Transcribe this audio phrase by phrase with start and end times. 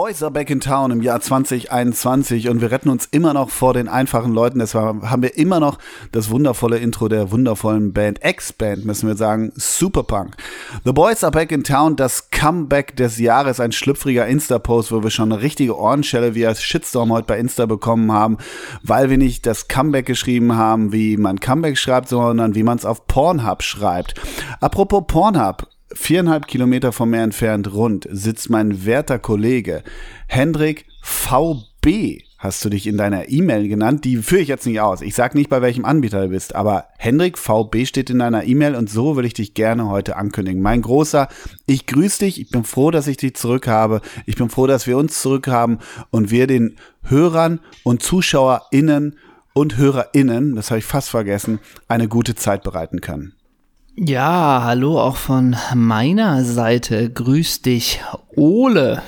[0.00, 3.74] Boys are back in town im Jahr 2021 und wir retten uns immer noch vor
[3.74, 4.60] den einfachen Leuten.
[4.60, 5.76] Deshalb haben wir immer noch
[6.12, 10.36] das wundervolle Intro der wundervollen Band, X-Band müssen wir sagen, Superpunk.
[10.84, 15.10] The Boys are back in town, das Comeback des Jahres, ein schlüpfriger Insta-Post, wo wir
[15.10, 18.38] schon eine richtige Ohrenschelle wie als Shitstorm heute bei Insta bekommen haben,
[18.84, 22.84] weil wir nicht das Comeback geschrieben haben, wie man Comeback schreibt, sondern wie man es
[22.84, 24.14] auf Pornhub schreibt.
[24.60, 29.82] Apropos Pornhub, viereinhalb Kilometer von mir entfernt rund sitzt mein werter Kollege
[30.26, 32.22] Hendrik VB.
[32.38, 34.04] Hast du dich in deiner E-Mail genannt?
[34.04, 35.00] Die führe ich jetzt nicht aus.
[35.00, 38.76] Ich sag nicht, bei welchem Anbieter du bist, aber Hendrik VB steht in deiner E-Mail
[38.76, 40.62] und so will ich dich gerne heute ankündigen.
[40.62, 41.28] Mein Großer,
[41.66, 42.40] ich grüße dich.
[42.40, 44.02] Ich bin froh, dass ich dich zurück habe.
[44.24, 45.78] Ich bin froh, dass wir uns zurück haben
[46.10, 49.16] und wir den Hörern und ZuschauerInnen
[49.52, 53.34] und HörerInnen, das habe ich fast vergessen, eine gute Zeit bereiten können.
[54.06, 57.10] Ja, hallo auch von meiner Seite.
[57.10, 58.00] Grüß dich,
[58.36, 59.02] Ole.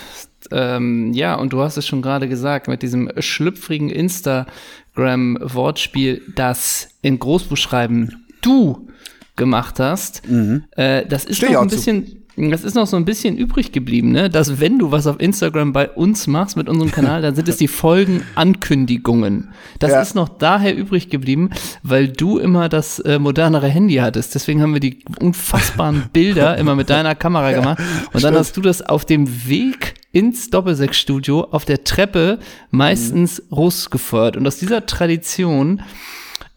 [0.50, 7.20] Ähm, ja, und du hast es schon gerade gesagt, mit diesem schlüpfrigen Instagram-Wortspiel, das in
[7.20, 8.88] Großbuchschreiben du
[9.36, 10.28] gemacht hast.
[10.28, 10.64] Mhm.
[10.72, 12.16] Äh, das ist Steh noch ein bisschen, zu.
[12.48, 14.30] Das ist noch so ein bisschen übrig geblieben, ne?
[14.30, 17.56] Dass wenn du was auf Instagram bei uns machst mit unserem Kanal, dann sind es
[17.56, 19.48] die Folgenankündigungen.
[19.78, 20.00] Das ja.
[20.00, 21.50] ist noch daher übrig geblieben,
[21.82, 24.34] weil du immer das äh, modernere Handy hattest.
[24.34, 27.82] Deswegen haben wir die unfassbaren Bilder immer mit deiner Kamera gemacht.
[28.12, 32.38] Und dann hast du das auf dem Weg ins Doppelsechsstudio auf der Treppe
[32.70, 33.56] meistens mhm.
[33.56, 34.36] rausgefeuert.
[34.36, 35.82] Und aus dieser Tradition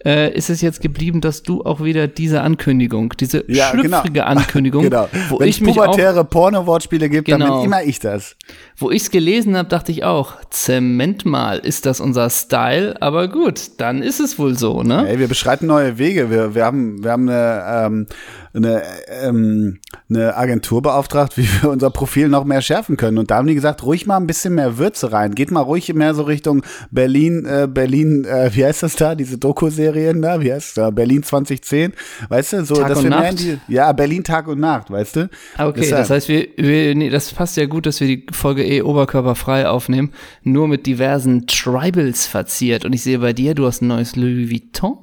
[0.06, 3.82] äh, ist es jetzt geblieben, dass du auch wieder diese Ankündigung, diese ja, genau.
[3.84, 4.26] schlüpfrige genau.
[4.28, 5.08] Ankündigung, genau.
[5.30, 7.46] wo Wenn ich mich pubertäre Porno-Wortspiele gibt, genau.
[7.46, 8.36] dann bin immer ich das.
[8.78, 13.02] Wo ich es gelesen habe, dachte ich auch, Zement mal, ist das unser Style?
[13.02, 15.06] Aber gut, dann ist es wohl so, ne?
[15.06, 16.30] Hey, wir beschreiten neue Wege.
[16.30, 18.08] Wir, wir haben, wir haben eine, ähm,
[18.54, 23.18] eine, ähm, eine Agentur beauftragt, wie wir unser Profil noch mehr schärfen können.
[23.18, 25.34] Und da haben die gesagt, ruhig mal ein bisschen mehr Würze rein.
[25.34, 29.16] Geht mal ruhig mehr so Richtung Berlin, äh, Berlin, äh, wie heißt das da?
[29.16, 30.42] Diese Doku-Serien da?
[30.42, 30.90] Wie heißt das da?
[30.92, 31.94] Berlin 2010.
[32.30, 32.66] Weißt du?
[32.66, 33.40] So, Tag dass und wir Nacht?
[33.40, 35.30] Die, ja, Berlin Tag und Nacht, weißt du?
[35.58, 36.02] Ah, okay, Deshalb.
[36.02, 39.68] das heißt, wir, wir nee, das passt ja gut, dass wir die Folge eh oberkörperfrei
[39.68, 40.12] aufnehmen,
[40.44, 42.86] nur mit diversen Tribals verziert.
[42.86, 44.98] Und ich sehe bei dir, du hast ein neues Louis Vuitton,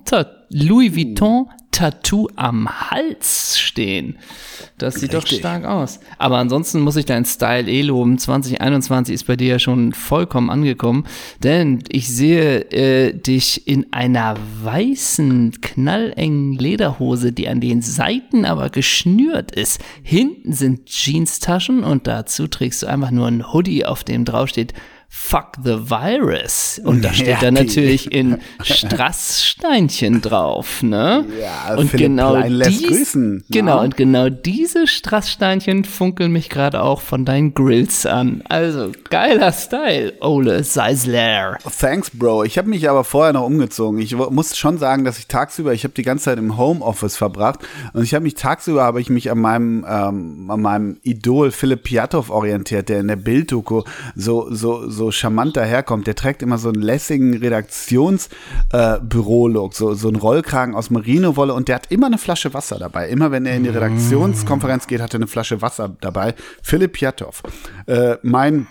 [0.50, 4.18] Louis Vuitton Tattoo am Hals stehen.
[4.78, 5.30] Das sieht Richtig.
[5.30, 6.00] doch stark aus.
[6.18, 8.18] Aber ansonsten muss ich deinen Style eh loben.
[8.18, 11.06] 2021 ist bei dir ja schon vollkommen angekommen,
[11.42, 18.68] denn ich sehe äh, dich in einer weißen, knallengen Lederhose, die an den Seiten aber
[18.70, 19.80] geschnürt ist.
[20.02, 24.74] Hinten sind Jeanstaschen und dazu trägst du einfach nur ein Hoodie, auf dem draufsteht
[25.12, 26.80] Fuck the Virus.
[26.84, 31.26] Und da steht ja, dann natürlich in Strasssteinchen drauf, ne?
[31.40, 33.44] Ja, und Philipp genau Klein lässt dies, grüßen.
[33.50, 33.82] Genau, ja.
[33.82, 38.44] und genau diese Strasssteinchen funkeln mich gerade auch von deinen Grills an.
[38.48, 41.58] Also, geiler Style, Ole Seisler.
[41.80, 42.44] Thanks, Bro.
[42.44, 44.00] Ich habe mich aber vorher noch umgezogen.
[44.00, 47.60] Ich muss schon sagen, dass ich tagsüber, ich habe die ganze Zeit im Homeoffice verbracht
[47.94, 51.82] und ich habe mich tagsüber, habe ich mich an meinem, ähm, an meinem Idol Philipp
[51.82, 53.82] Piatow orientiert, der in der Bilddoku
[54.14, 56.06] so, so, so so charmant daherkommt.
[56.06, 61.68] Der trägt immer so einen lässigen Redaktionsbüro-Look, äh, so, so einen Rollkragen aus Merino-Wolle und
[61.68, 63.08] der hat immer eine Flasche Wasser dabei.
[63.08, 66.34] Immer wenn er in die Redaktionskonferenz geht, hat er eine Flasche Wasser dabei.
[66.62, 67.42] Philipp Piatow.
[67.86, 68.66] Äh, mein,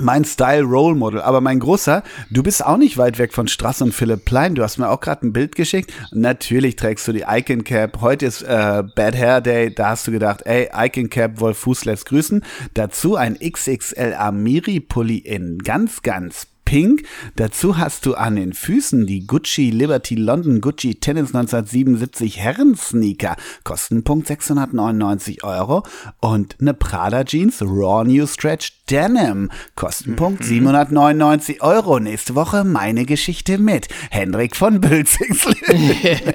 [0.00, 1.20] mein Style-Role-Model.
[1.20, 4.54] Aber mein Großer, du bist auch nicht weit weg von Strass und Philipp Plein.
[4.54, 5.92] Du hast mir auch gerade ein Bild geschickt.
[6.12, 8.00] Natürlich trägst du die Icon Cap.
[8.00, 9.74] Heute ist äh, Bad Hair Day.
[9.74, 12.44] Da hast du gedacht, ey, Icon Cap, Wolf Fuß lässt grüßen.
[12.74, 17.04] Dazu ein XXL Amiri Pulli in ganz, ganz pink.
[17.36, 23.36] Dazu hast du an den Füßen die Gucci Liberty London Gucci Tennis 1977 Herren-Sneaker.
[23.64, 25.84] Kostenpunkt 699 Euro.
[26.20, 29.50] Und eine Prada Jeans Raw New Stretch Denim.
[29.76, 31.62] Kostenpunkt 799 mhm.
[31.62, 31.98] Euro.
[32.00, 35.96] Nächste Woche meine Geschichte mit Hendrik von Bülzingslöwen.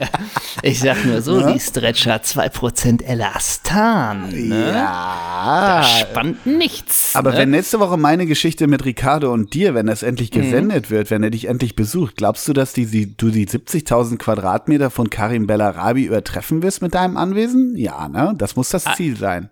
[0.64, 1.52] ich sag nur so, ja?
[1.54, 4.30] die Stretcher 2% Elastan.
[4.30, 4.72] Ne?
[4.72, 5.82] Ja.
[5.82, 7.16] Da spannt nichts.
[7.16, 7.38] Aber ne?
[7.38, 10.52] wenn nächste Woche meine Geschichte mit Ricardo und dir, wenn das endlich endlich mhm.
[10.52, 10.94] gesendet mhm.
[10.94, 14.90] wird, wenn er dich endlich besucht, glaubst du, dass die, die du die 70.000 Quadratmeter
[14.90, 17.76] von Karim Bellarabi übertreffen wirst mit deinem Anwesen?
[17.76, 18.34] Ja, ne?
[18.38, 18.94] Das muss das ah.
[18.96, 19.50] Ziel sein.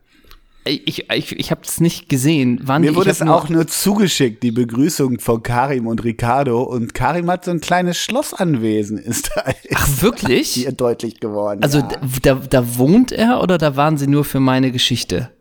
[0.66, 2.60] Ich, ich, ich habe es nicht gesehen.
[2.64, 6.62] Wann, Mir wurde es auch nur zugeschickt, die Begrüßung von Karim und Ricardo.
[6.62, 9.46] Und Karim hat so ein kleines Schlossanwesen, ist da.
[9.74, 10.52] Ach, wirklich?
[10.52, 11.64] Hier deutlich geworden.
[11.64, 11.90] Also ja.
[12.22, 15.32] da, da wohnt er oder da waren sie nur für meine Geschichte?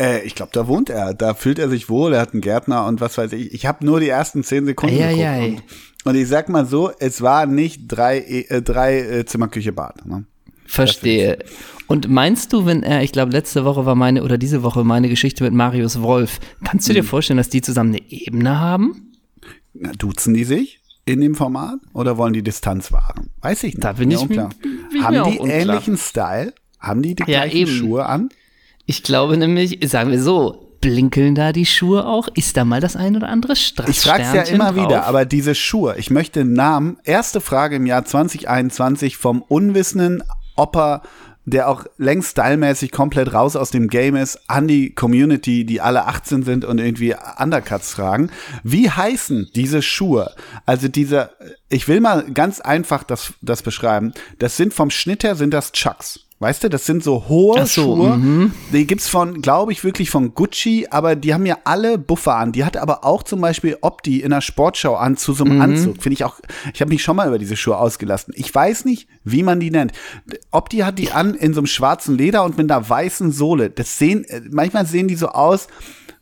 [0.00, 1.14] Äh, ich glaube, da wohnt er.
[1.14, 2.12] Da fühlt er sich wohl.
[2.14, 3.52] Er hat einen Gärtner und was weiß ich.
[3.54, 5.24] Ich habe nur die ersten zehn Sekunden ei, geguckt.
[5.26, 5.62] Ei, und,
[6.04, 10.04] und, ich sag mal so, es war nicht drei, äh, drei äh, Zimmer, Küche, Bad.
[10.06, 10.24] Ne?
[10.66, 11.38] Verstehe.
[11.86, 15.08] Und meinst du, wenn er, ich glaube, letzte Woche war meine, oder diese Woche meine
[15.08, 17.06] Geschichte mit Marius Wolf, kannst du dir Mhm.
[17.06, 19.12] vorstellen, dass die zusammen eine Ebene haben?
[19.74, 23.30] Na, duzen die sich in dem Format oder wollen die Distanz wahren?
[23.40, 23.84] Weiß ich nicht.
[23.84, 24.50] Da bin ich unklar.
[24.60, 25.48] bin ich Haben die unklar.
[25.60, 26.52] ähnlichen Style?
[26.80, 27.70] Haben die die Ja, gleichen eben.
[27.70, 28.28] Schuhe an?
[28.86, 32.28] Ich glaube nämlich, sagen wir so, blinkeln da die Schuhe auch?
[32.34, 35.24] Ist da mal das ein oder andere Strass Ich frage es ja immer wieder, aber
[35.24, 36.98] diese Schuhe, ich möchte einen Namen.
[37.04, 40.22] Erste Frage im Jahr 2021 vom unwissenden
[40.56, 41.02] Opa,
[41.44, 46.06] der auch längst stylmäßig komplett raus aus dem Game ist, an die Community, die alle
[46.06, 48.30] 18 sind und irgendwie Undercuts tragen.
[48.62, 50.32] Wie heißen diese Schuhe?
[50.64, 51.30] Also diese,
[51.68, 54.12] ich will mal ganz einfach das, das beschreiben.
[54.38, 56.25] Das sind vom Schnitt her sind das Chucks.
[56.38, 58.50] Weißt du, das sind so hohe so, Schuhe.
[58.70, 62.52] Die gibt's von, glaube ich, wirklich von Gucci, aber die haben ja alle Buffer an.
[62.52, 66.02] Die hat aber auch zum Beispiel Opti in der Sportschau an zu so einem Anzug.
[66.02, 66.38] Finde ich auch,
[66.74, 68.34] ich habe mich schon mal über diese Schuhe ausgelassen.
[68.36, 69.92] Ich weiß nicht, wie man die nennt.
[70.50, 73.70] Opti hat die an in so einem schwarzen Leder und mit einer weißen Sohle.
[73.70, 75.68] Das sehen, äh, manchmal sehen die so aus,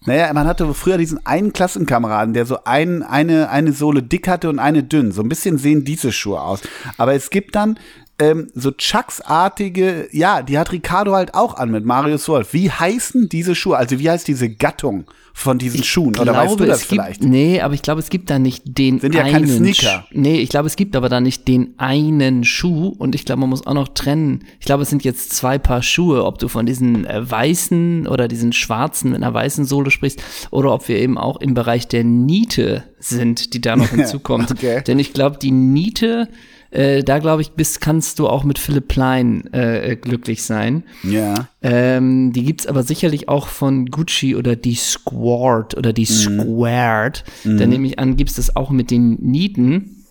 [0.06, 4.50] naja, man hatte früher diesen einen Klassenkameraden, der so ein, eine, eine Sohle dick hatte
[4.50, 5.12] und eine dünn.
[5.12, 6.60] So ein bisschen sehen diese Schuhe aus.
[6.98, 7.78] Aber es gibt dann
[8.18, 12.52] ähm, so Chucks-artige, ja, die hat Ricardo halt auch an mit Marius Wolf.
[12.52, 13.76] Wie heißen diese Schuhe?
[13.76, 16.16] Also wie heißt diese Gattung von diesen Schuhen?
[16.18, 17.24] Oder weißt du das gibt, vielleicht?
[17.24, 19.88] Nee, aber ich glaube, es gibt da nicht den Sind ja einen keine Sneaker.
[19.88, 23.40] Sch- Nee, ich glaube, es gibt aber da nicht den einen Schuh und ich glaube,
[23.40, 24.44] man muss auch noch trennen.
[24.60, 28.28] Ich glaube, es sind jetzt zwei Paar Schuhe, ob du von diesen äh, weißen oder
[28.28, 30.22] diesen schwarzen mit einer weißen Sohle sprichst
[30.52, 34.52] oder ob wir eben auch im Bereich der Niete sind, die da noch hinzukommt.
[34.52, 34.82] Okay.
[34.86, 36.28] Denn ich glaube, die Niete
[36.74, 40.82] äh, da glaube ich, bist, kannst du auch mit Philipp Plein äh, glücklich sein.
[41.02, 41.48] Ja.
[41.62, 45.94] Ähm, die gibt's aber sicherlich auch von Gucci oder die Squared oder Mhm.
[45.94, 47.24] die Squared.
[47.44, 50.03] Da nehme ich an, gibt's das auch mit den Nieten.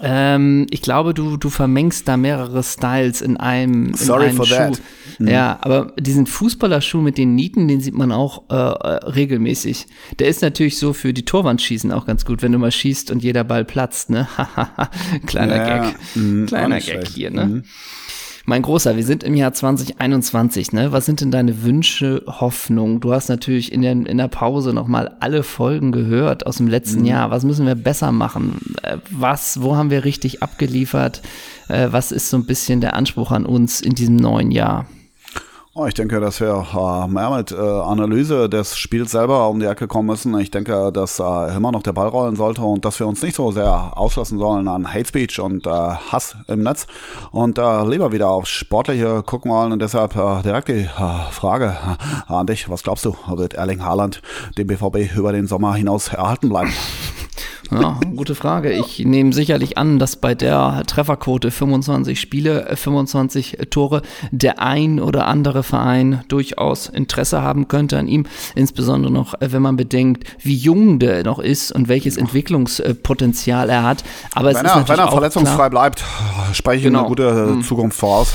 [0.00, 4.46] Ähm, ich glaube, du, du vermengst da mehrere Styles in einem, in Sorry einem for
[4.46, 4.54] Schuh.
[4.54, 4.80] that.
[5.18, 5.28] Mhm.
[5.28, 9.86] Ja, aber diesen Fußballerschuh mit den Nieten, den sieht man auch äh, äh, regelmäßig.
[10.18, 13.22] Der ist natürlich so für die Torwandschießen auch ganz gut, wenn du mal schießt und
[13.22, 14.26] jeder Ball platzt, ne?
[15.26, 15.94] Kleiner Ja, Gag.
[16.14, 17.08] mhm, auch Kleiner Gag schlecht.
[17.12, 17.62] hier, ne?
[18.46, 20.92] Mein Großer, wir sind im Jahr 2021, ne?
[20.92, 23.00] Was sind denn deine Wünsche, Hoffnungen?
[23.00, 27.00] Du hast natürlich in der, in der Pause nochmal alle Folgen gehört aus dem letzten
[27.00, 27.06] Mhm.
[27.06, 27.30] Jahr.
[27.30, 28.60] Was müssen wir besser machen?
[28.82, 31.22] Äh, Was, wo haben wir richtig abgeliefert?
[31.68, 34.86] Äh, Was ist so ein bisschen der Anspruch an uns in diesem neuen Jahr?
[35.76, 39.66] Oh, ich denke, dass wir äh, mehr mit äh, Analyse des Spiels selber um die
[39.66, 40.38] Ecke kommen müssen.
[40.38, 43.34] Ich denke, dass äh, immer noch der Ball rollen sollte und dass wir uns nicht
[43.34, 46.86] so sehr auslassen sollen an Hate Speech und äh, Hass im Netz
[47.32, 49.72] und äh, lieber wieder aufs Sportliche gucken wollen.
[49.72, 50.12] Und deshalb
[50.44, 50.88] direkt die
[51.32, 51.76] Frage
[52.28, 52.70] an dich.
[52.70, 54.22] Was glaubst du, wird Erling Haaland
[54.56, 56.72] dem BVB über den Sommer hinaus erhalten bleiben?
[57.70, 58.72] Ja, gute Frage.
[58.72, 65.00] Ich nehme sicherlich an, dass bei der Trefferquote 25 Spiele, äh, 25 Tore der ein
[65.00, 68.26] oder andere Verein durchaus Interesse haben könnte an ihm.
[68.54, 73.82] Insbesondere noch, äh, wenn man bedenkt, wie jung der noch ist und welches Entwicklungspotenzial er
[73.82, 74.04] hat.
[74.34, 76.04] Aber es Wenn ist er, natürlich wenn er verletzungsfrei klar, bleibt,
[76.52, 77.00] spreche ich Genau.
[77.00, 78.32] eine gute Zukunft voraus.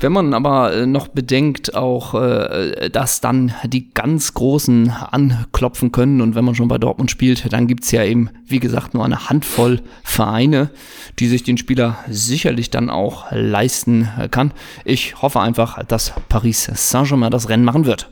[0.00, 6.20] Wenn man aber äh, noch bedenkt, auch, äh, dass dann die ganz Großen anklopfen können
[6.20, 9.28] und wenn man schon bei Dortmund spielt, dann gibt's ja eben, wie gesagt, nur eine
[9.28, 10.70] Handvoll Vereine,
[11.18, 14.52] die sich den Spieler sicherlich dann auch leisten äh, kann.
[14.84, 18.08] Ich hoffe einfach, dass Paris Saint-Germain das Rennen machen wird.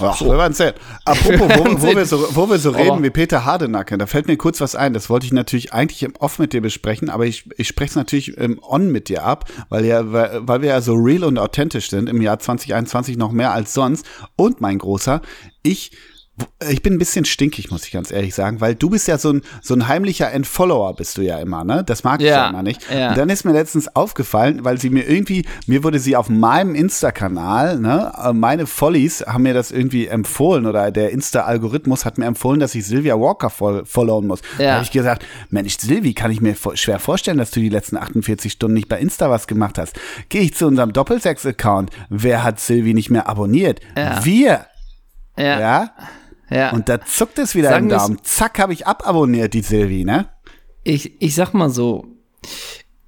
[0.00, 0.74] Ach, wir werden sehen.
[1.04, 4.26] Apropos, wo, wo, wir so, wo wir so Aber- reden wie Peter Hardenacke, da fällt
[4.26, 4.92] mir kurz was ein.
[4.92, 7.96] Das wollte ich natürlich eigentlich im Off mit dir besprechen, aber ich, ich spreche es
[7.96, 11.38] natürlich im On mit dir ab, weil, ja, weil weil wir ja so real und
[11.38, 14.06] authentisch sind im Jahr 2021 noch mehr als sonst.
[14.36, 15.22] Und mein Großer,
[15.62, 15.92] ich
[16.68, 19.32] ich bin ein bisschen stinkig, muss ich ganz ehrlich sagen, weil du bist ja so
[19.32, 21.82] ein, so ein heimlicher Entfollower bist du ja immer, ne?
[21.84, 22.80] Das mag ich ja, Ja, immer nicht.
[22.92, 23.10] ja.
[23.10, 26.74] Und dann ist mir letztens aufgefallen, weil sie mir irgendwie, mir wurde sie auf meinem
[26.74, 32.26] Insta-Kanal, ne, äh, meine Follies haben mir das irgendwie empfohlen oder der Insta-Algorithmus hat mir
[32.26, 34.40] empfohlen, dass ich Sylvia Walker fol followen muss.
[34.58, 34.72] Da Ja.
[34.74, 38.52] habe ich gesagt, Mensch, Sylvie, kann ich mir schwer vorstellen, dass du die letzten 48
[38.52, 39.98] Stunden nicht bei Insta was gemacht hast.
[40.28, 41.90] Gehe ich zu unserem Doppelsex-Account.
[42.10, 43.80] Wer hat Sylvie nicht mehr abonniert?
[44.22, 44.66] Wir.
[45.38, 45.90] Ja,
[46.50, 46.70] Ja.
[46.72, 48.18] Und da zuckt es wieder Sagen im Daumen.
[48.22, 50.28] Zack, habe ich ababonniert, die Sylvie, ne?
[50.84, 52.06] ich, ich sag mal so,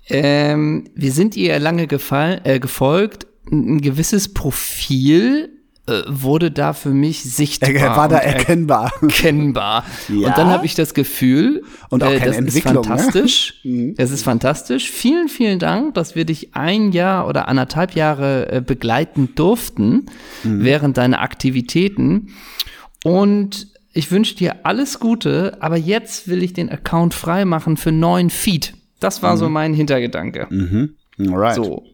[0.08, 3.26] ähm, wir sind ihr lange gefall, äh, gefolgt.
[3.50, 5.50] Ein gewisses Profil
[5.86, 7.70] äh, wurde da für mich sichtbar.
[7.70, 8.92] Er war da erkennbar.
[9.00, 9.84] erkennbar.
[10.08, 10.14] Ja?
[10.28, 12.60] Und dann habe ich das Gefühl, Und auch äh, das ist ne?
[12.60, 13.60] fantastisch.
[13.96, 14.90] Das ist fantastisch.
[14.90, 20.06] Vielen, vielen Dank, dass wir dich ein Jahr oder anderthalb Jahre äh, begleiten durften
[20.42, 20.64] Mhm.
[20.64, 22.28] während deiner Aktivitäten.
[23.08, 28.30] Und ich wünsche dir alles Gute, aber jetzt will ich den Account freimachen für neuen
[28.30, 28.74] Feed.
[29.00, 29.38] Das war Mhm.
[29.38, 30.46] so mein Hintergedanke.
[31.18, 31.54] Alright.
[31.54, 31.84] So.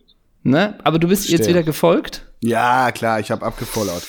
[0.43, 0.79] Ne?
[0.85, 1.49] Aber du bist jetzt Stimmt.
[1.51, 2.27] wieder gefolgt?
[2.41, 4.03] Ja, klar, ich habe abgefollowt.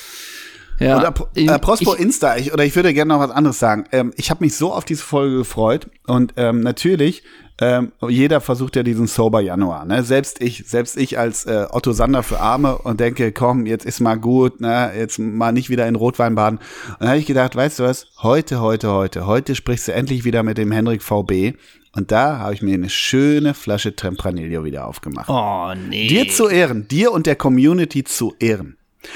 [0.80, 1.08] Ja.
[1.08, 3.86] Und äh, Prospo Insta, ich, oder ich würde gerne noch was anderes sagen.
[3.92, 7.24] Ähm, ich habe mich so auf diese Folge gefreut und ähm, natürlich,
[7.62, 9.86] ähm, jeder versucht ja diesen Sober Januar.
[9.86, 10.04] Ne?
[10.04, 14.02] Selbst ich, selbst ich als äh, Otto Sander für Arme und denke, komm, jetzt ist
[14.02, 14.92] mal gut, ne?
[14.98, 16.58] jetzt mal nicht wieder in Rotwein baden.
[16.58, 20.26] Und dann habe ich gedacht, weißt du was, heute, heute, heute, heute sprichst du endlich
[20.26, 21.54] wieder mit dem Henrik VB.
[21.94, 25.30] Und da habe ich mir eine schöne Flasche Tempranillo wieder aufgemacht.
[25.30, 26.08] Oh, nee.
[26.08, 28.76] Dir zu Ehren, dir und der Community zu Ehren.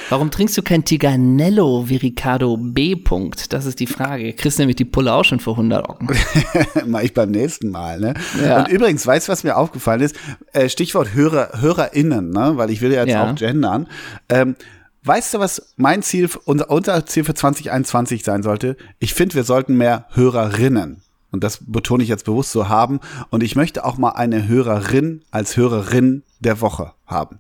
[0.10, 2.93] Warum trinkst du kein Tiganello Viricado B.
[2.96, 3.50] -Punkt?
[3.50, 4.34] Das ist die Frage.
[4.34, 6.10] Kriegst nämlich die Pulle auch schon für 100 Ocken.
[6.88, 8.13] Mach ich beim nächsten Mal, ne?
[8.43, 8.60] Ja.
[8.60, 10.15] Und übrigens, weißt du, was mir aufgefallen ist?
[10.53, 12.53] Äh, Stichwort Hörer, HörerInnen, ne?
[12.55, 13.29] Weil ich will ja jetzt Ja.
[13.29, 13.88] auch gendern.
[14.29, 14.55] Ähm,
[15.03, 18.77] weißt du, was mein Ziel, unser, unser Ziel für 2021 sein sollte?
[19.00, 21.01] Ich finde, wir sollten mehr Hörerinnen.
[21.31, 23.00] Und das betone ich jetzt bewusst so haben.
[23.29, 27.39] Und ich möchte auch mal eine Hörerin als Hörerin der Woche haben.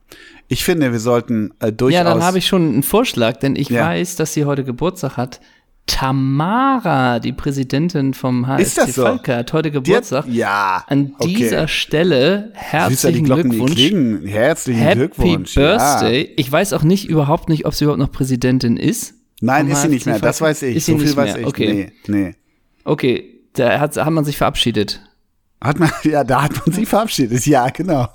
[0.51, 1.95] Ich finde, wir sollten äh, durchaus.
[1.99, 3.85] Ja, dann habe ich schon einen Vorschlag, denn ich Ja.
[3.87, 5.39] weiß, dass sie heute Geburtstag hat.
[5.85, 9.03] Tamara, die Präsidentin vom HSC so?
[9.03, 10.25] Falke, hat heute Die hat- Geburtstag.
[10.27, 10.83] Ja.
[10.87, 11.33] An okay.
[11.35, 14.31] dieser Stelle ja, herzlichen die Glückwunsch.
[14.31, 15.55] Herzlichen Happy Glückwunsch.
[15.55, 16.23] Birthday.
[16.25, 16.33] Ja.
[16.37, 19.13] Ich weiß auch nicht, überhaupt nicht, ob sie überhaupt noch Präsidentin ist.
[19.41, 20.19] Nein, ist sie nicht mehr.
[20.19, 20.75] Das weiß ich.
[20.77, 21.41] Ist so viel weiß mehr.
[21.41, 21.47] ich.
[21.47, 21.91] Okay.
[22.07, 22.35] Nee, nee.
[22.83, 25.01] Okay, da hat, hat man sich verabschiedet.
[25.61, 27.45] Hat man, ja, da hat man sie verabschiedet.
[27.45, 28.07] Ja, genau.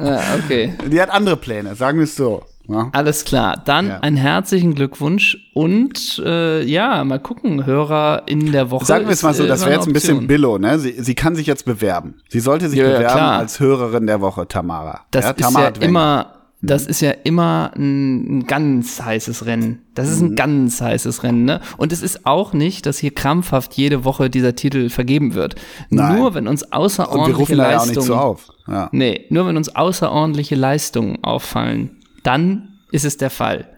[0.00, 0.74] Ja, okay.
[0.90, 2.42] Die hat andere Pläne, sagen wir es so.
[2.68, 2.90] Ja.
[2.92, 3.62] Alles klar.
[3.64, 4.00] Dann Ja.
[4.00, 8.84] einen herzlichen Glückwunsch und äh, ja, mal gucken, Hörer in der Woche.
[8.84, 10.26] Sagen wir es mal so, das wäre jetzt ein bisschen.
[10.26, 10.78] Billo, ne?
[10.78, 12.16] Sie, sie kann sich jetzt bewerben.
[12.28, 15.00] Sie sollte sich Ja, bewerben als Hörerin der Woche, Tamara.
[15.12, 19.82] Das ist Tamara ja immer, das ist ja immer ein, ein ganz heißes Rennen.
[19.94, 20.12] Das Mhm.
[20.12, 21.60] ist ein ganz heißes Rennen, ne?
[21.76, 25.54] Und es ist auch nicht, dass hier krampfhaft jede Woche dieser Titel vergeben wird.
[25.90, 26.16] Nein.
[26.16, 28.48] Nur wenn uns Und wir außerordentliche rufen da ja auch nicht Leistungen, so auf.
[28.66, 28.88] Ja.
[28.92, 31.90] nee, nur wenn uns außerordentliche Leistungen auffallen,
[32.24, 33.68] dann ist es der Fall.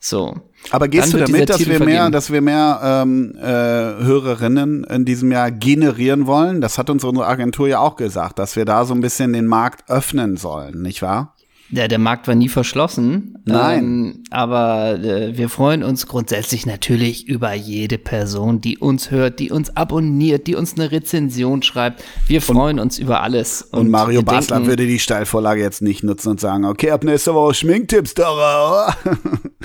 [0.00, 0.34] So.
[0.70, 5.04] Aber gehst du damit, dass Titel wir mehr, dass wir mehr ähm, äh, Hörerinnen in
[5.04, 6.60] diesem Jahr generieren wollen?
[6.60, 9.46] Das hat uns unsere Agentur ja auch gesagt, dass wir da so ein bisschen den
[9.46, 11.33] Markt öffnen sollen, nicht wahr?
[11.70, 13.38] Ja, der Markt war nie verschlossen.
[13.46, 13.78] Nein.
[13.78, 19.50] Ähm, aber äh, wir freuen uns grundsätzlich natürlich über jede Person, die uns hört, die
[19.50, 22.04] uns abonniert, die uns eine Rezension schreibt.
[22.26, 23.62] Wir freuen uns über alles.
[23.62, 27.02] Und, Mario wir Basler denken, würde die Steilvorlage jetzt nicht nutzen und sagen, okay, ab
[27.02, 28.94] nächste Woche Schminktipps, Dora.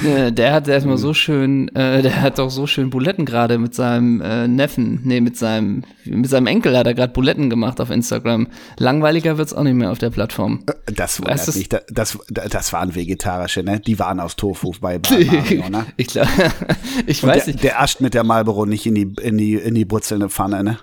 [0.03, 3.75] äh, der hat erstmal so schön, äh, der hat doch so schön Buletten gerade mit
[3.75, 7.91] seinem äh, Neffen, nee, mit seinem, mit seinem Enkel hat er gerade Buletten gemacht auf
[7.91, 8.47] Instagram.
[8.77, 10.63] Langweiliger wird's auch nicht mehr auf der Plattform.
[10.85, 11.55] Das Weißt wundert du's?
[11.55, 11.69] mich.
[11.69, 13.79] Das, das, das waren vegetarische, ne?
[13.79, 15.85] Die waren aus Tofu bei, bei Mario, ne?
[15.97, 16.29] ich glaube,
[17.05, 17.63] ich Und weiß der, nicht.
[17.63, 20.79] der ascht mit der Marlboro nicht in die, in die, in die brutzelnde Pfanne, ne?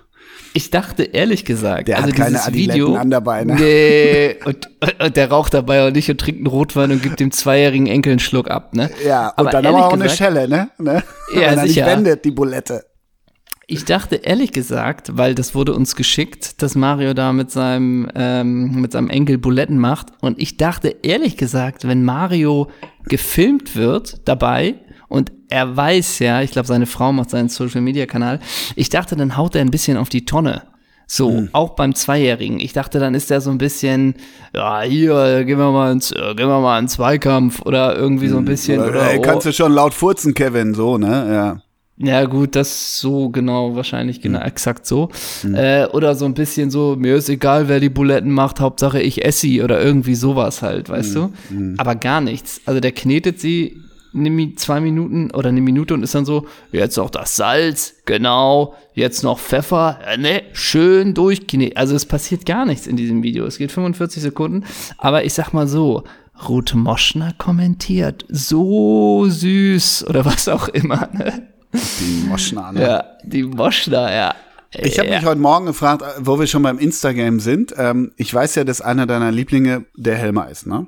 [0.53, 3.55] Ich dachte ehrlich gesagt, Der also hat keine Adiletten Video, an der Beine.
[3.55, 7.31] Nee, und, und der raucht dabei auch nicht und trinkt einen Rotwein und gibt dem
[7.31, 8.89] zweijährigen Enkel einen Schluck ab, ne?
[9.05, 10.69] Ja, und aber dann aber auch eine gesagt, Schelle, ne?
[10.79, 11.03] ne?
[11.33, 11.85] Ja, Wenn er nicht sicher.
[11.85, 12.85] wendet, die Bulette.
[13.69, 18.79] Ich dachte ehrlich gesagt, weil das wurde uns geschickt, dass Mario da mit seinem, ähm,
[18.79, 20.07] mit seinem Enkel Buletten macht.
[20.21, 22.69] Und ich dachte ehrlich gesagt, wenn Mario
[23.09, 24.75] gefilmt wird dabei
[25.09, 28.39] und er weiß ja, ich glaube, seine Frau macht seinen Social Media Kanal,
[28.77, 30.63] ich dachte, dann haut er ein bisschen auf die Tonne.
[31.05, 31.49] So, Hm.
[31.51, 32.61] auch beim Zweijährigen.
[32.61, 34.15] Ich dachte, dann ist er so ein bisschen,
[34.55, 38.37] ja, hier, gehen wir mal ins, äh, gehen wir mal in Zweikampf oder irgendwie so
[38.37, 38.79] ein bisschen.
[38.79, 41.33] Oder, Oder, ey, oh, kannst du schon laut furzen, Kevin, so, ne?
[41.33, 41.61] Ja.
[41.99, 44.45] Ja, gut, das so genau, wahrscheinlich genau, Hm.
[44.47, 45.09] exakt so.
[45.53, 49.25] Äh, oder so ein bisschen so, mir ist egal, wer die Buletten macht, Hauptsache ich
[49.25, 51.33] esse sie oder irgendwie sowas halt, weißt Hm.
[51.49, 51.73] du?
[51.77, 52.61] Aber gar nichts.
[52.65, 53.81] Also der knetet sie
[54.13, 58.73] Mi- zwei Minuten oder eine Minute und ist dann so, jetzt noch das Salz, genau,
[58.93, 61.77] jetzt noch Pfeffer, ja, ne, schön durchknetet.
[61.77, 63.45] Also es passiert gar nichts in diesem Video.
[63.45, 64.63] Es geht 45 Sekunden,
[64.97, 66.03] aber ich sag mal so,
[66.47, 71.47] Ruth Moschner kommentiert, so süß oder was auch immer, ne?
[71.73, 72.81] Die Moschner, ne?
[72.81, 74.35] Ja, die Moschner, ja.
[74.71, 75.17] Ich habe ja.
[75.17, 77.73] mich heute Morgen gefragt, wo wir schon beim Instagram sind.
[77.77, 80.87] Ähm, ich weiß ja, dass einer deiner Lieblinge der Helmer ist, ne?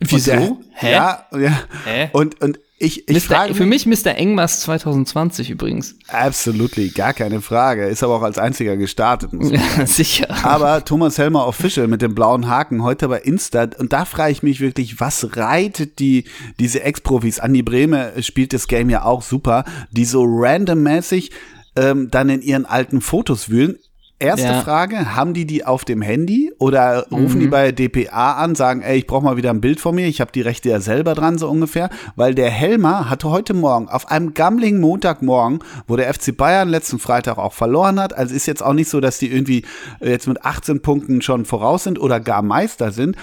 [0.00, 0.30] Wieso?
[0.30, 0.92] Der, Hä?
[0.92, 1.60] Ja, ja.
[1.84, 2.10] Hä?
[2.12, 3.34] Und, und ich, ich Mr.
[3.34, 4.14] frage Für mich Mr.
[4.14, 5.96] Engmas 2020 übrigens.
[6.06, 7.86] Absolutely, gar keine Frage.
[7.86, 9.32] Ist aber auch als einziger gestartet.
[9.32, 10.28] Muss man Ja, sicher.
[10.44, 14.42] Aber Thomas Helmer Official mit dem blauen Haken heute bei Insta und da frage ich
[14.44, 16.24] mich wirklich, was reitet die
[16.60, 17.40] diese Ex-Profis?
[17.40, 21.32] Andi Brehme spielt das Game ja auch super, die so randommäßig
[21.74, 23.76] ähm, dann in ihren alten Fotos wühlen.
[24.20, 24.62] Erste Ja.
[24.62, 28.98] Frage, haben die die auf dem Handy oder rufen die bei DPA an, sagen, ey,
[28.98, 31.38] ich brauche mal wieder ein Bild von mir, ich habe die Rechte ja selber dran,
[31.38, 36.36] so ungefähr, weil der Helmer hatte heute Morgen, auf einem gammligen Montagmorgen, wo der FC
[36.36, 39.62] Bayern letzten Freitag auch verloren hat, also ist jetzt auch nicht so, dass die irgendwie
[40.00, 43.16] äh, jetzt mit 18 Punkten schon voraus sind oder gar Meister sind,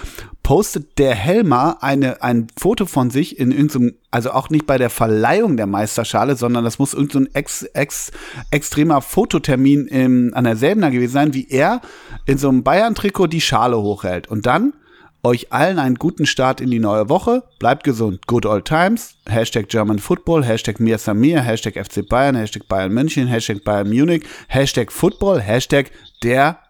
[0.46, 4.90] postet der Helmer eine, ein Foto von sich in irgendeinem, also auch nicht bei der
[4.90, 8.12] Verleihung der Meisterschale, sondern das muss irgendein ex, ex,
[8.52, 11.80] extremer Fototermin im, an der Selbener gewesen sein, wie er
[12.26, 14.28] in so einem Bayern-Trikot die Schale hochhält.
[14.28, 14.74] Und dann
[15.24, 17.42] euch allen einen guten Start in die neue Woche.
[17.58, 18.28] Bleibt gesund.
[18.28, 19.16] Good old times.
[19.28, 20.44] Hashtag German Football.
[20.44, 21.40] Hashtag Mir Samir.
[21.40, 22.36] Hashtag FC Bayern.
[22.36, 23.26] Hashtag Bayern München.
[23.26, 24.22] Hashtag Bayern Munich.
[24.46, 25.40] Hashtag Football.
[25.40, 25.90] Hashtag
[26.22, 26.60] der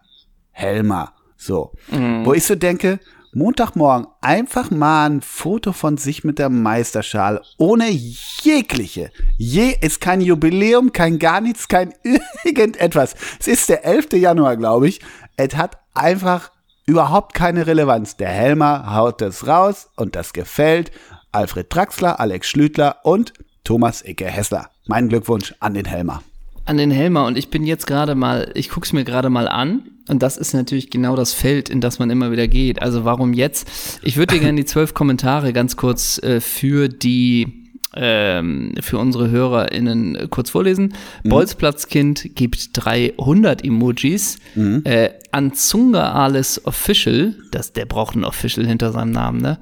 [0.49, 1.13] Helmer.
[1.37, 1.73] So.
[1.91, 2.25] Mhm.
[2.25, 2.99] Wo ich so denke,
[3.33, 9.11] Montagmorgen einfach mal ein Foto von sich mit der Meisterschale, ohne jegliche.
[9.37, 11.93] Je ist kein Jubiläum, kein gar nichts, kein
[12.43, 13.15] irgendetwas.
[13.39, 14.13] Es ist der 11.
[14.13, 15.01] Januar, glaube ich.
[15.35, 16.51] Es hat einfach
[16.85, 18.17] überhaupt keine Relevanz.
[18.17, 20.91] Der Helmer haut es raus und das gefällt
[21.31, 24.69] Alfred Draxler, Alex Schlütler und Thomas Icke Hessler.
[24.87, 26.23] Mein Glückwunsch an den Helmer.
[26.67, 29.47] An den Helmer und ich bin jetzt gerade mal, ich gucke es mir gerade mal
[29.47, 32.81] an und das ist natürlich genau das Feld, in das man immer wieder geht.
[32.81, 33.69] Also warum jetzt?
[34.01, 39.29] Ich würde dir gerne die zwölf Kommentare ganz kurz äh, für die ähm, für unsere
[39.29, 40.93] HörerInnen kurz vorlesen.
[41.23, 41.29] Mhm.
[41.29, 44.37] Bolzplatzkind gibt 300 Emojis.
[44.55, 44.81] Mhm.
[44.83, 49.57] Äh, Anzunga Alles Official, das, der braucht ein Official hinter seinem Namen, ne?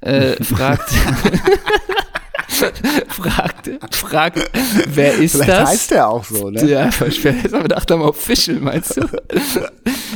[0.00, 0.92] Äh, fragt.
[3.08, 4.50] fragt, fragt,
[4.92, 5.56] wer ist Vielleicht das?
[5.56, 6.64] Vielleicht heißt der auch so, ne?
[6.68, 9.02] Ja, ich habe gedacht, am Official, meinst du?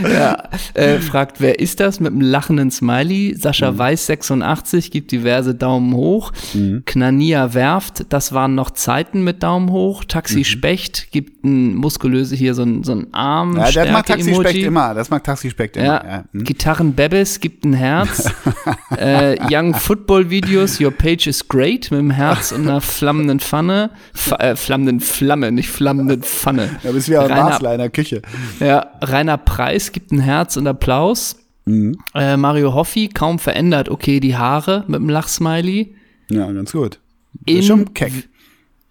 [0.08, 2.00] ja, äh, fragt, wer ist das?
[2.00, 3.34] Mit einem lachenden Smiley.
[3.36, 3.78] Sascha mhm.
[3.78, 6.32] Weiß 86 gibt diverse Daumen hoch.
[6.52, 6.82] Mhm.
[6.84, 10.04] Knania werft, das waren noch Zeiten mit Daumen hoch.
[10.04, 10.44] Taxi mhm.
[10.44, 13.56] Specht gibt ein muskulöse hier so ein, so ein Arm.
[13.56, 14.94] Ja, das mag Taxi Specht immer.
[14.94, 15.86] Das mag Taxi Specht immer.
[15.86, 16.04] Ja.
[16.04, 16.24] ja.
[16.32, 16.44] Mhm.
[16.44, 18.30] Gitarren Bebes gibt ein Herz.
[18.96, 23.90] äh, Young Football Videos, your page is great mit einem Herz und einer flammenden Pfanne.
[24.14, 26.70] F äh, flammenden Flamme, nicht flammenden Pfanne.
[26.82, 28.22] Ja, bist wie ein in der Küche.
[28.60, 31.36] Ja, Rainer Preis gibt ein Herz und Applaus.
[31.66, 31.96] Mhm.
[32.14, 35.94] Äh, Mario Hoffi, kaum verändert, okay, die Haare mit dem Lachsmiley.
[36.30, 36.98] Ja, ganz gut.
[37.46, 38.12] In, schon keck.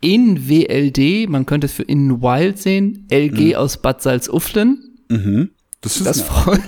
[0.02, 3.56] in WLD, man könnte es für In Wild sehen, LG mhm.
[3.56, 4.98] aus Bad Salzuflen.
[5.10, 5.50] Mhm.
[5.82, 6.62] Das ist das freut.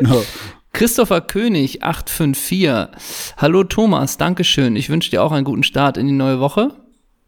[0.72, 3.36] Christopher König 854.
[3.36, 4.76] Hallo Thomas, Dankeschön.
[4.76, 6.72] Ich wünsche dir auch einen guten Start in die neue Woche.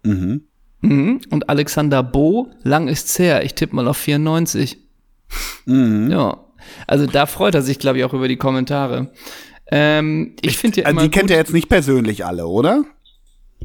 [0.04, 0.42] Mhm.
[0.80, 1.20] Mhm.
[1.30, 3.44] Und Alexander Bo, lang ist's her.
[3.44, 4.78] Ich tippe mal auf 94.
[5.66, 6.10] Mhm.
[6.10, 6.44] Ja.
[6.86, 9.12] Also da freut er sich, glaube ich, auch über die Kommentare.
[9.70, 11.00] Ähm, ich finde ja also.
[11.00, 12.84] Die kennt er jetzt nicht persönlich alle, oder?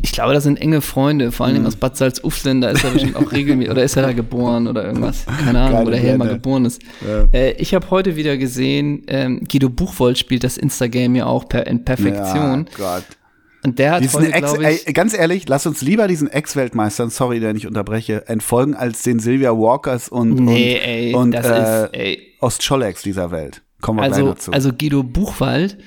[0.01, 1.69] Ich glaube, das sind enge Freunde, vor allen Dingen mhm.
[1.69, 4.85] aus Bad Salzuflen, da ist er bestimmt auch regelmäßig, oder ist er da geboren oder
[4.85, 6.81] irgendwas, keine Ahnung, wo der Helmer geboren ist.
[7.05, 7.27] Ja.
[7.31, 11.67] Äh, ich habe heute wieder gesehen, ähm, Guido Buchwold spielt das Instagame ja auch per,
[11.67, 12.67] in Perfektion.
[12.77, 13.03] Ja, Gott.
[13.63, 17.09] Und der hat diesen heute, Ex, ich, ey, ganz ehrlich, lass uns lieber diesen Ex-Weltmeistern,
[17.09, 22.17] sorry, der ich unterbreche, entfolgen, als den Sylvia Walkers und, nee, und, ey, und äh,
[22.39, 23.63] Ostschollex dieser Welt.
[23.81, 24.51] Kommen wir also, gleich dazu.
[24.53, 25.77] Also Guido Buchwald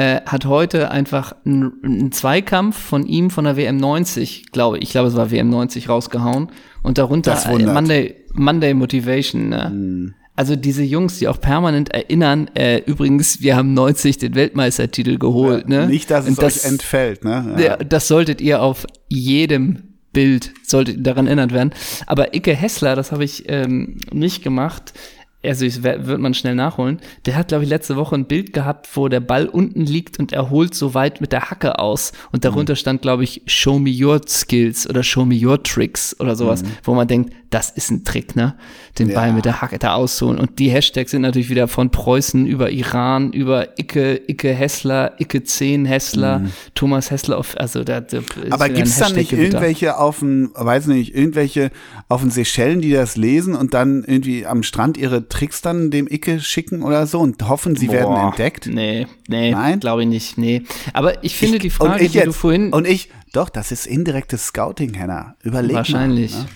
[0.00, 4.90] äh, hat heute einfach einen Zweikampf von ihm von der WM 90, glaube ich, ich
[4.92, 6.48] glaube es war WM 90 rausgehauen
[6.82, 9.50] und darunter äh, Monday, Monday Motivation.
[9.50, 9.68] Ne?
[9.68, 10.14] Mm.
[10.36, 15.68] Also diese Jungs, die auch permanent erinnern, äh, übrigens, wir haben 90 den Weltmeistertitel geholt.
[15.68, 15.86] Ja, ne?
[15.88, 17.22] Nicht, dass es das, euch entfällt.
[17.22, 17.56] Ne?
[17.58, 17.76] Ja.
[17.76, 19.82] Das solltet ihr auf jedem
[20.14, 21.72] Bild, solltet daran erinnert werden.
[22.06, 24.94] Aber Icke Hessler, das habe ich ähm, nicht gemacht,
[25.42, 27.00] also das wird man schnell nachholen.
[27.24, 30.32] Der hat, glaube ich, letzte Woche ein Bild gehabt, wo der Ball unten liegt und
[30.32, 32.12] er holt so weit mit der Hacke aus.
[32.30, 32.76] Und darunter mhm.
[32.76, 36.68] stand, glaube ich, Show me your skills oder Show me your tricks oder sowas, mhm.
[36.84, 38.54] wo man denkt, das ist ein Trick, ne?
[38.98, 39.16] Den ja.
[39.16, 40.38] Ball mit der Hacke da ausholen.
[40.38, 45.42] Und die Hashtags sind natürlich wieder von Preußen über Iran, über Icke, Icke Hessler, Icke
[45.42, 46.52] 10 Hessler, mhm.
[46.74, 51.14] Thomas Hessler auf, also da, da Aber gibt's da nicht irgendwelche auf dem, weiß nicht,
[51.14, 51.72] irgendwelche
[52.08, 56.06] auf den Seychellen, die das lesen und dann irgendwie am Strand ihre Tricks dann dem
[56.06, 58.66] Icke schicken oder so und hoffen, sie Boah, werden entdeckt?
[58.66, 60.62] Nee, nee, glaube ich nicht, nee.
[60.92, 62.72] Aber ich finde ich, die Frage, die jetzt, du vorhin.
[62.72, 65.36] Und ich, doch, das ist indirektes Scouting, Henna.
[65.42, 66.32] Überleg Wahrscheinlich.
[66.32, 66.48] Mal, ne?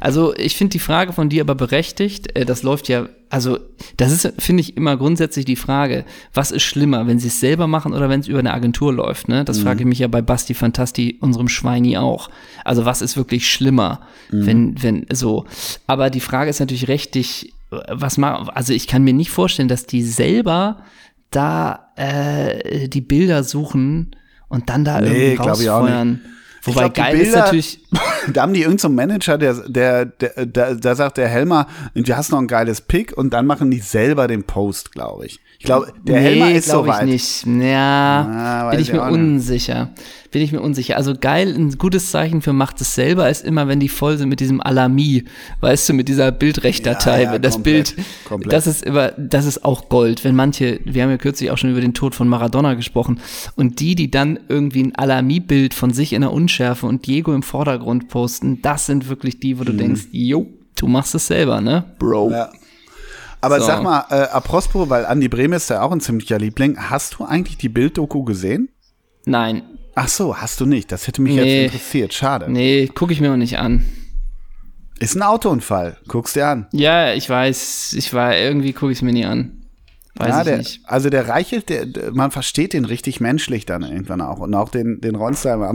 [0.00, 2.36] Also ich finde die Frage von dir aber berechtigt.
[2.36, 3.58] Äh, das läuft ja, also
[3.96, 7.66] das ist, finde ich, immer grundsätzlich die Frage, was ist schlimmer, wenn sie es selber
[7.66, 9.28] machen oder wenn es über eine Agentur läuft?
[9.28, 9.44] Ne?
[9.44, 9.62] Das mhm.
[9.62, 12.30] frage ich mich ja bei Basti Fantasti, unserem Schweini auch.
[12.64, 14.46] Also was ist wirklich schlimmer, mhm.
[14.46, 15.44] wenn, wenn so.
[15.86, 19.86] Aber die Frage ist natürlich rechtlich, was mal, also ich kann mir nicht vorstellen, dass
[19.86, 20.82] die selber
[21.30, 24.16] da äh, die Bilder suchen
[24.48, 26.20] und dann da nee, irgendwie rausfeuern.
[26.62, 27.80] Wobei glaub, geil ist natürlich.
[28.32, 32.16] da haben die irgendeinen so Manager, der, der, der, der, da sagt der Helmer, du
[32.16, 35.40] hast noch ein geiles Pick und dann machen die selber den Post, glaube ich.
[35.62, 37.06] Ich glaube, der nee, Helmer ist glaub soweit.
[37.06, 37.62] ich nicht.
[37.62, 38.26] Ja,
[38.66, 39.90] Ah, bin ich mir unsicher.
[40.30, 40.96] Bin ich mir unsicher.
[40.96, 44.30] Also geil, ein gutes Zeichen für macht es selber ist immer, wenn die voll sind
[44.30, 45.24] mit diesem Alarmie,
[45.60, 48.52] weißt du, mit dieser Bildrechtdatei, Ja, ja, das komplett, Bild, komplett.
[48.54, 50.24] das ist immer, das ist auch Gold.
[50.24, 53.20] Wenn manche, wir haben ja kürzlich auch schon über den Tod von Maradona gesprochen
[53.54, 57.42] und die, die dann irgendwie ein Alarmie-Bild von sich in der Unschärfe und Diego im
[57.42, 60.46] Vordergrund posten, das sind wirklich die, wo du denkst, jo,
[60.76, 62.30] du machst es selber, ne, Bro.
[62.30, 62.50] Ja.
[63.40, 63.66] Aber So.
[63.66, 66.76] sag mal, äh, apropos, weil Andi Brehme ist ja auch ein ziemlicher Liebling.
[66.78, 68.68] Hast du eigentlich die Bilddoku gesehen?
[69.24, 69.62] Nein,
[69.96, 70.92] Ach so, hast du nicht.
[70.92, 71.62] Das hätte mich Nee.
[71.64, 72.14] jetzt interessiert.
[72.14, 72.46] Schade.
[72.50, 73.84] nee, gucke ich mir auch nicht an.
[75.00, 75.96] Ist ein Autounfall.
[76.06, 76.68] Guck's dir an.
[76.72, 79.62] Ja, ich weiß, ich war, irgendwie gucke ich es mir nie an.
[80.14, 80.80] Weiß ja, ich der, nicht.
[80.84, 84.38] Also der Reichelt, der, der, man versteht den richtig menschlich dann irgendwann auch.
[84.38, 85.74] Und auch den, den Ronsheimer.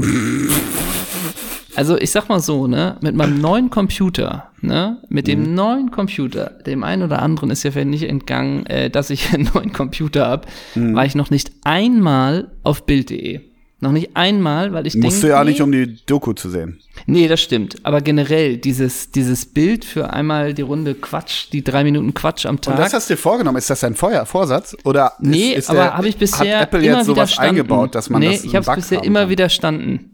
[1.75, 5.31] Also ich sag mal so, ne, mit meinem neuen Computer, ne, mit Mhm.
[5.31, 9.29] dem neuen Computer, dem einen oder anderen ist ja vielleicht nicht entgangen, äh, dass ich
[9.33, 10.95] einen neuen Computer hab, Mhm.
[10.95, 13.41] war ich noch nicht einmal auf Bild.de.
[13.81, 14.95] Noch nicht einmal, weil ich.
[14.95, 16.79] Musst du ja nee, nicht, um die Doku zu sehen.
[17.07, 17.75] Nee, das stimmt.
[17.83, 22.61] Aber generell, dieses, dieses Bild für einmal die Runde Quatsch, die drei Minuten Quatsch am
[22.61, 22.75] Tag.
[22.75, 23.57] Und das hast du dir vorgenommen.
[23.57, 24.77] Ist das ein Feuer, Vorsatz?
[24.85, 28.09] Oder Nee, ist, ist aber habe ich bisher hat Apple immer jetzt sowas eingebaut, dass
[28.09, 29.29] man nee, das ich habe bisher immer kann?
[29.29, 30.11] widerstanden.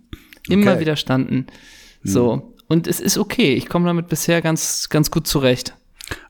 [0.47, 0.82] Immer Okay.
[0.82, 1.47] widerstanden.
[2.04, 2.54] So.
[2.67, 3.54] Und es ist okay.
[3.54, 5.73] Ich komme damit bisher ganz, ganz gut zurecht.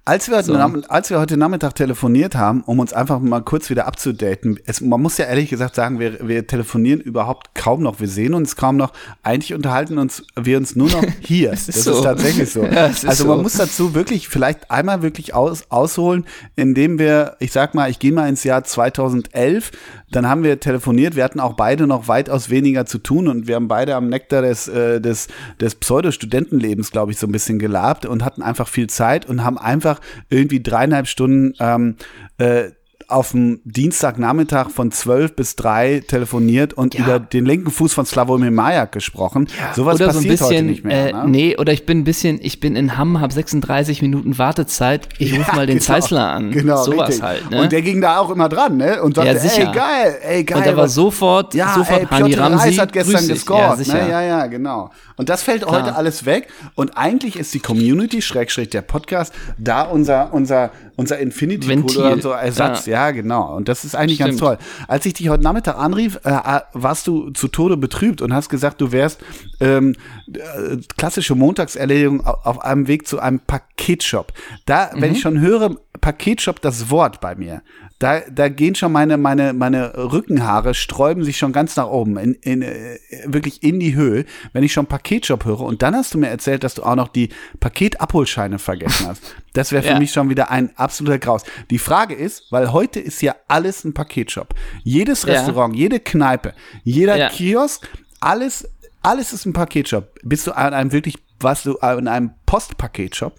[0.03, 0.53] Als wir, heute So.
[0.53, 4.99] Nam- als wir heute Nachmittag telefoniert haben, um uns einfach mal kurz wieder abzudaten, man
[4.99, 8.77] muss ja ehrlich gesagt sagen, wir, wir telefonieren überhaupt kaum noch, wir sehen uns kaum
[8.77, 11.51] noch, eigentlich unterhalten uns wir uns nur noch hier.
[11.51, 12.01] das ist, so.
[12.01, 12.63] tatsächlich so.
[12.71, 13.43] Ja, ist also man so.
[13.43, 18.11] muss dazu wirklich vielleicht einmal wirklich aus, ausholen, indem wir, ich sag mal, ich gehe
[18.11, 19.69] mal ins Jahr 2011,
[20.09, 23.55] dann haben wir telefoniert, wir hatten auch beide noch weitaus weniger zu tun und wir
[23.55, 25.27] haben beide am Nektar des, äh, des,
[25.59, 29.57] des Pseudo-Studentenlebens, glaube ich, so ein bisschen gelabt und hatten einfach viel Zeit und haben
[29.59, 29.90] einfach
[30.29, 31.95] irgendwie dreieinhalb Stunden ähm,
[32.37, 32.71] äh,
[33.11, 37.01] auf dem Dienstagnachmittag von 12 bis 3 telefoniert und Ja.
[37.05, 39.47] über den linken Fuß von Slavomir Majak gesprochen.
[39.75, 41.09] Sowas oder so ein passiert heute bisschen, nicht mehr.
[41.09, 41.23] äh, ne?
[41.27, 45.33] nee, oder ich bin ein bisschen, ich bin in Hamm, habe 36 Minuten Wartezeit, ich
[45.37, 45.85] rufe Ja, mal den genau.
[45.85, 46.51] Zeissler an.
[46.51, 47.23] Genau, Sowas richtig.
[47.23, 47.61] halt, ne?
[47.61, 49.01] Und der ging da auch immer dran, ne?
[49.01, 49.67] Und sagte, Ja, sicher.
[49.67, 50.57] ey, geil, ey, geil.
[50.59, 53.85] Und der war sofort, ja, sofort ey, Hani Piotr Ramsi, hat gestern gescored.
[53.87, 54.09] Ja, ne?
[54.09, 54.91] ja, ja, genau.
[55.17, 56.47] Und das fällt heute alles weg.
[56.75, 60.71] Und eigentlich ist die Community, Schrägstrich der Podcast, da unser, unser,
[61.01, 61.97] unser Infinity Pool Ventil.
[62.01, 62.85] oder so Ersatz.
[62.85, 63.11] Ja.
[63.11, 63.55] genau.
[63.55, 64.39] Und das ist eigentlich ganz Stimmt.
[64.39, 64.57] toll.
[64.87, 68.49] Als ich dich heute Nachmittag anrief, äh, äh, warst du zu Tode betrübt und hast
[68.49, 69.19] gesagt, du wärst
[69.59, 69.95] ähm,
[70.33, 74.31] äh, klassische Montagserledigung au- auf einem Weg zu einem Paketshop.
[74.65, 77.61] Da, wenn ich schon höre, Paketshop, das Wort bei mir,
[78.01, 82.33] da, da gehen schon meine, meine, meine Rückenhaare, sträuben sich schon ganz nach oben, in,
[82.35, 85.61] in, äh, wirklich in die Höhe, wenn ich schon Paketshop höre.
[85.61, 89.21] Und dann hast du mir erzählt, dass du auch noch die Paketabholscheine vergessen hast.
[89.53, 89.99] Das wäre für Ja.
[89.99, 91.43] mich schon wieder ein absoluter Graus.
[91.69, 94.53] Die Frage ist, weil heute ist ja alles ein Paketshop.
[94.83, 95.33] Jedes Ja.
[95.33, 97.29] Restaurant, jede Kneipe, jeder Ja.
[97.29, 97.87] Kiosk,
[98.19, 98.67] alles,
[99.01, 100.17] alles ist ein Paketshop.
[100.23, 103.35] Bist du an einem wirklich, warst du in einem Postpaketshop?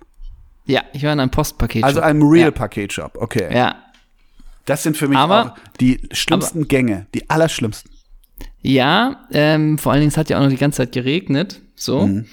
[0.66, 1.82] Ja, ich war in einem Postpaket.
[1.82, 3.48] Also einem Real-Paketshop, okay.
[3.52, 3.74] ja.
[4.66, 7.90] Das sind für mich Aber- auch die schlimmsten Gänge, die allerschlimmsten.
[8.62, 11.60] Ja, ähm, vor allen Dingen, es hat ja auch noch die ganze Zeit geregnet.
[11.74, 12.06] So.
[12.06, 12.26] Mhm.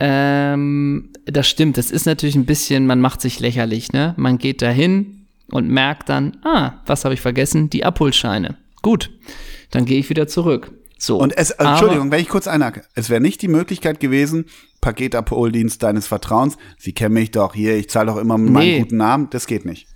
[0.00, 1.76] Ähm, das stimmt.
[1.78, 4.14] Das ist natürlich ein bisschen, man macht sich lächerlich, ne?
[4.16, 7.70] Man geht dahin und merkt dann, ah, was habe ich vergessen?
[7.70, 8.56] Die Abholscheine.
[8.82, 9.10] Gut,
[9.70, 10.70] dann gehe ich wieder zurück.
[10.98, 11.18] So.
[11.18, 12.82] Und es, aber- Entschuldigung, wenn ich kurz einhacke.
[12.94, 14.46] Es wäre nicht die Möglichkeit gewesen,
[14.80, 18.52] Paketabholdienst deines Vertrauens, Sie kennen mich doch hier, ich zahle doch immer mit Nee.
[18.52, 19.86] meinem guten Namen, das geht nicht.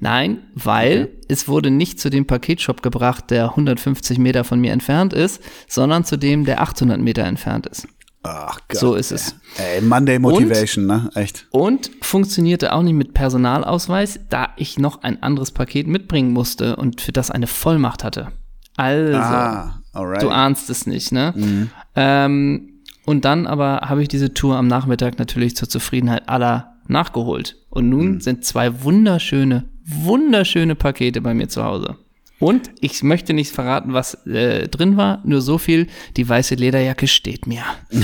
[0.00, 5.12] Nein, weil es wurde nicht zu dem Paketshop gebracht, der 150 Meter von mir entfernt
[5.12, 7.86] ist, sondern zu dem, der 800 Meter entfernt ist.
[8.22, 8.78] Ach Gott.
[8.78, 9.34] So ist es.
[9.56, 11.10] Ey, Monday Motivation, ne?
[11.14, 11.46] Echt.
[11.50, 17.00] Und funktionierte auch nicht mit Personalausweis, da ich noch ein anderes Paket mitbringen musste und
[17.00, 18.28] für das eine Vollmacht hatte.
[18.76, 19.80] Also, Ah,
[20.20, 21.68] du ahnst es nicht, ne?
[21.96, 27.56] Ähm, und dann aber habe ich diese Tour am Nachmittag natürlich zur Zufriedenheit aller nachgeholt.
[27.70, 29.64] Und nun sind zwei wunderschöne,
[30.02, 31.96] wunderschöne Pakete bei mir zu Hause.
[32.38, 37.06] Und ich möchte nicht verraten, was äh, drin war, nur so viel, die weiße Lederjacke
[37.06, 37.62] steht mir.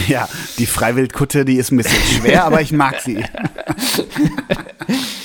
[0.08, 3.24] Ja, die Freiwildkutte, die ist ein bisschen schwer, aber ich mag sie.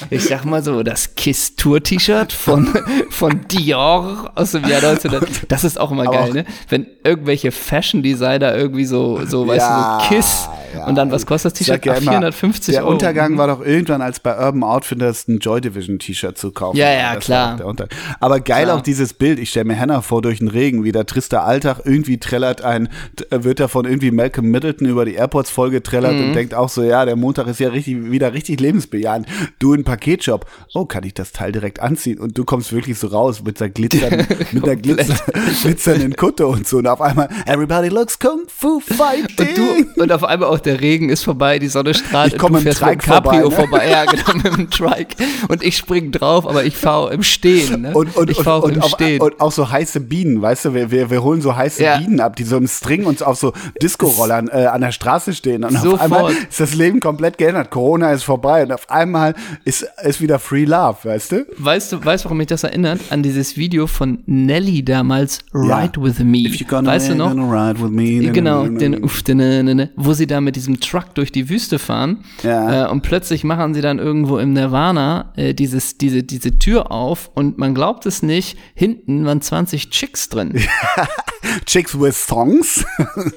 [0.09, 2.67] ich sag mal so, das Kiss Tour T-Shirt von,
[3.09, 5.29] von Dior aus dem Jahr 1900.
[5.51, 6.45] Das ist auch immer Aber geil, auch- ne?
[6.69, 10.49] Wenn irgendwelche Fashion Designer irgendwie so, so, weißt Ja, du, so Kiss.
[10.75, 10.85] ja.
[10.87, 11.85] Und dann, was kostet das T-Shirt?
[11.85, 12.93] ja Ah, immer, 450 Der Euro.
[12.93, 16.77] Untergang war doch irgendwann, als bei Urban Outfitters ein Joy Division T-Shirt zu kaufen.
[16.77, 17.57] Ja, ja, Das klar.
[17.57, 17.87] der
[18.19, 18.77] Aber geil Klar.
[18.77, 19.39] auch dieses Bild.
[19.39, 22.89] Ich stelle mir Hannah vor durch den Regen, wie der trister Alltag irgendwie trällert ein,
[23.29, 26.23] äh, wird da von irgendwie Malcolm Middleton über die Airports vollgetrellert Mhm.
[26.29, 29.27] und denkt auch so, ja, der Montag ist ja richtig, wieder richtig lebensbejahend.
[29.59, 32.17] Du in Paketshop, oh, kann ich das Teil direkt anziehen?
[32.17, 35.15] Und du kommst wirklich so raus mit der glitzernden, mit der glitzer,
[35.63, 36.77] glitzernden Kutte und so.
[36.77, 39.49] Und auf einmal, everybody looks Kung Fu Fighting.
[39.49, 42.39] Und, du, und auf einmal auch der Regen ist vorbei, die Sonne strahlt Ich und
[42.39, 43.51] komm du im fährst mit dem Trike vorbei, ne?
[43.51, 43.89] vorbei.
[43.89, 45.17] Ja, genau, mit dem Trike.
[45.49, 47.81] Und ich spring drauf, aber ich fahre im Stehen.
[47.81, 47.93] Ne?
[47.93, 49.19] Und, und, ich fahre im auf, Stehen.
[49.19, 51.97] und auch so heiße Bienen, weißt du, wir, wir, wir holen so heiße Ja.
[51.97, 53.51] Bienen ab, die so im String und auf so
[53.81, 55.65] Disco-Rollern äh, an der Straße stehen.
[55.65, 56.01] Und auf Sofort.
[56.01, 57.71] einmal ist das Leben komplett geändert.
[57.71, 61.45] Corona ist vorbei und auf einmal ist, ist wieder Free Love, weißt du?
[61.57, 62.99] Weißt du, weißt, warum mich das erinnert?
[63.09, 66.39] An dieses Video von Nelly damals, Ride With Me.
[66.39, 67.31] If you're gonna Weißt du noch?
[67.31, 68.31] ride with me.
[68.31, 72.87] Genau, den, uff, den, wo sie da mit diesem Truck durch die Wüste fahren Ja.
[72.87, 77.31] äh, und plötzlich machen sie dann irgendwo im Nirvana äh, dieses, diese, diese Tür auf
[77.33, 80.59] und man glaubt es nicht, hinten waren 20 Chicks drin.
[81.65, 82.85] Chicks with Songs.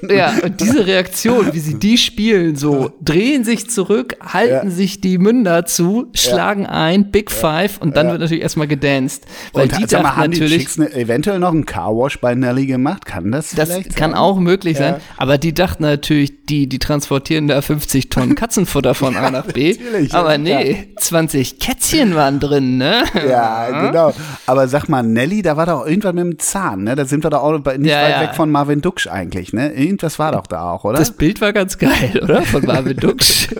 [0.09, 4.69] Ja, und diese Reaktion, wie sie die spielen, so drehen sich zurück, halten Ja.
[4.69, 9.23] sich die Münder zu, schlagen ein, Big Five und dann wird natürlich erstmal gedanced.
[9.53, 12.35] Weil Und die sag mal, haben die natürlich, Chicks ne, eventuell noch einen Carwash bei
[12.35, 13.05] Nelly gemacht?
[13.05, 14.19] Kann das das vielleicht kann sein?
[14.19, 19.15] auch möglich sein, aber die dachten natürlich, die, die transportieren da 50 Tonnen Katzenfutter von
[19.15, 19.73] A nach B.
[19.73, 23.03] natürlich, aber nee, 20 Kätzchen waren drin, ne?
[23.27, 24.13] Ja, genau.
[24.45, 26.95] Aber sag mal, Nelly, da war doch irgendwann mit dem Zahn, ne?
[26.95, 28.21] Da sind wir doch auch nicht Ja, weit ja.
[28.21, 29.73] weg von Marvin Duksch eigentlich, ne?
[29.73, 30.99] Irgendwas war doch da auch, oder?
[30.99, 32.41] Das Bild war ganz geil, oder?
[32.43, 33.49] Von Marvin Duksch.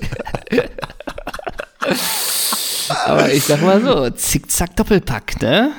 [3.06, 5.72] Aber ich sag mal so, zickzack Doppelpack, ne?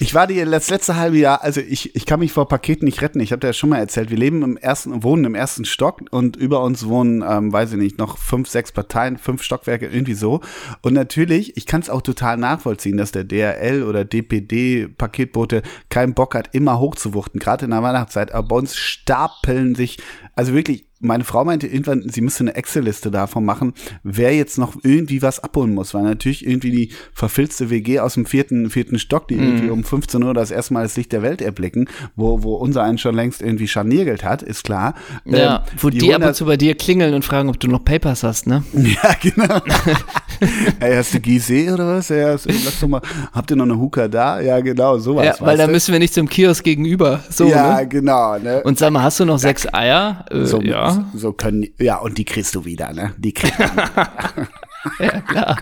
[0.00, 3.00] Ich war die das letzte halbe Jahr, also ich, ich kann mich vor Paketen nicht
[3.00, 3.20] retten.
[3.20, 6.00] Ich habe dir ja schon mal erzählt, wir leben im ersten, wohnen im ersten Stock
[6.10, 10.14] und über uns wohnen, ähm, weiß ich nicht, noch fünf, sechs Parteien, fünf Stockwerke, irgendwie
[10.14, 10.40] so.
[10.82, 16.14] Und natürlich, ich kann es auch total nachvollziehen, dass der DRL oder DPD Paketbote keinen
[16.14, 18.32] Bock hat, immer hochzuwuchten, gerade in der Weihnachtszeit.
[18.32, 19.98] Aber bei uns stapeln sich,
[20.34, 24.74] also wirklich, meine Frau meinte irgendwann, sie müsste eine Excel-Liste davon machen, wer jetzt noch
[24.82, 29.28] irgendwie was abholen muss, weil natürlich irgendwie die verfilzte WG aus dem vierten, vierten Stock,
[29.28, 32.54] die irgendwie um 15 Uhr das erste Mal das Licht der Welt erblicken, wo, wo
[32.54, 34.94] unser einen schon längst irgendwie scharniergelt hat, ist klar.
[35.24, 37.68] Ja, Ähm, wo die, holen ab und zu bei dir klingeln und fragen, ob du
[37.68, 38.64] noch Papers hast, ne?
[38.74, 39.60] Ja, genau.
[40.80, 42.08] Ey, hast du Gizeh oder was?
[42.08, 43.00] Ja, hast- lass doch mal,
[43.32, 44.40] habt ihr noch eine Hooker da?
[44.40, 45.38] Ja, genau, sowas.
[45.38, 47.20] Ja, weil da müssen wir nicht zum Kiosk gegenüber.
[47.30, 47.88] So, ja, ne?
[47.88, 48.62] genau, ne?
[48.62, 50.24] Und sag mal, hast du noch sechs Eier?
[50.30, 50.93] Äh, so, ja.
[51.14, 53.14] So können, ja, und die kriegst du wieder, ne?
[53.18, 53.64] Die kriegst du
[55.04, 55.56] ja, klar.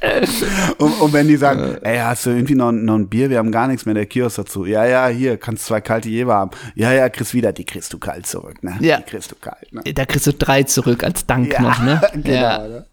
[0.78, 3.30] Und, und wenn die sagen, ey, hast du irgendwie noch, noch ein Bier?
[3.30, 4.64] Wir haben gar nichts mehr, der Kiosk dazu.
[4.64, 6.52] Ja, ja, hier, kannst zwei kalte Jever haben.
[6.76, 8.76] Ja, ja, kriegst wieder, die kriegst du kalt zurück, ne?
[8.80, 8.98] Ja.
[8.98, 9.82] Die kriegst du kalt, ne?
[9.92, 12.00] Da kriegst du drei zurück als Dank Ja, noch, ne?
[12.12, 12.30] genau.
[12.30, 12.68] Ja.
[12.68, 12.86] Ne?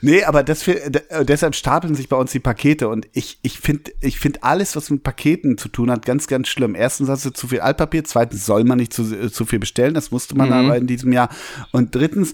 [0.00, 0.64] Nee, aber das,
[1.22, 4.90] deshalb stapeln sich bei uns die Pakete und ich, ich finde ich find alles, was
[4.90, 6.74] mit Paketen zu tun hat, ganz, ganz schlimm.
[6.74, 9.94] Erstens hast du zu viel Altpapier, zweitens soll man nicht zu, äh, zu viel bestellen,
[9.94, 11.28] das musste man aber in diesem Jahr.
[11.72, 12.32] Und drittens,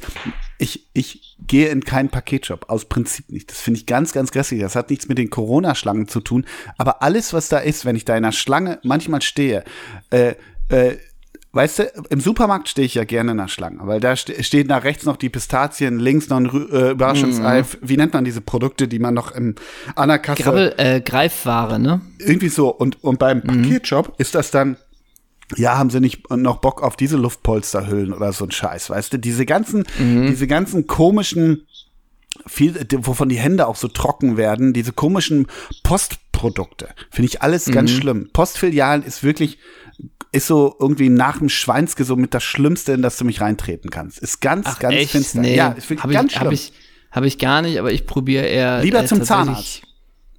[0.58, 3.50] ich, ich gehe in keinen Paketshop, aus Prinzip nicht.
[3.50, 4.60] Das finde ich ganz, ganz grässlich.
[4.60, 6.44] Das hat nichts mit den Corona-Schlangen zu tun,
[6.78, 9.64] aber alles, was da ist, wenn ich da in einer Schlange manchmal stehe,
[10.10, 10.34] äh,
[10.68, 10.96] äh,
[11.54, 14.66] Weißt du, im Supermarkt stehe ich ja gerne in der Schlange, weil da ste steht
[14.66, 17.64] nach rechts noch die Pistazien, links noch ein äh, Überraschungsei.
[17.80, 19.54] Wie nennt man diese Produkte, die man noch im,
[19.94, 22.00] an der Kasse Grabbel, äh, Greifware, ne?
[22.18, 22.70] irgendwie so.
[22.70, 24.76] Und, und beim Paketshop ist das dann,
[25.56, 29.18] ja, haben sie nicht noch Bock auf diese Luftpolsterhüllen oder so ein Scheiß, weißt du?
[29.18, 31.66] Diese ganzen, diese ganzen komischen,
[32.46, 35.46] viel, wovon die Hände auch so trocken werden, diese komischen
[35.82, 38.30] Postprodukte, finde ich alles ganz schlimm.
[38.32, 39.58] Postfilialen ist wirklich,
[40.32, 43.90] ist so irgendwie nach dem Schweinske so mit das Schlimmste, in das du mich reintreten
[43.90, 44.18] kannst.
[44.18, 45.12] Ist ganz, ganz Echt?
[45.12, 45.40] finster.
[45.40, 45.56] Nee.
[45.56, 46.46] Ja, ist wirklich hab ganz ich, schlimm.
[46.46, 46.72] Hab ich,
[47.12, 48.82] hab ich gar nicht, aber ich probiere eher.
[48.82, 49.82] Lieber äh, zum Zahnarzt.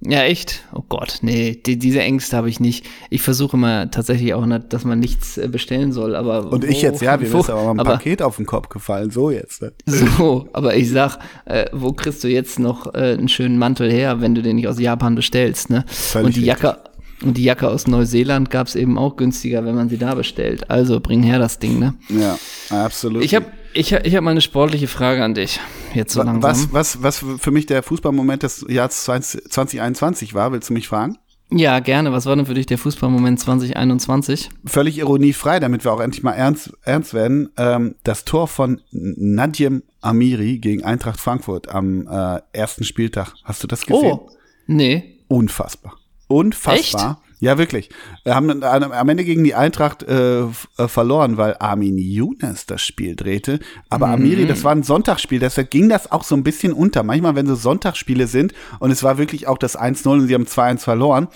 [0.02, 0.62] Ja, echt?
[0.74, 2.84] Oh Gott, nee, die, diese Ängste habe ich nicht.
[3.08, 6.52] Ich versuche immer tatsächlich auch nicht, dass man nichts äh, bestellen soll, aber.
[6.52, 8.44] Und ich wo- jetzt, ja, mir wo- ist aber mal ein aber, Paket auf den
[8.46, 9.62] Kopf gefallen, so jetzt.
[9.62, 9.72] Ne?
[9.86, 14.20] So, aber ich sag, äh, wo kriegst du jetzt noch äh, einen schönen Mantel her,
[14.20, 15.84] wenn du den nicht aus Japan bestellst, ne?
[15.88, 16.62] Völlig und die richtig.
[16.62, 16.78] Jacke,
[17.22, 20.68] und die Jacke aus Neuseeland gab's eben auch günstiger, wenn man sie da bestellt.
[20.70, 21.94] Also bring her das Ding, ne?
[22.10, 22.38] Ja,
[22.84, 23.24] absolut.
[23.24, 25.60] Ich habe ich ich hab mal eine sportliche Frage an dich.
[25.94, 26.42] Jetzt so langsam.
[26.42, 30.88] Was, was, was für mich der Fußballmoment des Jahres 20, 2021 war, willst du mich
[30.88, 31.18] fragen?
[31.50, 32.10] Ja, gerne.
[32.10, 34.48] Was war denn für dich der Fußballmoment 2021?
[34.64, 37.50] Völlig ironiefrei, damit wir auch endlich mal ernst, ernst werden.
[37.56, 43.34] Ähm, das Tor von Nadjem Amiri gegen Eintracht Frankfurt am äh, ersten Spieltag.
[43.44, 44.12] Hast du das gesehen?
[44.12, 44.30] Oh,
[44.66, 45.20] nee.
[45.28, 45.96] Unfassbar.
[46.26, 47.22] Unfassbar.
[47.38, 47.90] Ja, wirklich.
[48.24, 50.48] Wir haben am Ende gegen die Eintracht äh, äh,
[50.86, 53.60] verloren, weil Armin Younes das Spiel drehte.
[53.90, 54.14] Aber mhm.
[54.14, 57.02] Amiri, das war ein Sonntagsspiel, deshalb ging das auch so ein bisschen unter.
[57.02, 60.44] Manchmal, wenn so Sonntagsspiele sind und es war wirklich auch das 1-0 und sie haben
[60.44, 61.28] 2-1 verloren.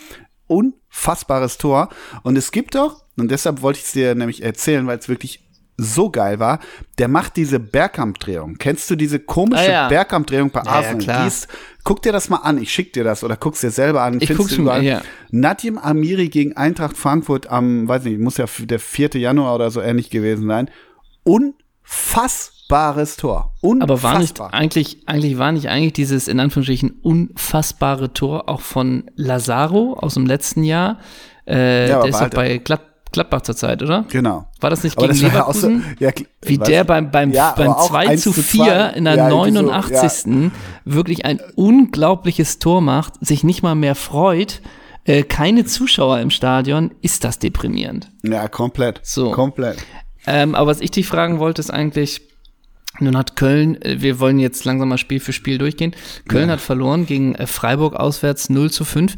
[0.47, 1.91] Unfassbares Tor.
[2.23, 5.50] Und es gibt doch, und deshalb wollte ich es dir nämlich erzählen, weil es wirklich
[5.83, 6.61] so geil war,
[6.99, 8.57] der macht diese Bergkampfdrehung.
[8.59, 9.89] Kennst du diese komische ah, ja.
[9.89, 11.03] Bergkampfdrehung bei Arsenal?
[11.03, 11.49] Ja, ja, ist,
[11.85, 14.21] guck dir das mal an, ich schick dir das oder guck's dir selber an.
[14.21, 15.03] Ich guck's mir, ja.
[15.31, 19.11] Nadjem Amiri gegen Eintracht Frankfurt am, weiß nicht, muss ja der 4.
[19.15, 20.71] Januar oder so ähnlich gewesen sein.
[21.23, 23.55] Unfassbares Tor.
[23.61, 23.91] Unfassbar.
[23.91, 29.11] Aber war nicht eigentlich, eigentlich war nicht eigentlich dieses in Anführungsstrichen unfassbare Tor auch von
[29.17, 30.99] Lazaro aus dem letzten Jahr?
[31.47, 34.05] Äh, ja, der ist halt bei Glatt Gladbach zur Zeit, oder?
[34.09, 34.47] Genau.
[34.61, 35.85] War das nicht gegen das Leverkusen?
[35.99, 40.11] So, ja, Wie der beim, beim, ja, beim 2 zu 4 in der ja, 89.
[40.11, 40.51] So,
[40.85, 44.61] wirklich ein unglaubliches Tor macht, sich nicht mal mehr freut,
[45.05, 48.11] äh, keine Zuschauer im Stadion, ist das deprimierend.
[48.23, 49.01] Ja, komplett.
[49.03, 49.31] So.
[49.33, 49.79] Komplett.
[50.27, 52.21] Ähm, aber was ich dich fragen wollte, ist eigentlich,
[52.99, 55.97] nun hat Köln, äh, wir wollen jetzt langsam mal Spiel für Spiel durchgehen.
[56.29, 59.17] Köln hat verloren gegen äh, Freiburg auswärts 0 zu 5.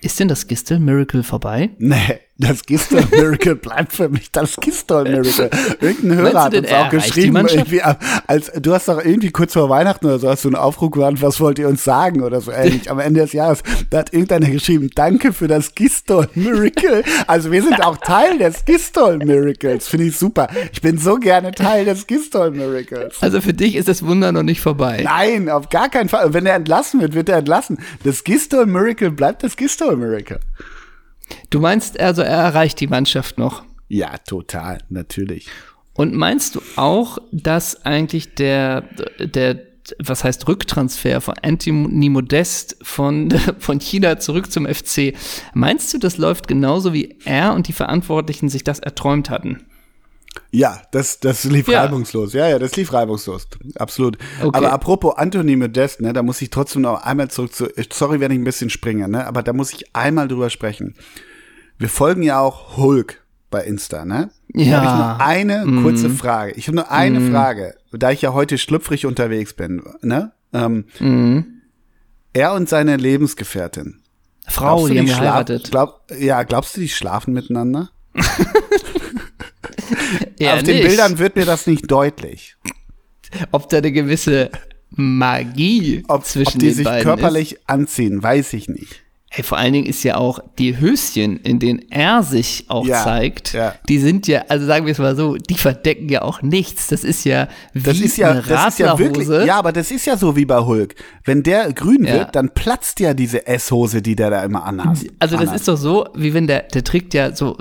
[0.00, 1.70] Ist denn das Gistel Miracle vorbei?
[1.78, 5.50] Nee, das Gistol Miracle bleibt für mich das Gistol Miracle.
[5.80, 10.06] Irgendein Hörer hat uns auch geschrieben, irgendwie, als, du hast doch irgendwie kurz vor Weihnachten
[10.06, 12.90] oder so hast du einen Aufruf gewandt, was wollt ihr uns sagen oder so ähnlich
[12.90, 13.62] am Ende des Jahres.
[13.90, 17.02] Da hat irgendeiner geschrieben, danke für das Gistol Miracle.
[17.26, 19.88] Also wir sind auch Teil des Gistol Miracles.
[19.88, 20.48] Finde ich super.
[20.72, 23.16] Ich bin so gerne Teil des Gistol Miracles.
[23.20, 25.00] Also für dich ist das Wunder noch nicht vorbei.
[25.02, 26.32] Nein, auf gar keinen Fall.
[26.32, 27.78] Wenn er entlassen wird, wird er entlassen.
[28.04, 30.38] Das Gistol Miracle bleibt das Gistol Miracle.
[31.50, 33.62] Du meinst also, er erreicht die Mannschaft noch?
[33.88, 35.48] Ja, total, natürlich.
[35.94, 38.82] Und meinst du auch, dass eigentlich der,
[39.18, 39.60] der,
[39.98, 45.14] was heißt Rücktransfer von Anthony Modest von, von China zurück zum FC,
[45.54, 49.66] meinst du, das läuft genauso wie er und die Verantwortlichen sich das erträumt hatten?
[50.50, 51.82] Ja, das, das lief ja.
[51.82, 52.32] reibungslos.
[52.32, 53.48] Ja, ja, das lief reibungslos.
[53.76, 54.18] Absolut.
[54.40, 54.56] Okay.
[54.56, 58.30] Aber apropos Anthony Modest, ne, da muss ich trotzdem noch einmal zurück zu, sorry, wenn
[58.30, 60.94] ich ein bisschen springe, ne, aber da muss ich einmal drüber sprechen.
[61.78, 64.30] Wir folgen ja auch Hulk bei Insta, ne?
[64.52, 64.80] Ja.
[64.80, 65.82] Da habe ich nur eine mm.
[65.82, 66.52] kurze Frage.
[66.52, 67.30] Ich habe nur eine mm.
[67.30, 70.32] Frage, da ich ja heute schlüpfrig unterwegs bin, ne?
[70.52, 71.44] Ähm, mm.
[72.32, 74.02] Er und seine Lebensgefährtin.
[74.48, 75.70] Frau, die haben geheiratet.
[75.70, 77.90] Glaub, ja, glaubst du, die schlafen miteinander?
[80.38, 82.56] ja, Auf den Bildern wird mir das nicht deutlich.
[83.52, 84.50] Ob da eine gewisse
[84.90, 87.62] Magie ob, zwischen ob die den sich beiden körperlich ist.
[87.68, 89.02] anziehen, weiß ich nicht.
[89.30, 93.04] Hey, vor allen Dingen ist ja auch die Höschen, in denen er sich auch Ja,
[93.04, 93.74] zeigt, ja.
[93.86, 96.86] die sind ja, also sagen wir es mal so, die verdecken ja auch nichts.
[96.86, 99.90] Das ist ja wie Das ist ja, eine das ist ja wirklich, ja, aber das
[99.90, 100.94] ist ja so wie bei Hulk.
[101.24, 102.14] Wenn der grün Ja.
[102.14, 104.96] wird, dann platzt ja diese S-Hose, die der da immer anhat.
[105.18, 105.56] Also das anhat.
[105.56, 107.58] ist doch so, wie wenn der, der trägt ja so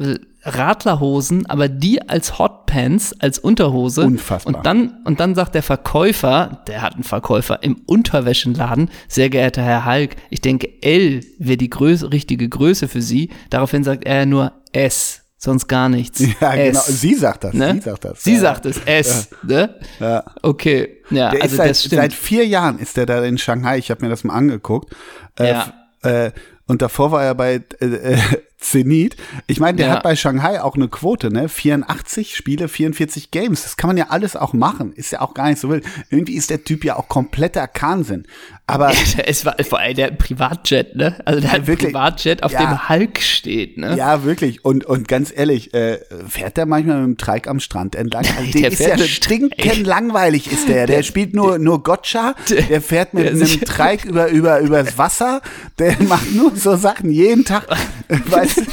[0.47, 4.03] Radlerhosen, aber die als Hotpants, als Unterhose.
[4.03, 4.55] Unfassbar.
[4.55, 9.61] Und dann, und dann sagt der Verkäufer, der hat einen Verkäufer im Unterwäschenladen, sehr geehrter
[9.61, 13.29] Herr Hulk, ich denke L wäre die Größe, richtige Größe für Sie.
[13.49, 16.23] Daraufhin sagt er nur S, sonst gar nichts.
[16.41, 16.79] Ja, genau.
[16.79, 17.01] S.
[17.01, 17.53] Sie sagt das.
[17.53, 17.73] Ne?
[17.73, 18.23] Sie sagt das.
[18.23, 18.39] Sie ja.
[18.39, 19.75] sagt es, S, ne?
[19.99, 20.23] Ja.
[20.41, 22.01] Okay, ja, Der also seit, das stimmt.
[22.01, 23.77] seit vier Jahren ist der da in Shanghai.
[23.77, 24.95] Ich habe mir das mal angeguckt.
[25.37, 25.73] Äh, Ja.
[26.03, 26.31] Äh,
[26.67, 28.17] und davor war er bei äh, äh,
[28.59, 29.15] Zenit.
[29.45, 29.93] Ich meine, der Ja.
[29.93, 31.47] hat bei Shanghai auch eine Quote, ne?
[31.47, 33.61] 84 Spiele, 44 Games.
[33.63, 34.93] Das kann man ja alles auch machen.
[34.93, 35.85] Ist ja auch gar nicht so wild.
[36.09, 38.25] Irgendwie ist der Typ ja auch kompletter Kahnsinn.
[38.65, 38.91] Aber
[39.25, 41.15] es war vor allem der Privatjet, ne?
[41.23, 41.93] Also der hat ein wirklich.
[41.93, 42.65] Privatjet, auf Ja.
[42.65, 43.95] dem Hulk steht, ne?
[43.95, 44.65] ja, wirklich.
[44.65, 48.25] Und, und ganz ehrlich, äh, fährt der manchmal mit dem Trike am Strand entlang?
[48.37, 50.87] Also der, Der ist ja stinkend langweilig, ist der.
[50.87, 52.33] Der, spielt nur, nur Gotcha.
[52.69, 55.41] Der fährt mit der einem Trike über, über, übers Wasser.
[55.79, 57.67] Der macht nur so Sachen jeden Tag.
[58.09, 58.56] Weißt du?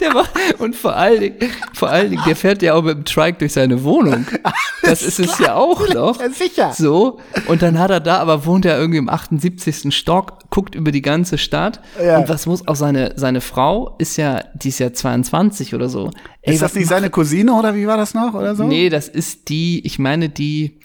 [0.00, 0.26] Der war,
[0.58, 1.36] und vor allen Dingen,
[1.72, 4.26] vor allen Dingen, der fährt ja auch mit dem Trike durch seine Wohnung.
[4.82, 6.20] Das ist es ja auch noch.
[6.20, 6.72] Ja, sicher.
[6.74, 7.18] So.
[7.48, 9.96] Und dann hat er da, aber wohnt er irgendwie im 78.
[9.96, 11.80] Stock, guckt über die ganze Stadt.
[11.98, 12.18] Ja.
[12.18, 16.10] Und was muss auch seine, seine Frau ist ja, die ist ja 22 oder so.
[16.42, 18.64] Ey, Ist das nicht seine Cousine oder wie war das noch oder so?
[18.64, 20.78] Nee, das ist die, ich meine die,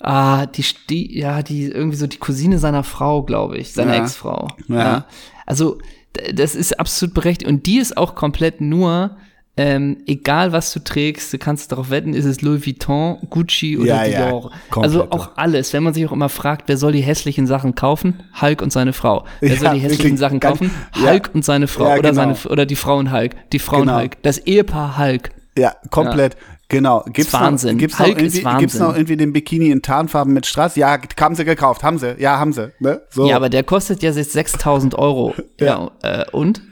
[0.00, 4.02] ah, die, die, ja, die, irgendwie so die Cousine seiner Frau, glaube ich, seiner Ja.
[4.02, 4.48] Ex-Frau.
[4.66, 5.06] Ja.
[5.46, 5.78] Also,
[6.34, 7.48] das ist absolut berechtigt.
[7.50, 9.16] Und die ist auch komplett nur
[9.56, 13.86] ähm, egal was du trägst, du kannst darauf wetten, ist es Louis Vuitton, Gucci oder
[13.86, 14.50] Ja, ja, Dior.
[14.68, 14.82] komplett.
[14.96, 15.72] also auch alles.
[15.72, 18.24] Wenn man sich auch immer fragt, wer soll die hässlichen Sachen kaufen?
[18.42, 19.24] Hulk und seine Frau.
[19.38, 20.72] Wer Ja, soll die hässlichen Sachen kaufen?
[20.96, 21.10] ja.
[21.12, 22.34] Hulk und seine Frau Ja, oder genau.
[22.34, 23.98] seine oder die Frauen Hulk, die Frauen Genau.
[24.00, 25.30] Hulk, das Ehepaar Hulk.
[25.56, 26.36] Ja, komplett.
[26.74, 27.04] Genau.
[27.12, 27.74] Gibt's Wahnsinn.
[27.76, 28.60] Noch, gibt's, Hulk noch irgendwie, ist Wahnsinn.
[28.60, 30.74] gibt's noch irgendwie den Bikini in Tarnfarben mit Straß?
[30.74, 32.16] Ja, haben sie gekauft, haben sie.
[32.18, 32.72] Ja, haben sie.
[32.80, 33.00] Ne?
[33.10, 33.28] So.
[33.28, 35.34] Ja, aber der kostet ja jetzt 6000 Euro.
[35.60, 35.90] ja.
[36.02, 36.62] äh, und?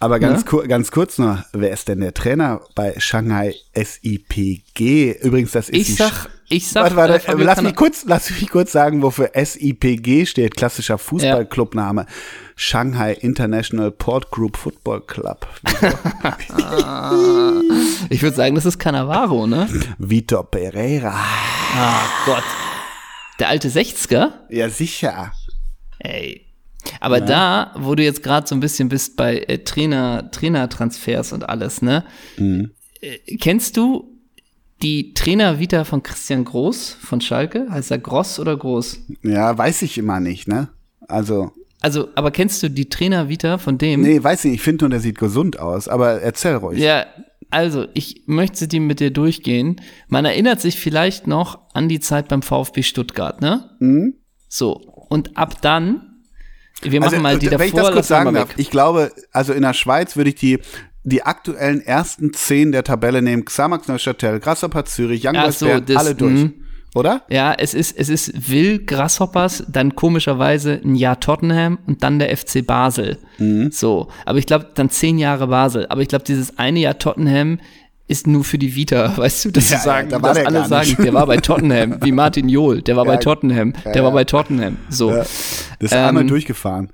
[0.00, 0.50] Aber ganz, Ne?
[0.50, 5.18] kur ganz kurz noch, wer ist denn der Trainer bei Shanghai SIPG?
[5.22, 8.04] Übrigens, das ist Ich die sag, ich sag, Warte, warte, äh, Fabio lass mich kurz,
[8.06, 10.56] lass mich kurz sagen, wofür SIPG steht.
[10.56, 12.06] Klassischer Fußballclubname.
[12.56, 15.46] Shanghai International Port Group Football Club.
[18.10, 19.68] ich würde sagen, das ist Cannavaro, ne?
[19.98, 21.14] Vitor Pereira.
[21.14, 22.44] Ah Gott.
[23.38, 24.32] Der alte 60er?
[24.50, 25.32] Ja, sicher.
[25.98, 26.46] Ey.
[27.00, 31.48] Aber da, wo du jetzt gerade so ein bisschen bist bei äh, Trainer, Trainertransfers und
[31.48, 32.04] alles, ne?
[33.00, 34.13] Äh, kennst du
[34.84, 37.66] die Trainer-Vita von Christian Groß von Schalke?
[37.70, 39.00] Heißt er Gross oder Groß?
[39.22, 40.68] Ja, weiß ich immer nicht, ne?
[41.08, 44.02] Also, Also, aber kennst du die Trainer-Vita von dem?
[44.02, 44.54] nee, weiß nicht.
[44.54, 45.88] Ich finde nur, der sieht gesund aus.
[45.88, 46.78] Aber erzähl ruhig.
[46.78, 47.06] Ja,
[47.50, 49.80] also ich möchte die mit dir durchgehen.
[50.08, 53.70] Man erinnert sich vielleicht noch an die Zeit beim VfB Stuttgart, ne?
[53.80, 54.14] Mhm.
[54.48, 54.72] So,
[55.08, 56.20] und ab dann,
[56.82, 59.52] wir machen mal die äh, wenn ich davor, das kurz sagen darf, ich glaube, also
[59.52, 60.58] in der Schweiz würde ich die
[61.04, 63.44] die aktuellen ersten zehn der Tabelle nehmen.
[63.44, 66.32] Xamax Neuchâtel, Grasshopper Zürich, Young so, das- alle durch.
[66.32, 66.54] mhm.
[66.96, 67.22] Oder?
[67.28, 72.30] Ja, es ist, es ist Will Grasshoppers, dann komischerweise ein Jahr Tottenham und dann der
[72.36, 73.18] FC Basel.
[73.38, 73.72] Mhm.
[73.72, 75.86] So, aber ich glaube, dann zehn Jahre Basel.
[75.88, 77.58] Aber ich glaube, dieses eine Jahr Tottenham
[78.06, 80.38] ist nur für die Vita, weißt du, dass Ja, sie sagen, ja, da war dass
[80.38, 83.72] der alle sagen, der war bei Tottenham, wie Martin Johl, der war bei Ja, Tottenham,
[83.92, 84.76] der war bei Tottenham.
[84.88, 85.10] So.
[85.10, 86.90] Das ist einmal durchgefahren.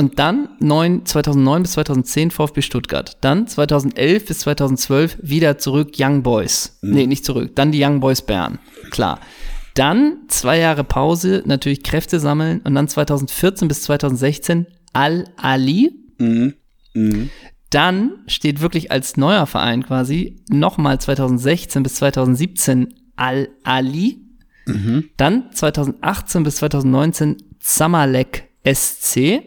[0.00, 3.18] Und dann neun, 2009 bis 2010 VfB Stuttgart.
[3.20, 6.78] Dann 2011 bis 2012 wieder zurück Young Boys.
[6.80, 7.54] Nee, nicht zurück.
[7.54, 8.58] Dann die Young Boys Bern.
[8.88, 9.20] Klar.
[9.74, 12.62] Dann zwei Jahre Pause, natürlich Kräfte sammeln.
[12.64, 15.92] Und dann 2014 bis 2016 Al-Ali.
[17.68, 24.22] Dann steht wirklich als neuer Verein quasi nochmal 2016 bis 2017 Al-Ali.
[25.18, 29.42] Dann 2018 bis 2019 Zamalek SC.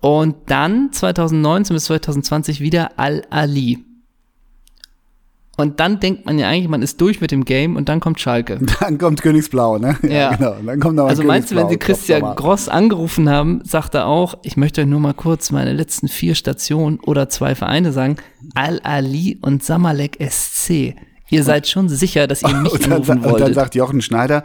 [0.00, 3.78] Und dann 2019 bis 2020 wieder Al-Ali.
[5.56, 8.18] Und dann denkt man ja eigentlich, man ist durch mit dem Game und dann kommt
[8.18, 8.58] Schalke.
[8.80, 9.94] Dann kommt Königsblau, ne?
[10.08, 10.34] Ja.
[10.34, 10.54] genau.
[10.64, 14.56] Dann kommt Also meinst du, wenn sie Christian Gross angerufen haben, sagt er auch, ich
[14.56, 18.16] möchte euch nur mal kurz meine letzten vier Stationen oder zwei Vereine sagen,
[18.54, 20.94] Al-Ali und Samalek SC.
[21.28, 23.54] Ihr seid schon sicher, dass ihr mich Und dann, sa- anrufen und dann wolltet.
[23.54, 24.44] sagt Jochen Schneider,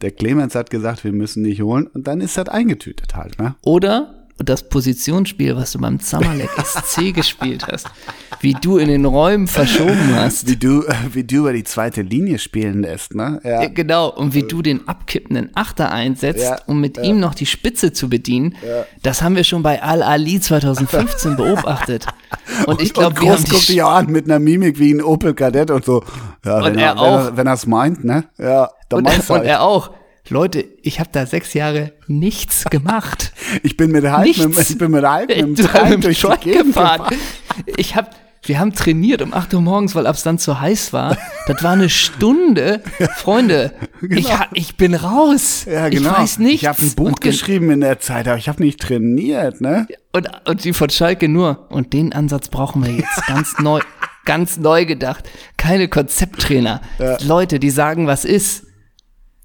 [0.00, 1.88] der Clemens hat gesagt, wir müssen dich holen.
[1.88, 3.56] Und dann ist das eingetütet halt, ne?
[3.64, 7.86] Oder das Positionsspiel, was du beim Zamalek SC gespielt hast,
[8.40, 10.48] wie du in den Räumen verschoben hast.
[10.48, 13.40] Wie du, wie du über die zweite Linie spielen lässt, ne?
[13.44, 13.62] Ja.
[13.62, 17.46] Ja, Genau, und wie du den abkippenden Achter einsetzt, Ja, um mit ihm noch die
[17.46, 18.54] Spitze zu bedienen,
[19.02, 22.06] das haben wir schon bei Al-Ali 2015 beobachtet.
[22.66, 25.02] Und ich glaube, und wir haben guckt dich auch an mit einer Mimik wie ein
[25.02, 26.02] Opel Kadett und so.
[26.44, 27.18] Ja, Und wenn er wenn auch.
[27.24, 28.24] Er, wenn er es meint, ne?
[28.38, 29.48] Ja, dann und, meinst du und halt.
[29.48, 29.90] er auch.
[30.28, 33.32] Leute, ich habe da sechs Jahre nichts gemacht.
[33.62, 34.70] Ich bin mit der Halb, mit, Nichts.
[34.70, 36.98] ich bin mit Halb, mit dem Ich durch die Gegend gefahren.
[37.08, 37.16] gefahren.
[37.76, 38.14] Ich hab,
[38.44, 41.16] wir haben trainiert um 8 Uhr morgens, weil es dann zu heiß war.
[41.48, 42.82] Das war eine Stunde.
[43.16, 43.72] Freunde,
[44.08, 45.64] ich, ha- ich bin raus.
[45.70, 46.12] Ja, genau.
[46.12, 46.62] Ich weiß nichts.
[46.62, 49.86] Ich habe ein Buch und, geschrieben in der Zeit, aber ich habe nicht trainiert, ne?
[50.12, 51.66] Und, und die von Schalke nur.
[51.70, 53.80] Und den Ansatz brauchen wir jetzt ganz neu,
[54.24, 55.28] ganz neu gedacht.
[55.56, 56.80] Keine Konzepttrainer.
[57.24, 58.66] Leute, die sagen, was ist.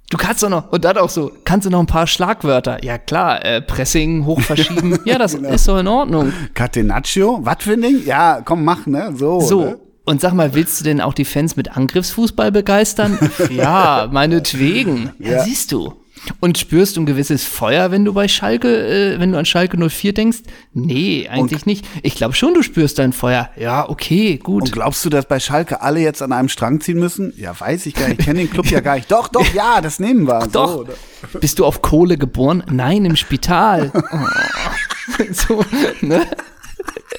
[0.10, 2.82] Du kannst doch noch, und dann auch so, kannst du noch ein paar Schlagwörter?
[2.84, 4.98] Ja klar, äh, Pressing, hoch verschieben.
[5.06, 5.50] ja, das Genau.
[5.50, 6.32] ist doch in Ordnung.
[6.54, 8.06] Catenaccio, was für ein Ding?
[8.06, 9.12] Ja, komm, mach, ne?
[9.16, 9.42] So.
[9.42, 9.62] So.
[9.66, 9.80] Ne?
[10.06, 13.20] Und sag mal, willst du denn auch die Fans mit Angriffsfußball begeistern?
[13.50, 15.12] ja, meinetwegen.
[15.20, 15.44] Ja, Ja.
[15.44, 15.94] siehst du.
[16.40, 19.78] Und spürst du ein gewisses Feuer, wenn du bei Schalke, äh, wenn du an Schalke
[19.78, 20.40] 04 denkst?
[20.74, 21.86] Nee, eigentlich nicht.
[22.04, 23.50] Ich glaube schon, du spürst dein Feuer.
[23.58, 24.64] Ja, okay, gut.
[24.64, 27.34] Und glaubst du, dass bei Schalke alle jetzt an einem Strang ziehen müssen?
[27.38, 28.20] Ja, weiß ich gar nicht.
[28.20, 29.12] Ich kenne den Club ja gar nicht.
[29.12, 30.48] Doch, doch, ja, das nehmen wir.
[30.52, 30.86] Doch.
[30.86, 31.40] So?
[31.40, 32.64] Bist du auf Kohle geboren?
[32.70, 33.92] Nein, im Spital.
[33.94, 34.18] Oh.
[35.32, 35.64] so,
[36.02, 36.26] ne?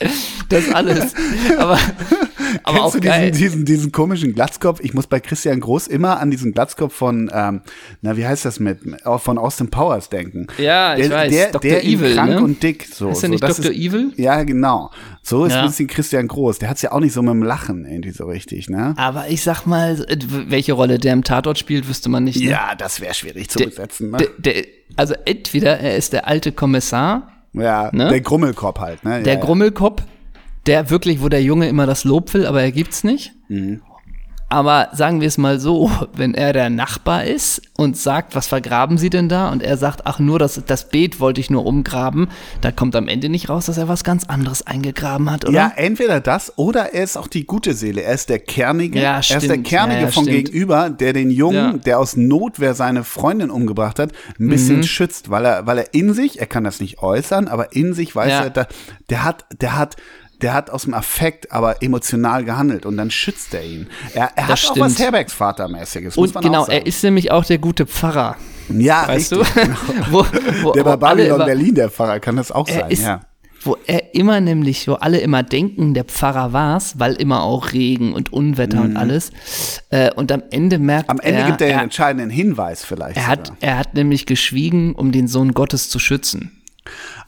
[0.48, 1.14] Das alles.
[1.58, 1.78] Aber, aber
[2.64, 3.30] Kennst auch du geil.
[3.32, 4.80] diesen, diesen, diesen komischen Glatzkopf?
[4.80, 7.60] Ich muss bei Christian Groß immer an diesen Glatzkopf von, ähm,
[8.00, 10.46] na, wie heißt das mit, auch von Austin Powers denken.
[10.56, 11.70] Ja, ich der, weiß, Der, Dr.
[11.70, 12.42] der Evil, krank ne?
[12.42, 12.86] und dick.
[12.90, 13.72] So, Ist der so, nicht das Dr.
[13.72, 14.12] Evil?
[14.16, 14.90] Ja, genau.
[15.22, 15.60] So ist Ja.
[15.60, 16.58] ein bisschen Christian Groß.
[16.60, 18.94] Der hat's ja auch nicht so mit dem Lachen irgendwie so richtig, ne?
[18.96, 20.16] Aber ich sag mal, äh,
[20.48, 22.40] welche Rolle der im Tatort spielt, wüsste man nicht.
[22.40, 22.50] Ne?
[22.50, 24.16] Ja, das wäre schwierig zu besetzen, ne?
[24.38, 24.64] Der, der,
[24.96, 28.08] also entweder er ist der alte Kommissar, ja, ne?
[28.08, 29.22] der Grummelkopf halt, ne?
[29.22, 30.02] der ja, Grummelkopf,
[30.66, 33.32] der wirklich, wo der Junge immer das Lob will, aber er gibt's nicht.
[33.48, 33.82] Mhm.
[34.50, 38.96] Aber sagen wir es mal so, wenn er der Nachbar ist und sagt, was vergraben
[38.96, 39.50] Sie denn da?
[39.50, 42.28] Und er sagt, ach nur, das, das Beet wollte ich nur umgraben,
[42.62, 45.52] da kommt am Ende nicht raus, dass er was ganz anderes eingegraben hat, oder?
[45.52, 48.02] Ja, entweder das oder er ist auch die gute Seele.
[48.02, 48.98] Er ist der Kernige.
[49.00, 49.66] Ja, er ist der stimmt.
[49.66, 50.44] Kernige Ja, ja, von stimmt.
[50.46, 51.72] gegenüber, der den Jungen, Ja.
[51.74, 54.82] der aus Notwehr seine Freundin umgebracht hat, ein bisschen Mhm.
[54.84, 58.16] schützt, weil er, weil er in sich, er kann das nicht äußern, aber in sich
[58.16, 58.66] weiß er,
[59.10, 59.96] der hat, der hat,
[60.42, 63.88] der hat aus dem Affekt aber emotional gehandelt und dann schützt er ihn.
[64.14, 64.80] Er, er hat auch stimmt.
[64.80, 68.36] was Herbergsvatermäßiges, muss und genau, auch er ist nämlich auch der gute Pfarrer.
[68.68, 69.54] ja, Weißt richtig.
[69.64, 69.70] du?
[70.10, 70.26] wo,
[70.62, 73.20] wo, Der bei Babylon Berlin, der Pfarrer, kann das auch sein, ist, ja.
[73.62, 78.12] wo er immer nämlich, wo alle immer denken, der Pfarrer war's, weil immer auch Regen
[78.12, 79.32] und Unwetter und alles.
[79.90, 81.18] Äh, und am Ende merkt Mhm.
[81.18, 83.16] Am Ende er, gibt er er, einen entscheidenden Hinweis vielleicht.
[83.16, 86.57] er hat, er hat nämlich geschwiegen, um den Sohn Gottes zu schützen.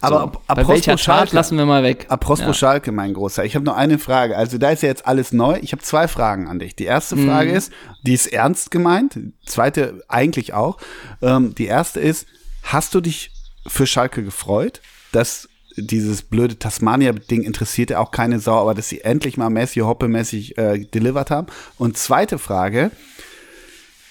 [0.00, 2.06] Aber So, ap- bei apropos welcher Tat Schalke- lassen wir mal weg.
[2.08, 2.54] Apropos Ja.
[2.54, 3.44] Schalke, mein Großer.
[3.44, 4.36] Ich habe noch eine Frage.
[4.36, 5.58] Also da ist ja jetzt alles neu.
[5.62, 6.76] Ich habe zwei Fragen an dich.
[6.76, 7.26] Die erste Mhm.
[7.26, 9.18] Frage ist, die ist ernst gemeint.
[9.46, 10.78] Zweite eigentlich auch.
[11.22, 12.26] Ähm, die erste ist,
[12.62, 13.30] hast du dich
[13.66, 14.80] für Schalke gefreut,
[15.12, 20.58] dass dieses blöde Tasmania-Ding interessierte auch keine Sau, aber dass sie endlich mal Messi Hoppe-mäßig
[20.58, 21.46] äh, delivered haben?
[21.78, 22.90] Und zweite Frage,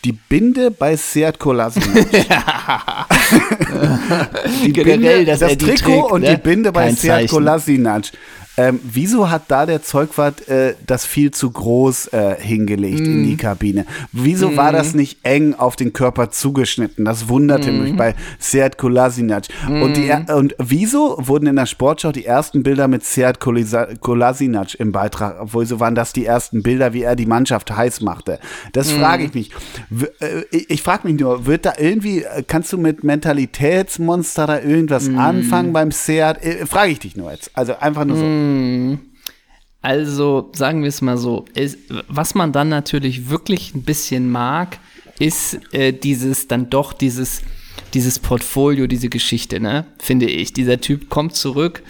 [0.05, 2.07] die Binde bei Seat Kolasinac.
[4.63, 6.35] die Generell, dass das Trikot trägt, und ne?
[6.35, 7.29] die Binde bei Kein Seat.
[7.29, 8.05] Kolasinac.
[8.57, 13.23] Ähm, wieso hat da der Zeugwart äh, das viel zu groß äh, hingelegt in Mhm.
[13.23, 13.85] die Kabine?
[14.11, 17.05] Wieso war das nicht eng auf den Körper zugeschnitten?
[17.05, 17.81] Das wunderte Mhm.
[17.83, 19.45] mich bei Seat Kolasinac.
[19.67, 24.91] Und, die, und wieso wurden in der Sportschau die ersten Bilder mit Seat Kolasinac im
[24.91, 28.39] Beitrag, obwohl so waren das die ersten Bilder, wie er die Mannschaft heiß machte?
[28.73, 28.99] Das Mhm.
[28.99, 29.51] frage ich mich.
[30.19, 35.07] Äh, ich frage mich nur, wird da irgendwie, äh, kannst du mit Mentalitätsmonster da irgendwas
[35.09, 35.17] Mhm.
[35.19, 36.43] anfangen beim Seat?
[36.43, 37.51] Äh, frage ich dich nur jetzt.
[37.53, 38.38] Also einfach nur so.
[38.39, 38.99] Mhm.
[39.81, 41.77] Also sagen wir es mal so, ist,
[42.09, 44.77] was man dann natürlich wirklich ein bisschen mag,
[45.19, 47.41] ist äh, dieses dann doch dieses
[47.93, 49.85] dieses Portfolio, diese Geschichte, ne?
[49.99, 50.53] Finde ich.
[50.53, 51.81] Dieser Typ kommt zurück,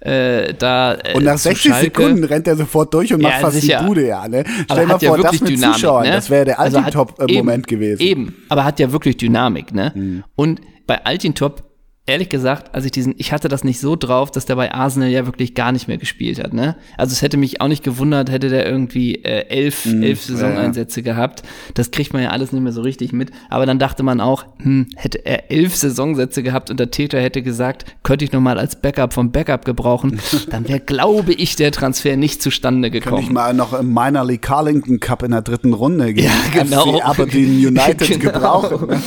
[0.00, 1.84] äh, da äh, Und nach zu 60 Schalke.
[1.86, 3.78] Sekunden rennt er sofort durch und macht Ja, fast sicher.
[3.80, 4.28] die Bude, ja.
[4.28, 4.44] Ne?
[4.64, 6.12] Stell mal hat ja vor, das mit Dynamik, Zuschauern, ne?
[6.12, 8.02] das wäre der Also Altintop-Moment eben, gewesen.
[8.02, 9.92] Eben, aber hat ja wirklich Dynamik, ne?
[9.94, 10.24] Mhm.
[10.34, 11.64] Und bei Altintop,
[12.08, 15.08] ehrlich gesagt, als ich diesen, ich hatte das nicht so drauf, dass der bei Arsenal
[15.08, 16.76] ja wirklich gar nicht mehr gespielt hat, ne?
[16.96, 20.02] Also es hätte mich auch nicht gewundert, hätte der irgendwie äh, elf, Mhm.
[20.04, 21.42] elf Saisoneinsätze gehabt.
[21.74, 23.30] Das kriegt man ja alles nicht mehr so richtig mit.
[23.50, 27.42] Aber dann dachte man auch, hm, hätte er elf Saisonsätze gehabt und der Täter hätte
[27.42, 31.72] gesagt, könnte ich noch mal als Backup vom Backup gebrauchen, dann wäre, glaube ich, der
[31.72, 33.22] Transfer nicht zustande Könnte gekommen.
[33.24, 36.98] ich mal noch im Minor League Carlington Cup in der dritten Runde gegen Ja, genau.
[36.98, 38.32] FC Aberdeen United Genau.
[38.32, 39.02] gebrauchen.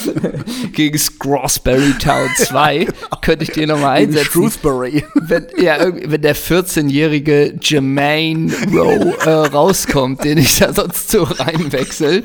[0.73, 2.87] Gegen Scrosbury Town 2
[3.21, 4.31] könnte ich den nochmal einsetzen.
[4.31, 5.03] Shrewsbury.
[5.15, 12.23] Wenn, ja, wenn der 14-jährige Jermaine Rowe äh, rauskommt, den ich da sonst so reinwechsel,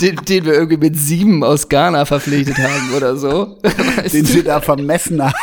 [0.00, 3.58] den, den wir irgendwie mit sieben aus Ghana verpflichtet haben oder so.
[3.96, 4.32] Weißt Den du?
[4.32, 5.34] sie da vermessen haben.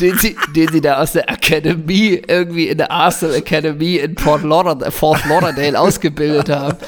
[0.00, 4.42] Den sie, den sie da aus der Akademie, irgendwie in der Arsenal Academy in Port
[4.42, 6.78] Lauderdale, Fort Lauderdale ausgebildet haben.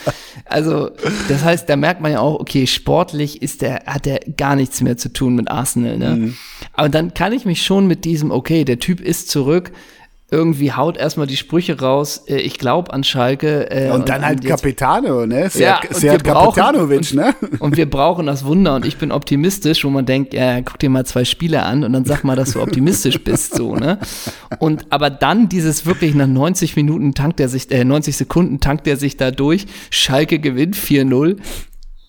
[0.45, 0.91] Also,
[1.29, 4.81] das heißt, da merkt man ja auch, okay, sportlich ist der, hat der gar nichts
[4.81, 6.35] mehr zu tun mit Arsenal, ne?
[6.73, 9.73] Aber dann kann ich mich schon mit diesem, okay, der Typ ist zurück,
[10.31, 13.70] irgendwie haut erstmal die Sprüche raus, äh, ich glaube an Schalke.
[13.70, 15.43] Äh, Und dann halt jetzt- Capitano, ne?
[15.43, 17.35] Ja, Seat, und Seat wir brauchen- Capitanovic, ne?
[17.61, 20.91] Und wir brauchen das Wunder und ich bin optimistisch, wo man denkt, ja, guck dir
[20.91, 23.99] mal zwei Spiele an und dann sag mal, dass du optimistisch bist, so, ne?
[24.59, 28.89] Und aber dann dieses wirklich nach 90 Minuten tankt er sich, äh, 90 Sekunden tankt
[28.89, 31.37] er sich da durch, Schalke gewinnt 4-0,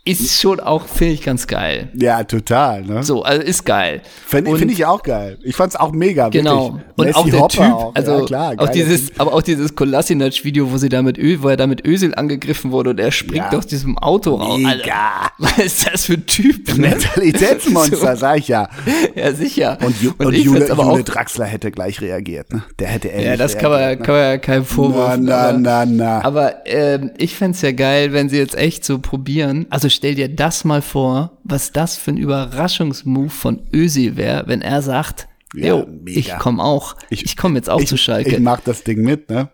[0.08, 1.90] ist schon auch, finde ich, ganz geil.
[1.94, 3.04] Ja, total, ne?
[3.04, 4.02] So, also ist geil.
[4.26, 5.38] Finde Und- find ich auch geil.
[5.44, 6.74] Ich fand's auch mega, Genau.
[6.74, 6.84] wirklich.
[6.98, 7.96] Und Messi auch der Hopper Typ, auch.
[7.96, 9.22] also ja, klar, auch dieses, Typ.
[9.22, 12.72] aber auch dieses Kolasinac-Video, wo sie da mit Ö, wo er da mit Ösel angegriffen
[12.72, 13.58] wurde und er springt Ja.
[13.58, 14.58] aus diesem Auto raus.
[14.60, 15.32] Mega.
[15.38, 16.68] was ist das für ein Typ?
[16.78, 16.90] ne?
[16.90, 18.70] Mentalitätsmonster, sag ich ja.
[19.16, 19.78] Ja, sicher.
[19.84, 22.64] Und, Ju und, ich Jule, aber Jule Draxler hätte gleich reagiert, ne?
[22.80, 23.98] Der hätte ähnlich ja, das kann man, ne?
[23.98, 25.18] kann man ja keinem Vorwurf.
[25.18, 26.24] Na, na, aber, na, na.
[26.26, 29.66] aber ähm, ich fänd's ja geil, wenn sie jetzt echt so probieren.
[29.70, 34.62] Also stell dir das mal vor, was das für ein Überraschungsmove von Ösi wäre, wenn
[34.62, 36.20] er sagt, Ja, jo, mega.
[36.20, 36.96] ich komme auch.
[37.10, 38.30] Ich, Ich- komme jetzt auch zu Schalke.
[38.36, 39.50] Ich mach das Ding mit, ne?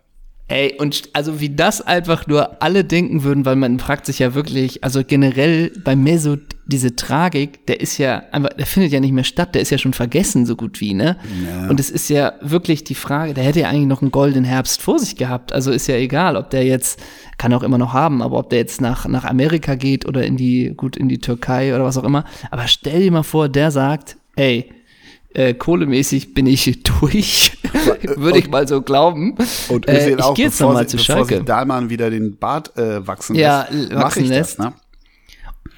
[0.54, 4.36] Ey, und also wie das einfach nur alle denken würden, weil man fragt sich ja
[4.36, 9.14] wirklich, also generell bei Mesut, diese Tragik, der ist ja einfach, der findet ja nicht
[9.14, 11.18] mehr statt, der ist ja schon vergessen, so gut wie, ne?
[11.44, 11.70] Ja.
[11.70, 14.84] Und es ist ja wirklich die Frage, der hätte ja eigentlich noch einen goldenen Herbst
[14.84, 15.52] vor sich gehabt.
[15.54, 17.00] Also ist ja egal, ob der jetzt,
[17.40, 20.24] kann er auch immer noch haben, aber ob der jetzt nach, nach Amerika geht oder
[20.24, 22.26] in die, gut, in die Türkei oder was auch immer.
[22.52, 24.70] Aber stell dir mal vor, der sagt, ey,
[25.34, 27.58] äh, kohlemäßig bin ich durch.
[28.18, 29.36] Würde ich mal so glauben.
[29.70, 31.44] Und Äh, Özil ich auch, gehe jetzt bevor, nochmal sie, zu bevor Schalke.
[31.44, 34.60] Dahlmann wieder den Bart äh, wachsen Ja, lässt, wachsen ich lässt.
[34.60, 34.66] das.
[34.68, 34.74] Ne?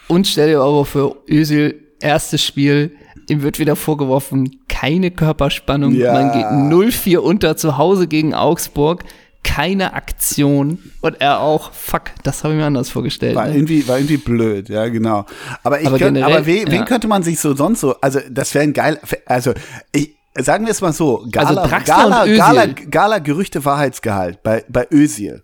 [0.08, 2.92] Und stell dir aber vor, Özil, erstes Spiel,
[3.30, 6.14] ihm wird wieder vorgeworfen, keine Körperspannung, Ja.
[6.14, 6.46] man geht
[6.92, 9.04] 0-4 unter zu Hause gegen Augsburg,
[9.44, 13.36] keine Aktion und er auch, fuck, das habe ich mir anders vorgestellt.
[13.36, 13.56] War Ne?
[13.56, 15.26] irgendwie, war irgendwie blöd, ja, genau.
[15.64, 16.86] Aber ich Aber könnte, generell, aber wen, wen ja.
[16.86, 19.54] könnte man sich so sonst so, also das wäre ein geil, also
[19.92, 22.38] ich, sagen wir es mal so, Gala, Also Gala, Özil.
[22.38, 25.44] Gala, Gala Gerüchte Wahrheitsgehalt bei, bei Özil.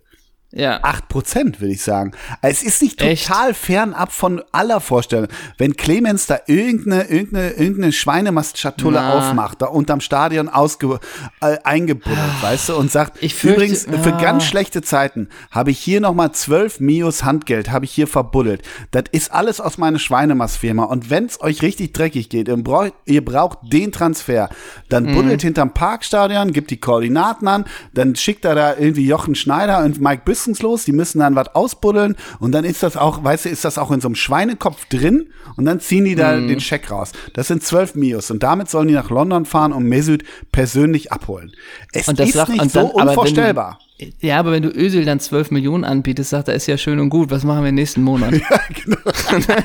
[0.52, 0.80] Ja.
[0.84, 2.12] 8%, würde ich sagen.
[2.42, 3.26] Es ist nicht Echt?
[3.26, 5.28] total fernab von aller Vorstellung.
[5.56, 9.14] Wenn Clemens da irgendeine, irgendeine, irgendeine Schweinemastschatulle Na.
[9.18, 11.00] aufmacht, da unterm Stadion ausge,
[11.40, 14.20] äh, eingebuddelt, weißt du, und sagt, Ich fürchte, übrigens, für ja.
[14.20, 18.60] ganz schlechte Zeiten habe ich hier nochmal 12 Mios Handgeld, habe ich hier verbuddelt.
[18.90, 20.84] Das ist alles aus meiner Schweinemastfirma.
[20.84, 24.50] Und wenn es euch richtig dreckig geht, ihr braucht, ihr braucht den Transfer,
[24.90, 25.14] dann Mhm.
[25.14, 29.98] buddelt hinterm Parkstadion, gibt die Koordinaten an, dann schickt er da irgendwie Jochen Schneider und
[30.00, 33.48] Mike Büssens los, die müssen dann was ausbuddeln und dann ist das auch, weißt du,
[33.48, 36.18] ist das auch in so einem Schweinekopf drin und dann ziehen die Mhm.
[36.18, 37.12] da den Scheck raus.
[37.34, 40.22] Das sind 12 Mios und damit sollen die nach London fahren und Mesut
[40.52, 41.52] persönlich abholen.
[41.92, 43.78] Es Und das ist sagt- nicht so dann- aber wenn du- unvorstellbar.
[44.20, 47.08] Ja, aber wenn du Ösel dann 12 Millionen anbietest, sagt er, ist ja schön und
[47.08, 48.32] gut, was machen wir nächsten Monat?
[48.50, 48.98] Ja, genau.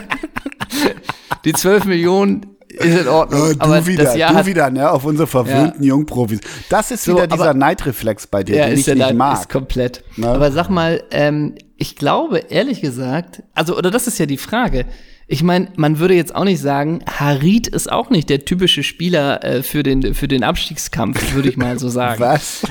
[1.45, 2.45] Die 12 Millionen
[2.77, 5.83] ist in Ordnung, Oh, du aber wieder, das Jahr du wieder, ne, auf unsere verwöhnten
[5.83, 6.39] Jungprofis.
[6.69, 9.39] Das ist So, wieder dieser Neidreflex bei dir, ja, den ist ich nicht Leid- mag.
[9.41, 10.03] ist komplett.
[10.15, 10.27] Ne?
[10.27, 14.85] Aber sag mal, ähm, ich glaube, ehrlich gesagt, also, oder das ist ja die Frage.
[15.29, 19.43] Ich meine, man würde jetzt auch nicht sagen, Harid ist auch nicht der typische Spieler
[19.43, 22.19] äh, für, den, für den Abstiegskampf, würde ich mal so sagen.
[22.21, 22.63] Was?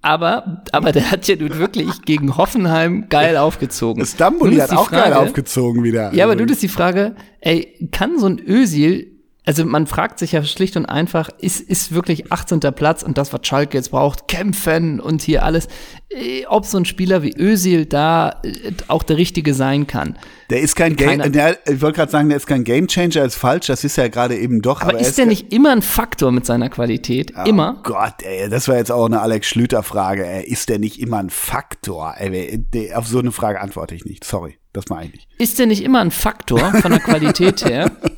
[0.00, 4.04] Aber, aber der hat ja nun wirklich gegen Hoffenheim geil aufgezogen.
[4.06, 6.12] Stambuli hat auch geil Frage- aufgezogen wieder.
[6.14, 9.13] Ja, aber Also, du, das ist die Frage, ey, kann so ein Özil,
[9.46, 12.60] also man fragt sich ja schlicht und einfach, ist, ist wirklich 18.
[12.60, 15.68] Platz und das, was Schalke jetzt braucht, kämpfen und hier alles,
[16.08, 20.18] äh, ob so ein Spieler wie Özil da äh, auch der Richtige sein kann.
[20.48, 23.66] Der ist kein Game, der, ich wollte gerade sagen, der ist kein Gamechanger, ist falsch,
[23.66, 24.80] das ist er gerade eben doch.
[24.80, 27.34] Aber, er ist der nicht immer ein Faktor mit seiner Qualität?
[27.36, 27.80] Oh immer?
[27.82, 30.44] Gott, ey, das war jetzt auch eine Alex Schlüter-Frage, ey.
[30.44, 32.14] Ist der nicht immer ein Faktor?
[32.16, 32.62] Ey,
[32.94, 34.24] auf so eine Frage antworte ich nicht.
[34.24, 35.28] Sorry, das meine ich nicht.
[35.38, 37.90] Ist der nicht immer ein Faktor von der Qualität her?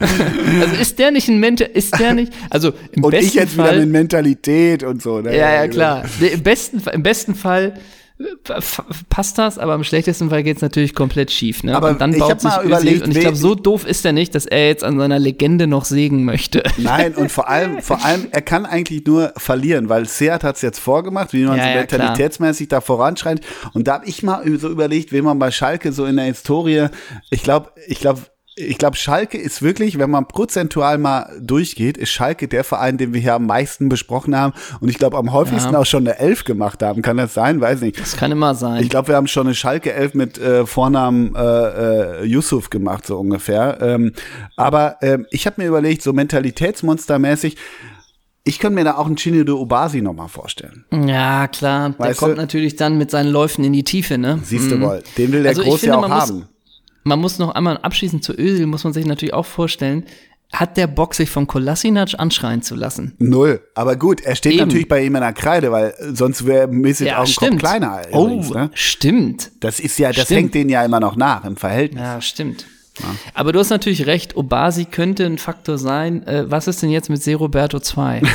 [0.60, 3.54] also ist der nicht ein Mensch, ist der nicht, also im Und besten ich jetzt
[3.54, 5.20] wieder mit Mentalität und so.
[5.20, 5.36] Ne?
[5.36, 6.04] Ja, ja, klar.
[6.20, 7.74] Nee, Im besten, Fall- im besten Fall
[8.18, 8.60] äh,
[9.08, 11.62] passt das, aber im schlechtesten Fall geht's natürlich komplett schief.
[11.62, 11.74] Ne?
[11.74, 14.12] Aber und dann ich baut sich mal überlegt, und ich glaube, so doof ist er
[14.12, 16.62] nicht, dass er jetzt an seiner Legende noch sägen möchte.
[16.76, 20.62] Nein, und vor allem, vor allem, er kann eigentlich nur verlieren, weil Seat hat es
[20.62, 23.44] jetzt vorgemacht, wie man Ja, so ja, mentalitätsmäßig da voranschreitet.
[23.72, 26.88] Und da habe ich mal so überlegt, wen man bei Schalke so in der Historie,
[27.30, 28.20] ich glaube, ich glaube,
[28.60, 33.12] ich glaube, Schalke ist wirklich, wenn man prozentual mal durchgeht, ist Schalke der Verein, den
[33.14, 35.78] wir hier am meisten besprochen haben und ich glaube am häufigsten Ja.
[35.80, 37.02] auch schon eine Elf gemacht haben.
[37.02, 37.60] Kann das sein?
[37.60, 37.98] Weiß nicht.
[38.00, 38.82] Das kann immer sein.
[38.82, 43.06] Ich glaube, wir haben schon eine Schalke 11 mit äh, Vornamen äh, äh, Yusuf gemacht,
[43.06, 43.78] so ungefähr.
[43.80, 44.12] Ähm,
[44.56, 47.56] aber ähm, ich habe mir überlegt, so mentalitätsmonstermäßig,
[48.44, 50.84] ich könnte mir da auch einen Chinedu Obasi nochmal vorstellen.
[50.92, 51.90] ja, klar.
[51.90, 52.36] Der Weißt kommt du?
[52.40, 54.38] natürlich dann mit seinen Läufen in die Tiefe, ne?
[54.42, 56.46] Siehst du wohl, den will der Also Groß ja auch haben.
[57.02, 60.04] Man muss noch einmal abschließend zu Özil, muss man sich natürlich auch vorstellen,
[60.52, 63.14] hat der Bock, sich von Kolasinac anschreien zu lassen?
[63.18, 63.60] Null.
[63.74, 64.66] Aber gut, er steht Eben.
[64.66, 68.02] natürlich bei ihm in der Kreide, weil sonst wäre Messi auch ein Kopf kleiner.
[68.10, 68.70] Oh, übrigens, ne?
[68.74, 69.52] stimmt.
[69.60, 70.38] Das ist ja, das stimmt.
[70.38, 72.02] hängt denen ja immer noch nach im Verhältnis.
[72.02, 72.66] Ja, stimmt.
[73.32, 76.26] Aber du hast natürlich recht, Obasi könnte ein Faktor sein.
[76.26, 78.22] Äh, was ist denn jetzt mit Seroberto 2?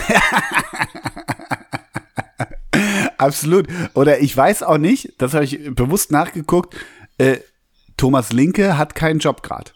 [3.18, 3.68] Absolut.
[3.93, 6.76] Oder ich weiß auch nicht, das habe ich bewusst nachgeguckt,
[7.18, 7.38] äh,
[7.98, 9.72] Thomas Linke hat keinen Job gerade.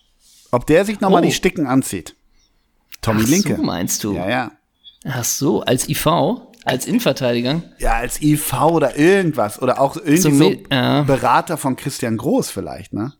[0.51, 1.25] Ob der sich nochmal Oh.
[1.25, 2.15] die Sticken anzieht.
[3.01, 3.55] Tommy Ach Linke.
[3.55, 4.13] so, meinst du?
[4.15, 4.51] Ja, ja.
[5.05, 6.07] Ach so, als IV,
[6.65, 7.61] als Innenverteidiger.
[7.77, 9.61] Ja, als IV oder irgendwas.
[9.61, 11.05] Oder auch irgendwie So so.
[11.05, 13.13] Berater von Christian Groß vielleicht, ne?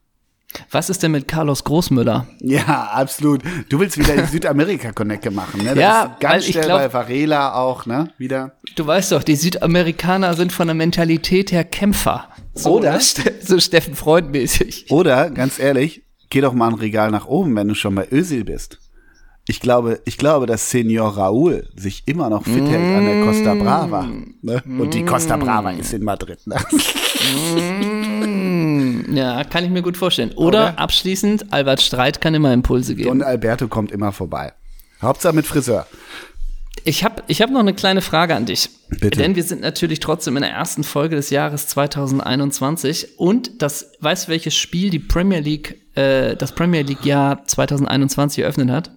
[0.72, 2.28] Was ist denn mit Carlos Großmüller?
[2.42, 3.42] Ja, absolut.
[3.70, 5.70] Du willst wieder die Südamerika-Connecte machen, ne?
[5.76, 8.12] Das Ja, ist ganz schnell glaub- bei Varela auch, ne?
[8.18, 8.54] Wieder.
[8.76, 12.30] Du weißt doch, die Südamerikaner sind von der Mentalität her Kämpfer.
[12.56, 12.94] So, Oder?
[12.94, 13.00] ne?
[13.42, 14.88] So Steffen Freund mäßig.
[14.90, 18.44] Oder, ganz ehrlich, geh doch mal ein Regal nach oben, wenn du schon bei Özil
[18.44, 18.80] bist.
[19.50, 23.56] Ich glaube, ich glaube, dass Senior Raúl sich immer noch fit hält an der Costa
[23.56, 24.08] Brava.
[24.44, 24.62] Ne?
[24.64, 26.38] Und die Costa Brava ist in Madrid.
[26.46, 26.56] Ne?
[29.12, 30.34] Ja, kann ich mir gut vorstellen.
[30.34, 30.80] Oder, Oder?
[30.80, 33.10] abschließend, Albert Streit kann immer Impulse geben.
[33.10, 34.54] Und Alberto kommt immer vorbei.
[35.02, 35.88] Hauptsache mit Friseur.
[36.84, 38.70] Ich habe ich hab noch eine kleine Frage an dich.
[38.90, 39.18] Bitte.
[39.18, 44.28] Denn wir sind natürlich trotzdem in der ersten Folge des Jahres 2021 und das, weißt
[44.28, 48.92] du, welches Spiel die Premier League, äh, das Premier League Jahr 2021 eröffnet hat?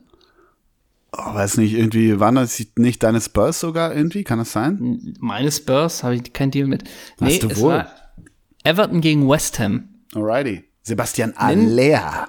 [1.14, 4.24] Oh, weiß nicht, irgendwie, waren das nicht deine Spurs sogar irgendwie?
[4.24, 5.14] Kann das sein?
[5.20, 6.84] Meine Spurs habe ich kein Deal mit.
[7.20, 7.84] Nee, du es wohl?
[8.64, 9.88] Everton gegen West Ham.
[10.14, 10.64] Alrighty.
[10.82, 12.28] Sebastian Aller.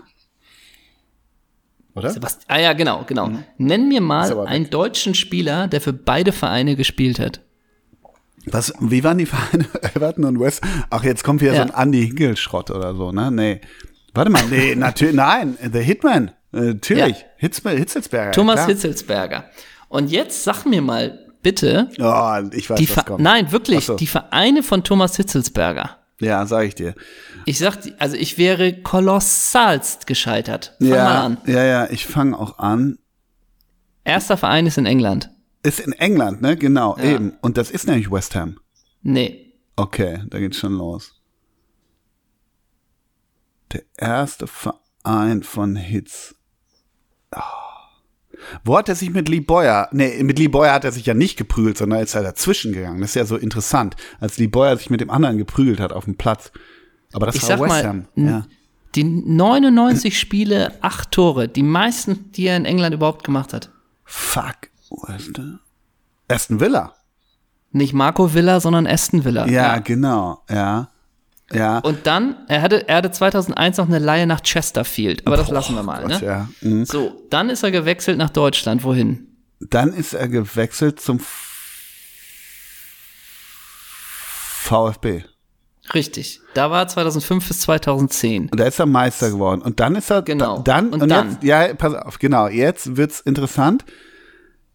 [1.95, 2.09] Oder?
[2.09, 3.31] Sebast ah ja, genau, genau.
[3.57, 7.41] Nenn mir mal einen deutschen Spieler, der für beide Vereine gespielt hat.
[8.45, 9.65] Was, wie waren die Vereine?
[9.95, 10.61] Everton und West?
[10.89, 11.67] Ach, jetzt kommt wieder Ja.
[11.67, 13.31] so ein Andy Hinkel-Schrott oder so, ne?
[13.31, 13.61] Nee.
[14.13, 16.31] Warte mal, nee, natürlich, nein, The Hitman.
[16.53, 17.17] Äh, Natürlich.
[17.19, 17.25] Ja.
[17.37, 18.31] Hitz, Hitzelsberger.
[18.31, 18.67] Thomas klar.
[18.67, 19.45] Hitzelsberger.
[19.89, 23.21] Und jetzt sag mir mal bitte, Oh, ich weiß, die was Ver kommt.
[23.21, 23.95] nein, wirklich, so.
[23.95, 25.97] die Vereine von Thomas Hitzelsberger.
[26.19, 26.95] Ja, sag ich dir.
[27.45, 30.75] Ich sag, also ich wäre kolossalst gescheitert.
[30.79, 31.37] Fang mal Ja, an.
[31.47, 32.97] ja, ja, ich fange auch an.
[34.05, 35.29] Erster Verein ist in England.
[35.63, 36.55] Ist in England, ne?
[36.57, 37.33] Genau, eben.
[37.41, 38.59] Und das ist nämlich West Ham.
[39.01, 39.53] Nee.
[39.75, 41.21] Okay, da geht's schon los.
[43.71, 46.32] Der erste Verein von Hitz.
[47.35, 47.63] Ah.
[48.63, 51.13] Wo hat er sich mit Lee Boyer, nee, mit Lee Boyer hat er sich ja
[51.13, 53.01] nicht geprügelt, sondern ist er dazwischen gegangen.
[53.01, 56.05] Das ist ja so interessant, als Lee Boyer sich mit dem anderen geprügelt hat auf
[56.05, 56.51] dem Platz.
[57.13, 58.07] Aber das Ich war West Ham.
[58.15, 58.45] Ja.
[58.95, 63.71] Die 99 Spiele, acht Tore, die meisten, die er in England überhaupt gemacht hat.
[64.03, 64.69] Fuck.
[66.27, 66.93] Aston Villa.
[67.71, 69.47] Nicht Marco Villa, sondern Aston Villa.
[69.47, 70.43] Ja, genau.
[70.49, 70.89] Ja.
[71.51, 71.79] Ja.
[71.79, 75.75] Und dann, er hatte, er hatte 2001 noch eine Leihe nach Chesterfield, aber das lassen
[75.75, 76.25] wir mal, Gott, ne?
[76.25, 76.49] ja.
[76.61, 76.85] Mhm.
[76.85, 78.83] So, dann ist er gewechselt nach Deutschland.
[78.83, 79.27] Wohin?
[79.59, 81.19] Dann ist er gewechselt zum
[84.61, 85.23] VfB.
[85.93, 86.39] Richtig.
[86.53, 88.49] Da war er 2005 bis 2010.
[88.49, 89.61] Und da ist er Meister geworden.
[89.61, 90.59] Und dann ist er Genau.
[90.59, 91.31] da- dann Und und, dann?
[91.31, 93.83] jetzt ja, pass auf, genau, jetzt wird's interessant.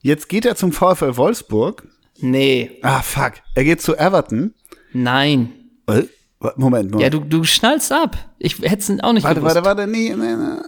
[0.01, 1.89] Jetzt geht er zum VfL Wolfsburg.
[2.21, 3.35] Nee, Ah, fuck.
[3.55, 4.53] Er geht zu Everton.
[4.93, 5.53] nein.
[5.87, 6.03] Äh,
[6.41, 7.01] Moment, Moment.
[7.01, 8.17] Ja, du, du schnallst ab.
[8.39, 9.57] Ich hätte es auch nicht warte, gewusst.
[9.57, 10.63] warte, warte, nee, nee, nee.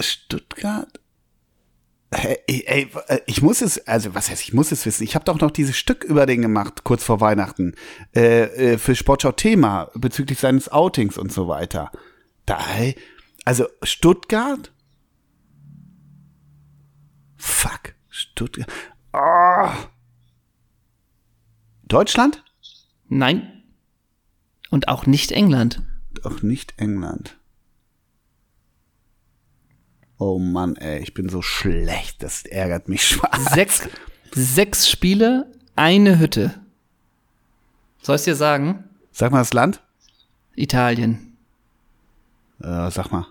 [0.00, 1.00] Stuttgart?
[2.10, 5.04] Hey, ey, äh, ich muss es, also was heißt, ich muss es wissen.
[5.04, 7.74] Ich habe doch noch dieses Stück über den gemacht, kurz vor Weihnachten,
[8.16, 11.92] äh, äh, für Sportschau Thema bezüglich seines Outings und so weiter.
[12.46, 12.58] Da,
[13.44, 14.72] also Stuttgart?
[17.36, 18.68] Fuck, Stuttgart.
[19.12, 19.74] Ah.
[21.84, 22.42] Deutschland?
[23.08, 23.57] Nein.
[24.70, 25.82] Und auch nicht England.
[26.24, 27.38] Auch nicht England.
[30.18, 33.52] Oh Mann, ey, ich bin so schlecht, das ärgert mich schwarz.
[33.54, 33.88] Sechs,
[34.32, 36.54] sechs Spiele, eine Hütte.
[38.02, 38.84] Soll ich dir sagen?
[39.12, 39.80] Sag mal das Land?
[40.56, 41.36] Italien.
[42.60, 43.26] Äh, sag mal.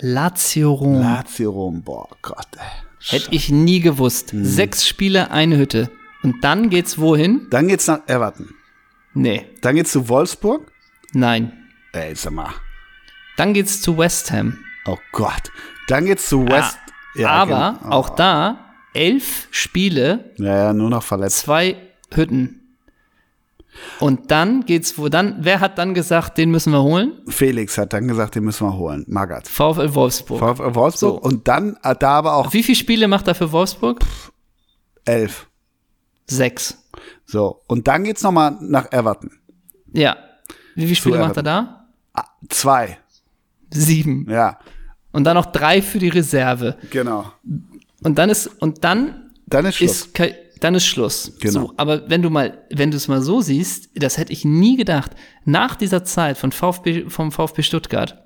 [0.00, 1.00] Lazio Rom.
[1.00, 2.86] Lazio Rom, boah Gott, ey.
[3.08, 4.32] Hätte ich nie gewusst.
[4.32, 4.44] Hm.
[4.44, 5.90] Sechs Spiele, eine Hütte.
[6.22, 7.46] Und dann geht's wohin?
[7.50, 8.48] Dann geht's nach Everton.
[9.16, 10.70] Nee, Dann geht's zu Wolfsburg.
[11.12, 11.52] nein.
[11.92, 12.50] Ey, sag mal.
[13.38, 14.58] Dann geht's zu West Ham.
[14.84, 15.50] Oh Gott.
[15.88, 16.78] Dann geht's zu West.
[17.14, 17.94] Ja, Aber genau.
[17.96, 21.38] auch da elf Spiele, Ja, ja, nur noch verletzt.
[21.40, 21.76] zwei
[22.12, 22.76] Hütten.
[24.00, 27.12] Und dann geht's wo dann, wer hat dann gesagt, den müssen wir holen?
[27.28, 29.04] Felix hat dann gesagt, den müssen wir holen.
[29.08, 29.48] Magath.
[29.48, 30.38] VfL Wolfsburg.
[30.38, 30.98] VfL Wolfsburg.
[30.98, 31.20] So.
[31.20, 34.00] Und dann äh, da aber auch Wie viele Spiele macht er für Wolfsburg?
[35.04, 35.46] elf.
[36.26, 36.85] Sechs.
[37.26, 37.60] So.
[37.66, 39.30] Und dann geht's nochmal nach Everton.
[39.92, 40.16] Ja.
[40.74, 41.86] Wie viele Spiele macht er da?
[42.14, 42.98] Ah, zwei.
[43.70, 44.26] Sieben.
[44.30, 44.58] Ja,
[45.12, 46.76] Und dann noch drei für die Reserve.
[46.90, 47.32] genau.
[48.02, 50.06] Und dann ist, und dann Dann ist Schluss.
[50.06, 50.18] ist,
[50.60, 51.32] dann ist Schluss.
[51.40, 51.52] Genau.
[51.60, 54.76] So, aber wenn du mal, wenn du es mal so siehst, das hätte ich nie
[54.76, 55.12] gedacht.
[55.44, 58.22] Nach dieser Zeit von VfB, vom VfB Stuttgart,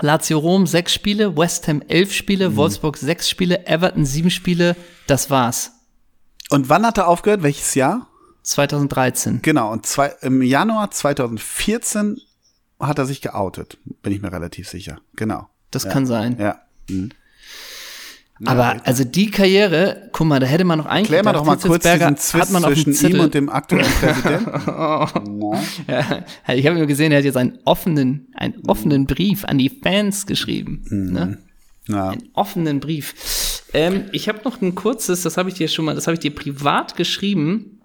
[0.00, 2.56] Lazio Rom sechs Spiele, West Ham elf Spiele, Mhm.
[2.56, 4.74] Wolfsburg sechs Spiele, Everton sieben Spiele,
[5.06, 5.72] das war's.
[6.50, 7.42] Und wann hat er aufgehört?
[7.42, 8.08] Welches Jahr?
[8.42, 9.40] 2013.
[9.42, 12.20] Genau, und zwei, im Januar 2014
[12.80, 13.78] hat er sich geoutet.
[14.02, 14.98] Bin ich mir relativ sicher.
[15.14, 15.48] Genau.
[15.70, 16.36] Das kann sein.
[16.38, 16.60] Ja.
[16.88, 17.10] Mhm.
[18.44, 21.56] Aber also die Karriere, guck mal, da hätte man noch eigentlich Klär mal doch mal
[21.56, 24.50] kurz diesen Zwist hat man zwischen ihm und dem aktuellen Präsidenten.
[25.86, 29.68] Ja, ich habe nur gesehen, er hat jetzt einen offenen, einen offenen Brief an die
[29.68, 30.84] Fans geschrieben.
[30.88, 31.12] Mhm.
[31.12, 31.38] Ne?
[31.88, 32.08] ja.
[32.10, 33.62] Einen offenen Brief.
[33.74, 36.20] Ähm, ich habe noch ein kurzes, das habe ich dir schon mal, das habe ich
[36.20, 37.81] dir privat geschrieben.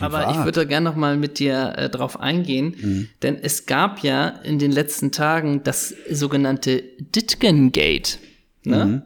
[0.00, 3.08] Aber ich würde da gerne noch mal mit dir äh, drauf eingehen, Mhm.
[3.22, 8.18] denn es gab ja in den letzten Tagen das sogenannte Ditgen-Gate.
[8.64, 8.84] Ne?
[8.84, 9.02] Mhm.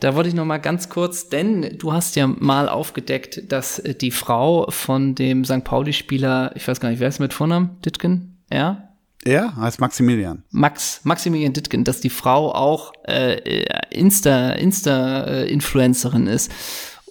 [0.00, 3.94] Da wollte ich noch mal ganz kurz, denn du hast ja mal aufgedeckt, dass äh,
[3.94, 5.64] die Frau von dem St.
[5.64, 7.80] Pauli-Spieler, ich weiß gar nicht, wer ist mit Vornamen?
[7.84, 8.36] Ditgen?
[8.52, 8.88] Ja?
[9.24, 10.42] Er heißt Maximilian.
[10.50, 16.50] Max, Maximilian Ditgen, dass die Frau auch äh, äh, Insta, Insta-Influencerin ist.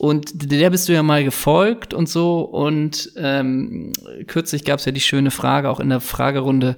[0.03, 2.41] Und der bist du ja mal gefolgt und so.
[2.41, 3.93] Und ähm,
[4.27, 6.75] kürzlich gab es ja die schöne Frage, auch in der Fragerunde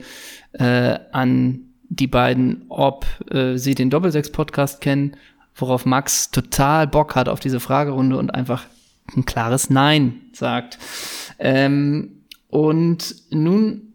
[0.52, 5.18] äh, an die beiden, ob äh, sie den Doppelsechs-Podcast kennen.
[5.56, 8.68] worauf Max total Bock hat auf diese Fragerunde und einfach
[9.18, 10.78] ein klares Nein sagt.
[11.40, 13.95] Ähm, und nun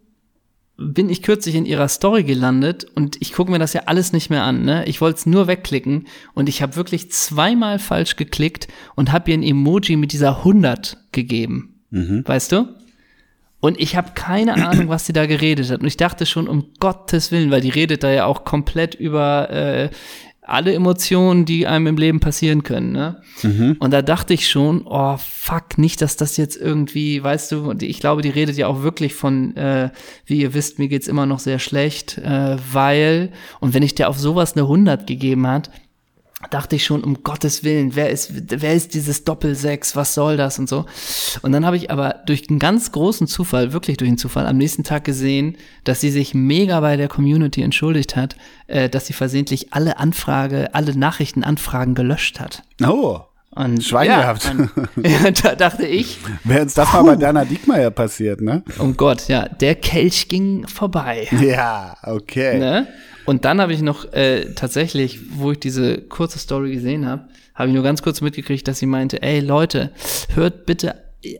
[0.81, 4.31] bin ich kürzlich in ihrer Story gelandet und ich gucke mir das ja alles nicht
[4.31, 4.64] mehr an.
[4.64, 4.85] Ne?
[4.87, 8.66] Ich wollte es nur wegklicken und ich habe wirklich zweimal falsch geklickt
[8.97, 11.81] und habe ihr ein Emoji mit dieser 100 gegeben.
[11.91, 12.24] Mhm.
[12.26, 12.68] Weißt du?
[13.61, 15.83] Und ich habe keine Ahnung, was sie da geredet hat.
[15.83, 19.51] Und ich dachte schon, um Gottes Willen, weil die redet da ja auch komplett über
[19.51, 19.91] äh,
[20.43, 22.93] alle Emotionen, die einem im Leben passieren können.
[22.93, 23.20] Ne?
[23.43, 23.76] Mhm.
[23.78, 28.01] Und da dachte ich schon, oh fuck, nicht, dass das jetzt irgendwie, weißt du, ich
[28.01, 29.91] glaube, die redet ja auch wirklich von, äh,
[30.24, 34.09] wie ihr wisst, mir geht's immer noch sehr schlecht, äh, weil, und wenn ich dir
[34.09, 35.70] auf sowas eine 100 gegeben hat,
[36.49, 40.59] dachte ich schon, um Gottes Willen, wer ist, wer ist dieses Doppelsechs, was soll das
[40.59, 40.86] und so.
[41.43, 44.57] Und dann habe ich aber durch einen ganz großen Zufall, wirklich durch einen Zufall, am
[44.57, 48.36] nächsten Tag gesehen, dass sie sich mega bei der Community entschuldigt hat,
[48.68, 52.62] äh, dass sie versehentlich alle Anfrage, alle Nachrichtenanfragen gelöscht hat.
[52.82, 53.20] Oh.
[53.53, 54.49] Und, Schwein ja, gehabt.
[54.49, 54.71] Und,
[55.05, 56.19] ja, da dachte ich.
[56.45, 58.63] Wäre uns das puh, mal bei Dana Diekmeyer passiert, ne?
[58.79, 61.27] Oh Gott, ja, der Kelch ging vorbei.
[61.41, 62.59] Ja, okay.
[62.59, 62.87] Ne?
[63.27, 67.69] Und dann habe ich noch äh, tatsächlich, wo ich diese kurze Story gesehen habe, habe
[67.69, 69.91] ich nur ganz kurz mitgekriegt, dass sie meinte, ey Leute,
[70.35, 70.95] hört bitte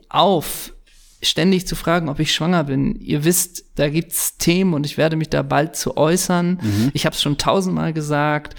[0.09, 0.73] auf,
[1.21, 2.95] ständig zu fragen, ob ich schwanger bin.
[2.95, 6.59] Ihr wisst, da gibt's Themen und ich werde mich da bald zu äußern.
[6.61, 6.91] Mhm.
[6.93, 8.55] Ich habe es schon tausendmal gesagt.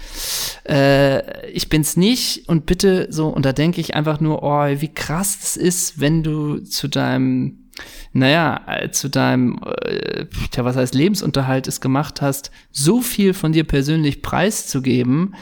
[0.67, 3.27] Äh, ich bin's nicht und bitte so.
[3.27, 7.59] Und da denke ich einfach nur, oh, wie krass es ist, wenn du zu deinem
[8.11, 13.51] naja, äh, zu deinem, äh, tja, was heißt Lebensunterhalt es gemacht hast, so viel von
[13.51, 15.33] dir persönlich preiszugeben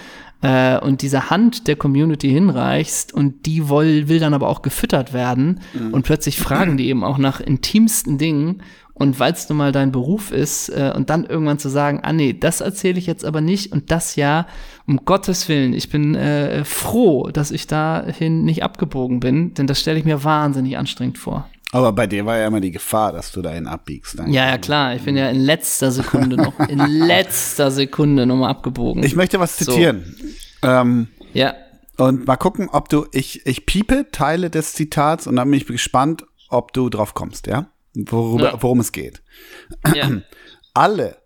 [0.41, 5.13] äh, und diese Hand der Community hinreichst und die will, will dann aber auch gefüttert
[5.13, 5.93] werden mhm.
[5.93, 8.61] und plötzlich fragen die eben auch nach intimsten Dingen
[8.93, 12.13] und weil es nun mal dein Beruf ist äh, und dann irgendwann zu sagen, ah
[12.13, 14.47] nee, das erzähle ich jetzt aber nicht und das ja,
[14.85, 19.79] um Gottes Willen, ich bin äh, froh, dass ich dahin nicht abgebogen bin, denn das
[19.79, 21.47] stelle ich mir wahnsinnig anstrengend vor.
[21.71, 24.19] Aber bei dir war ja immer die Gefahr, dass du dahin abbiegst.
[24.19, 24.31] Dann.
[24.31, 24.95] Ja, ja, klar.
[24.95, 29.03] Ich bin ja in letzter Sekunde noch, in letzter Sekunde nochmal abgebogen.
[29.03, 30.15] Ich möchte was zitieren.
[30.61, 30.67] So.
[30.67, 31.55] Ähm, ja.
[31.97, 35.65] Und mal gucken, ob du, ich, ich piepe Teile des Zitats und dann bin ich
[35.65, 37.67] gespannt, ob du drauf kommst, ja?
[37.93, 38.61] Worüber, ja.
[38.63, 39.21] Worum es geht.
[39.93, 40.09] Ja.
[40.73, 41.17] Alle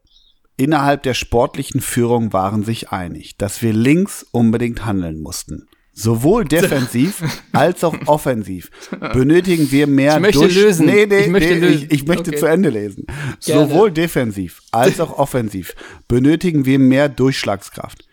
[0.58, 5.68] innerhalb der sportlichen Führung waren sich einig, dass wir links unbedingt handeln mussten.
[5.98, 7.24] Sowohl defensiv
[7.54, 8.70] als auch offensiv
[9.14, 10.86] benötigen wir mehr ich möchte durch lösen.
[10.86, 12.40] Nee, nee, ich möchte, nee, ich, ich, möchte okay.
[12.40, 13.08] zu Ende lesen.
[13.44, 13.70] Gerne.
[13.70, 15.74] Sowohl defensiv als auch offensiv
[16.10, 18.06] benötigen wir mehr Durchschlagskraft.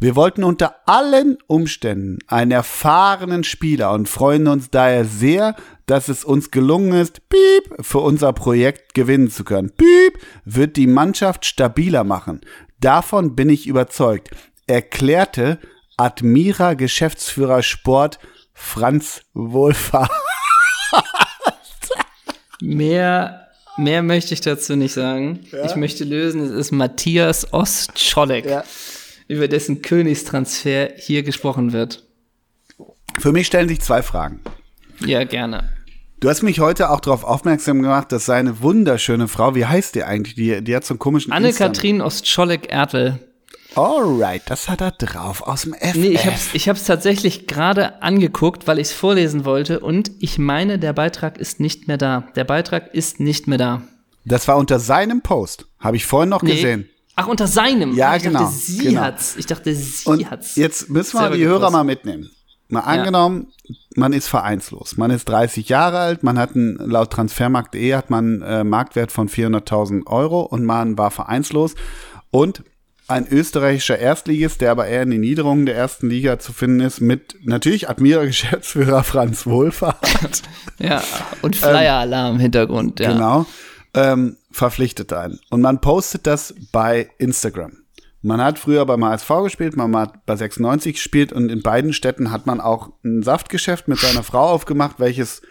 [0.00, 6.24] Wir wollten unter allen Umständen einen erfahrenen Spieler und freuen uns daher sehr, dass es
[6.24, 9.70] uns gelungen ist, piep, für unser Projekt gewinnen zu können.
[9.70, 12.40] Piep, wird die Mannschaft stabiler machen.
[12.80, 14.30] Davon bin ich überzeugt,
[14.66, 15.58] erklärte
[16.00, 18.18] Admira Geschäftsführer Sport
[18.54, 20.10] Franz Wohlfahrt.
[22.62, 25.40] mehr, mehr möchte ich dazu nicht sagen.
[25.52, 25.66] Ja?
[25.66, 28.64] Ich möchte lösen, es ist Matthias Ostscholek, ja.
[29.28, 32.02] über dessen Königstransfer hier gesprochen wird.
[33.18, 34.40] Für mich stellen sich zwei Fragen.
[35.04, 35.68] Ja, gerne.
[36.20, 40.04] Du hast mich heute auch darauf aufmerksam gemacht, dass seine wunderschöne Frau, wie heißt die
[40.04, 40.34] eigentlich?
[40.34, 43.18] Die, die hat so einen komischen Anne-Kathrin Ostscholek-Ertel.
[43.76, 45.94] Alright, das hat er drauf aus dem FF.
[45.94, 50.38] Nee, ich hab's, ich hab's tatsächlich gerade angeguckt, weil ich es vorlesen wollte und ich
[50.38, 52.24] meine, der Beitrag ist nicht mehr da.
[52.34, 53.82] Der Beitrag ist nicht mehr da.
[54.24, 56.52] Das war unter seinem Post, habe ich vorhin noch nee.
[56.52, 56.88] gesehen.
[57.16, 57.94] Ach, unter seinem?
[57.94, 58.40] Ja, ich genau.
[58.40, 59.02] Dachte, sie genau.
[59.02, 59.36] hat's.
[59.36, 60.56] Ich dachte, sie und hat's.
[60.56, 62.30] Jetzt müssen wir die Hörer mal mitnehmen.
[62.68, 63.74] Mal angenommen, ja.
[63.96, 64.96] man ist vereinslos.
[64.96, 69.10] Man ist 30 Jahre alt, man hat einen, laut Transfermarkt.de hat man einen äh, Marktwert
[69.10, 71.74] von 400.000 Euro und man war vereinslos
[72.30, 72.62] und
[73.10, 77.00] ein österreichischer Erstligist, der aber eher in den Niederungen der ersten Liga zu finden ist,
[77.00, 80.42] mit natürlich Admira-Geschäftsführer Franz Wohlfahrt.
[80.78, 81.02] ja,
[81.42, 83.12] und Flyer-Alarm im Hintergrund, ja.
[83.12, 83.46] Genau,
[83.94, 85.40] ähm, verpflichtet ein.
[85.50, 87.72] Und man postet das bei Instagram.
[88.22, 92.30] Man hat früher beim HSV gespielt, man hat bei 96 gespielt und in beiden Städten
[92.30, 95.42] hat man auch ein Saftgeschäft mit seiner Frau aufgemacht, welches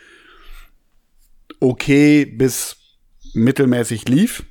[1.59, 2.77] okay bis
[3.33, 4.43] mittelmäßig lief.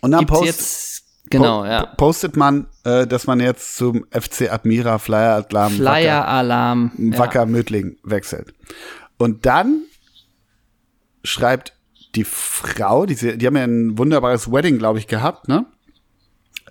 [0.00, 0.99] Und dann postet
[1.30, 1.86] Genau, ja.
[1.86, 7.46] Postet man, äh, dass man jetzt zum FC Admira Flyer Alarm Flyer Alarm Wacker ja.
[7.46, 8.52] Mödling wechselt.
[9.16, 9.82] Und dann
[11.22, 11.72] schreibt
[12.16, 15.66] die Frau, die, die haben ja ein wunderbares Wedding, glaube ich, gehabt, ne?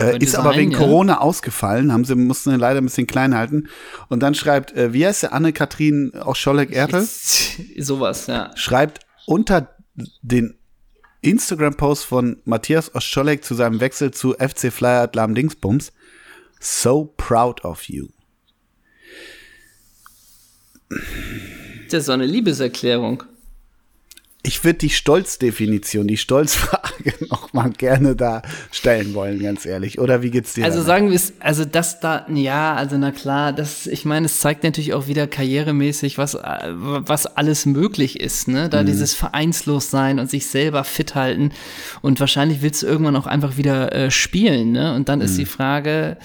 [0.02, 0.78] Äh, ist sein, aber wegen ja.
[0.78, 3.70] Corona ausgefallen, haben sie, mussten leider ein bisschen klein halten.
[4.10, 7.02] Und dann schreibt, äh, wie heißt der Anne-Kathrin auch Scholleck-Ertel?
[7.78, 8.52] Sowas, ja.
[8.56, 9.76] Schreibt unter
[10.22, 10.59] den
[11.22, 15.92] Instagram-Post von Matthias Oscholek zu seinem Wechsel zu FC Flyer Atlam Dingsbums.
[16.60, 18.08] So proud of you.
[21.90, 23.24] Das ist eine Liebeserklärung.
[24.42, 30.00] Ich würde die Stolzdefinition, die Stolzfrage noch mal gerne da stellen wollen, ganz ehrlich.
[30.00, 30.64] Oder wie geht's dir?
[30.64, 30.88] Also damit?
[30.88, 34.64] sagen wir es, also das da, ja, also na klar, das, ich meine, es zeigt
[34.64, 38.70] natürlich auch wieder karrieremäßig, was, äh, was alles möglich ist, ne?
[38.70, 41.52] Da dieses vereinslos sein und sich selber fit halten.
[42.02, 44.96] Und wahrscheinlich willst du irgendwann auch einfach wieder äh, spielen, ne?
[44.96, 46.16] Und dann ist die Frage,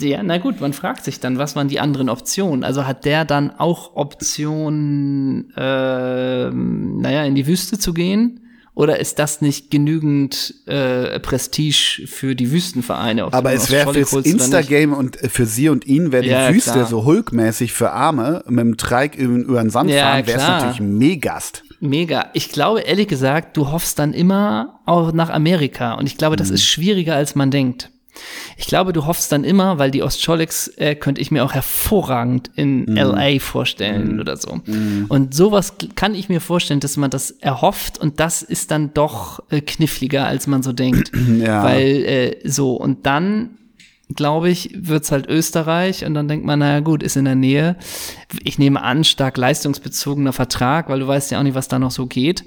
[0.00, 2.62] ja, na gut, man fragt sich dann, was waren die anderen Optionen?
[2.62, 8.40] Also hat der dann auch Optionen, äh, naja, in die Wüste zu gehen?
[8.74, 13.24] Oder ist das nicht genügend äh, Prestige für die Wüstenvereine?
[13.32, 14.12] Aber es wäre fürs?
[14.24, 16.86] Instagame und äh, für sie und ihn wäre die Ja, Wüste klar.
[16.86, 20.80] so Hulk-mäßig für Arme mit dem Treik über, den Sand Ja, fahren, wäre es natürlich
[20.80, 21.64] Megast.
[21.80, 22.30] Mega.
[22.34, 25.94] Ich glaube, ehrlich gesagt, du hoffst dann immer auch nach Amerika.
[25.94, 27.90] Und ich glaube, das ist schwieriger, als man denkt.
[28.56, 32.50] Ich glaube, du hoffst dann immer, weil die Ostschollex äh, könnte ich mir auch hervorragend
[32.56, 34.60] in LA vorstellen oder so.
[35.08, 39.40] Und sowas kann ich mir vorstellen, dass man das erhofft und das ist dann doch
[39.50, 41.12] äh, kniffliger, als man so denkt.
[41.38, 41.62] Ja.
[41.62, 43.50] Weil äh, so, und dann
[44.14, 47.76] glaube ich, wird's halt Österreich und dann denkt man, naja gut, ist in der Nähe.
[48.42, 51.90] Ich nehme an, stark leistungsbezogener Vertrag, weil du weißt ja auch nicht, was da noch
[51.90, 52.44] so geht.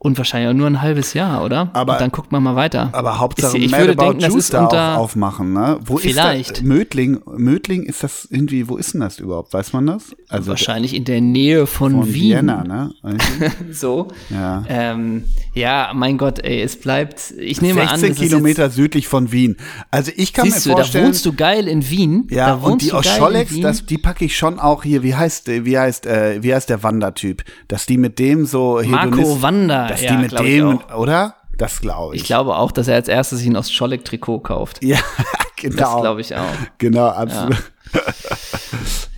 [0.00, 1.70] Und wahrscheinlich auch nur ein halbes Jahr, oder?
[1.72, 2.90] Aber- und dann guckt man mal weiter.
[2.92, 5.80] Aber Hauptsache ich, ich würde denken, das Juice ist da unter, aufmachen, ne?
[5.84, 6.50] Wo Vielleicht.
[6.52, 6.62] ist das?
[6.62, 9.52] Mödling, Mödling ist das irgendwie, wo ist denn das überhaupt?
[9.52, 10.14] Weiß man das?
[10.28, 12.30] Also wahrscheinlich in der Nähe von, von Wien.
[12.30, 12.90] Vienna, ne?
[13.72, 14.06] So.
[14.30, 14.62] Ja.
[14.68, 15.24] Ähm,
[15.54, 19.32] ja, mein Gott, ey, es bleibt, ich nehme an, 16 das ist Kilometer südlich von
[19.32, 19.56] Wien.
[19.90, 22.28] Also ich kann siehst mir du, da vorstellen, wohnst du geil in Wien.
[22.30, 23.62] ja, da und die Wien.
[23.62, 26.84] das, die packe ich schon auch hier, wie heißt, wie heißt, äh, wie heißt der
[26.84, 27.42] Wandertyp?
[27.66, 31.34] Dass die mit dem so Marco Hedonist- Wander, dass ja, die mit dem, oder?
[31.56, 32.22] Das glaube ich.
[32.22, 34.78] Ich glaube auch, dass er als erstes sich ein Ostscholleck-Trikot kauft.
[34.84, 36.00] ja, Das genau.
[36.00, 36.54] glaube ich auch.
[36.78, 37.56] Genau, absolut.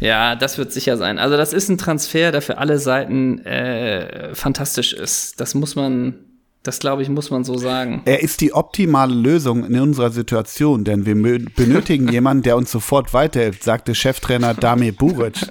[0.01, 1.19] Ja, das wird sicher sein.
[1.19, 5.39] Also das ist ein Transfer, der für alle Seiten äh, fantastisch ist.
[5.41, 6.15] Das muss man,
[6.63, 8.01] das glaube ich, muss man so sagen.
[8.07, 11.15] Er ist die optimale Lösung in unserer Situation, denn wir
[11.55, 15.47] benötigen jemanden, der uns sofort weiterhilft, sagte Cheftrainer Damir Buric.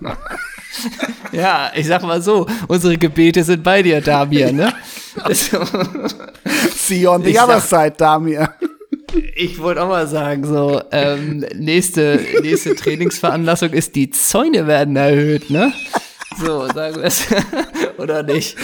[1.32, 4.72] Ja, ich sag mal so, unsere Gebete sind bei dir, Damir, ne?
[6.74, 8.48] See you on the Ich other sag- side, Damir.
[9.36, 15.50] Ich wollte auch mal sagen, so, ähm, nächste, nächste Trainingsveranlassung ist, die Zäune werden erhöht,
[15.50, 15.72] ne?
[16.44, 17.24] So, sagen wir es.
[17.98, 18.56] Oder nicht?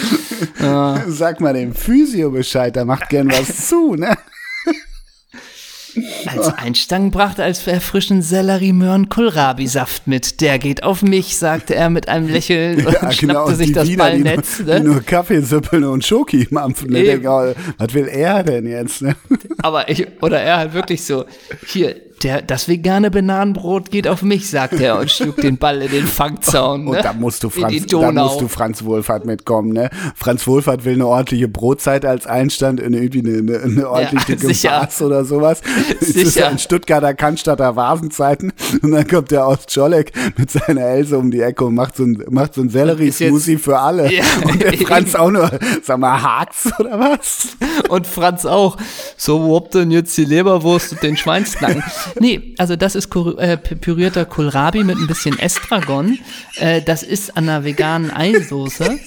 [1.08, 4.16] Sag mal dem Physio Bescheid, der macht gern was zu, ne?
[6.26, 10.40] Als Einstangen brachte als erfrischend Sellerie-Möhren-Kohlrabi-Saft mit.
[10.40, 14.10] Der geht auf mich, sagte er mit einem Lächeln und schnappte sich und das Wiener,
[14.10, 14.58] die Ballnetz.
[14.60, 14.80] nur, die Ne?
[14.80, 16.90] nur Kaffeesüppeln und Schoki mampfen.
[16.90, 17.20] Ne?
[17.78, 19.02] Was will er denn jetzt?
[19.02, 19.16] Ne?
[19.58, 21.24] Aber ich, oder er halt wirklich so,
[21.66, 25.90] hier, der, das vegane Bananenbrot geht auf mich, sagt er und schlug den Ball in
[25.90, 26.84] den Fangzaun.
[26.84, 26.90] Ne?
[26.90, 29.90] Und da musst du In Franz, da musst du Franz Wohlfahrt mitkommen, ne?
[30.14, 34.80] Franz Wohlfahrt will eine ordentliche Brotzeit als Einstand in irgendwie eine, eine, eine ordentliche sicher.
[34.80, 35.60] Gefaß oder sowas.
[36.00, 36.48] Es ist Sicher.
[36.48, 38.52] ein Stuttgarter Cannstatter Vasenzeiten
[38.82, 42.04] und dann kommt der aus Czolek mit seiner Else um die Ecke und macht so
[42.04, 44.12] ein, macht so ein Sellerie-Smoothie für alle.
[44.12, 44.24] Ja.
[44.44, 45.50] Und der Franz auch nur,
[45.82, 47.48] sag mal, Harz oder was?
[47.88, 48.76] Und Franz auch.
[49.16, 51.82] So, wo habt denn jetzt die Leberwurst und den Schweinsknacken?
[52.18, 56.18] Nee, also das ist äh, pürierter Kohlrabi mit ein bisschen Estragon.
[56.56, 58.98] Äh, das ist an einer veganen Eisoße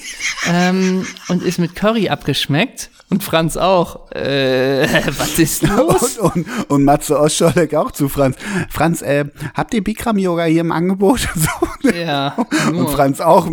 [0.48, 2.90] ähm, und ist mit Curry abgeschmeckt.
[3.10, 4.10] Und Franz auch.
[4.12, 4.88] Äh,
[5.18, 6.18] was ist los?
[6.18, 8.36] Und, und, und Matze Oscholek auch zu Franz.
[8.70, 11.28] Franz, äh, habt ihr Bikram-Yoga hier im Angebot?
[11.44, 12.04] So, ne?
[12.06, 12.34] Ja,
[12.68, 12.88] Und nur.
[12.88, 13.48] Franz auch.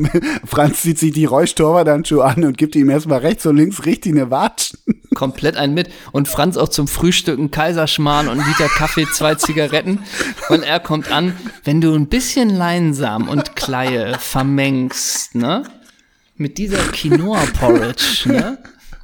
[0.45, 4.31] Franz zieht sich die Räuschtorwartandschuhe an und gibt ihm erstmal rechts und links richtig eine
[4.31, 4.79] Watschen.
[5.15, 5.89] Komplett einen mit.
[6.11, 9.99] Und Franz auch zum Frühstück einen Kaiserschmarrn und Liter Kaffee, zwei Zigaretten.
[10.49, 15.63] Und er kommt an, wenn du ein bisschen Leinsamen und Kleie vermengst, ne?
[16.35, 18.57] Mit dieser Quinoa-Porridge, ne?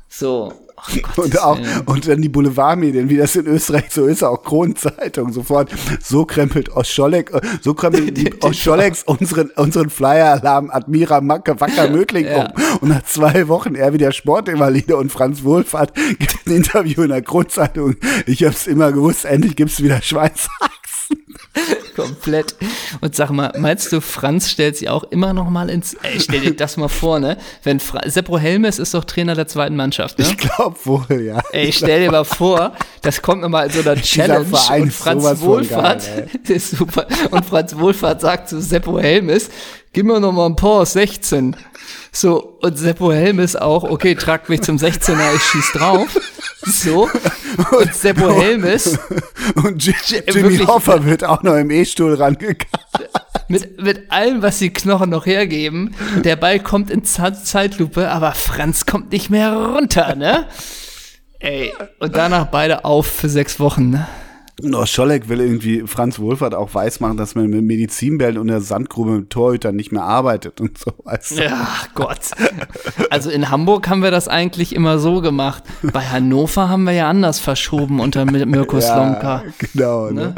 [0.10, 0.66] So.
[0.80, 1.82] Oh Und auch, Willen.
[1.88, 5.71] und dann die Boulevardmedien, wie das in Österreich so ist, auch Kronenzeitung sofort.
[6.03, 12.45] So krempelt Oscholek, äh, so krempelt Oscholeks unseren, unseren Flyer-Alarm Admira Macke Wacker Mödling Ja.
[12.45, 12.78] um.
[12.82, 17.23] Und nach zwei Wochen er wieder Sportinvalide und Franz Wohlfahrt gibt ein Interview in der
[17.23, 17.95] Kronenzeitung.
[18.28, 20.51] Ich hab's immer gewusst, endlich gibt's wieder Schweinshaxen.
[21.95, 22.55] Komplett.
[23.01, 26.41] Und sag mal, meinst du, Franz stellt sich auch immer noch mal ins, ey, stell
[26.41, 27.38] dir das mal vor, ne?
[27.64, 30.26] Wenn Fra Seppo Helmes ist doch Trainer der zweiten Mannschaft, ne?
[30.26, 31.41] Ich glaub wohl, ja.
[31.51, 36.05] Ey, stell dir mal vor, das kommt nochmal in so einer Challenge und Franz Wohlfahrt,
[36.05, 39.49] geil, ist super, und Franz Wohlfahrt sagt zu Seppo Helmes,
[39.98, 41.56] gib mir noch mal ein paar aus 16.
[42.12, 46.20] So, und Seppo Helmes auch, okay, trag mich zum 16er, ich schieß drauf.
[46.68, 47.10] So,
[47.80, 49.00] und Seppo Helmes,
[49.56, 49.95] Und J
[50.28, 52.68] Jimmy Hoffa wird auch noch im E-Stuhl rangegangen.
[53.48, 55.95] mit, mit allem, was die Knochen noch hergeben.
[56.24, 60.45] Der Ball kommt in Zeitlupe, aber Franz kommt nicht mehr runter, ne?
[61.39, 64.08] Ey, und danach beide auf für sechs Wochen, ne?
[64.64, 69.12] No, Scholleck will irgendwie Franz Wohlfahrt auch weismachen, dass man mit Medizinbällen und der Sandgrube
[69.12, 70.91] mit Torhütern nicht mehr arbeitet und so.
[71.30, 71.36] Du?
[71.36, 72.32] Ja, Gott.
[73.12, 75.64] Also in Hamburg haben wir das eigentlich immer so gemacht.
[75.93, 79.43] Bei Hannover haben wir ja anders verschoben unter Mirko ja, Slomka.
[79.74, 80.10] Genau.
[80.10, 80.34] Ne?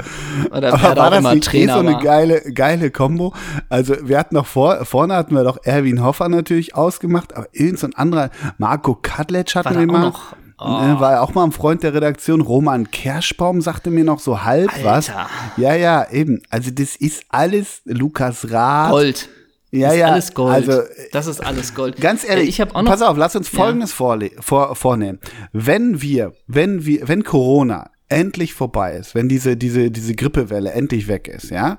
[0.51, 3.33] Oder Aber war das nicht eh so eine geile, geile Kombo?
[3.69, 7.79] Also wir hatten noch vor, vorne hatten wir doch Erwin Hoffer natürlich ausgemacht, aber irgend
[7.79, 10.01] so ein anderer, Marco Kadlec hatten wir mal.
[10.01, 10.35] Noch?
[10.59, 10.99] Oh.
[10.99, 12.41] War ja auch mal ein Freund der Redaktion.
[12.41, 14.85] Roman Kerschbaum sagte mir noch so halb Alter.
[14.85, 15.11] was.
[15.57, 16.41] Ja, ja, eben.
[16.49, 18.91] Also das ist alles Lukas Rath.
[18.91, 19.29] Gold.
[19.71, 20.07] Ja, ja.
[20.07, 20.53] Alles Gold.
[20.53, 20.81] Also,
[21.11, 22.01] das ist alles Gold.
[22.01, 22.91] Ganz ehrlich, ich habe auch noch.
[22.91, 24.29] Pass auf, lass uns Folgendes ja.
[24.41, 25.19] vor, vornehmen.
[25.53, 31.07] Wenn wir, wenn wir, wenn Corona endlich vorbei ist, wenn diese, diese, diese Grippewelle endlich
[31.07, 31.77] weg ist, ja,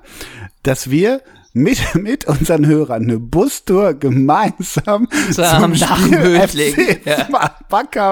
[0.63, 1.21] dass wir
[1.53, 7.27] mit, mit unseren Hörern eine Bustour gemeinsam zum Spiel FC ja.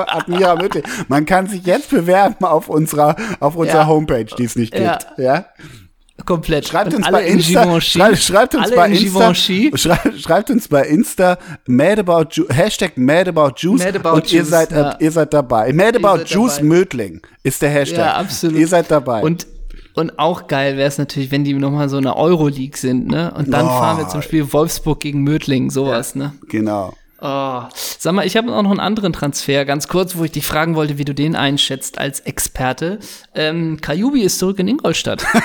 [0.07, 0.83] Admira Mödling.
[1.07, 3.87] Man kann sich jetzt bewerben auf unserer, auf unserer ja.
[3.87, 5.07] Homepage, die es nicht gibt.
[5.17, 5.45] Ja.
[6.25, 6.67] Komplett.
[6.67, 11.99] Schreibt uns bei Insta, schreibt, schreibt uns bei Insta, schreibt, schreibt, uns bei Insta mad
[11.99, 14.97] about Ju Hashtag mad about Juice mad about und Juice, ihr seid, ja.
[14.99, 15.71] ihr seid dabei.
[15.73, 17.99] Mad about Juice Mödling ist der Hashtag.
[17.99, 18.57] Ja, absolut.
[18.57, 19.21] Ihr seid dabei.
[19.21, 19.47] Und
[19.99, 23.33] und auch geil wäre es natürlich, wenn die nochmal so eine Euroleague sind, ne?
[23.35, 23.69] Und dann oh.
[23.69, 26.33] fahren wir zum Spiel Wolfsburg gegen Mödling, sowas, ja, ne?
[26.47, 26.93] Genau.
[27.21, 27.63] Oh.
[27.73, 30.75] Sag mal, ich habe auch noch einen anderen Transfer, ganz kurz, wo ich dich fragen
[30.75, 32.99] wollte, wie du den einschätzt als Experte.
[33.35, 35.25] Ähm, Kajubi ist zurück in Ingolstadt.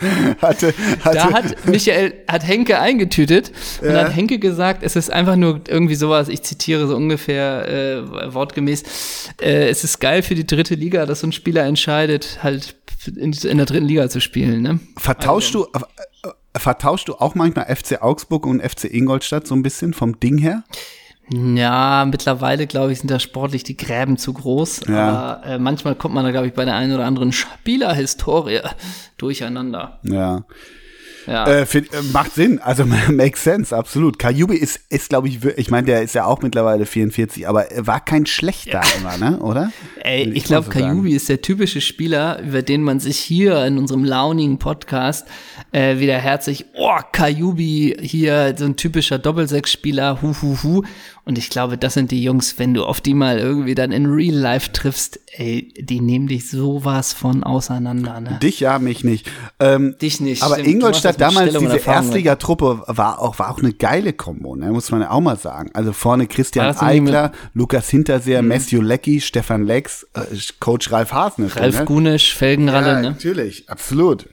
[0.42, 0.74] hatte,
[1.04, 1.16] hatte.
[1.16, 3.90] Da hat Michael, hat Henke eingetütet ja.
[3.90, 8.34] und hat Henke gesagt, es ist einfach nur irgendwie sowas, ich zitiere so ungefähr äh,
[8.34, 8.82] wortgemäß,
[9.40, 12.76] äh, es ist geil für die dritte Liga, dass so ein Spieler entscheidet, halt
[13.06, 14.62] in, in der dritten Liga zu spielen.
[14.62, 14.80] Ne?
[14.96, 15.68] Vertauschst also.
[15.72, 20.18] du, äh, vertauschst du auch manchmal FC Augsburg und FC Ingolstadt so ein bisschen vom
[20.20, 20.64] Ding her?
[21.32, 24.82] Ja, mittlerweile, glaube ich, sind da sportlich die Gräben zu groß.
[24.88, 25.08] Ja.
[25.08, 28.60] Aber äh, manchmal kommt man da, glaube ich, bei der einen oder anderen Spielerhistorie
[29.16, 30.00] durcheinander.
[30.02, 30.44] Ja.
[31.26, 31.46] Ja.
[31.46, 34.18] Äh, find, äh, macht Sinn, also makes sense, absolut.
[34.18, 37.86] Kajubi ist, ist glaube ich, ich meine, der ist ja auch mittlerweile 44, aber er
[37.86, 38.98] war kein schlechter ja.
[38.98, 39.38] immer, ne?
[39.40, 39.72] oder?
[40.02, 43.64] Ey, ich, ich glaube, so Kajubi ist der typische Spieler, über den man sich hier
[43.64, 45.26] in unserem launigen Podcast
[45.72, 50.82] äh, wieder herzlich, oh, Kajubi hier, so ein typischer Doppelsechs-Spieler, hu, hu, hu.
[51.30, 54.06] Und ich glaube, das sind die Jungs, wenn du auf die mal irgendwie dann in
[54.06, 58.20] Real Life triffst, ey, die nehmen dich sowas von auseinander.
[58.20, 58.40] Ne?
[58.42, 59.30] Dich ja, mich nicht.
[59.60, 60.42] Ähm, dich nicht.
[60.42, 60.70] Aber stimmt.
[60.70, 64.72] Ingolstadt damals, diese Erstligatruppe, war auch, war auch eine geile Kombo, ne?
[64.72, 65.70] muss man ja auch mal sagen.
[65.72, 68.48] Also vorne Christian Eigler, Lukas Hinterseher, mhm.
[68.48, 70.22] Matthew Leckie, Stefan Lex, äh,
[70.58, 71.46] Coach Ralf Hasen.
[71.46, 71.84] Ralf ne?
[71.84, 73.10] Gunisch, Felgenralle, ja, ne?
[73.10, 74.26] Natürlich, absolut.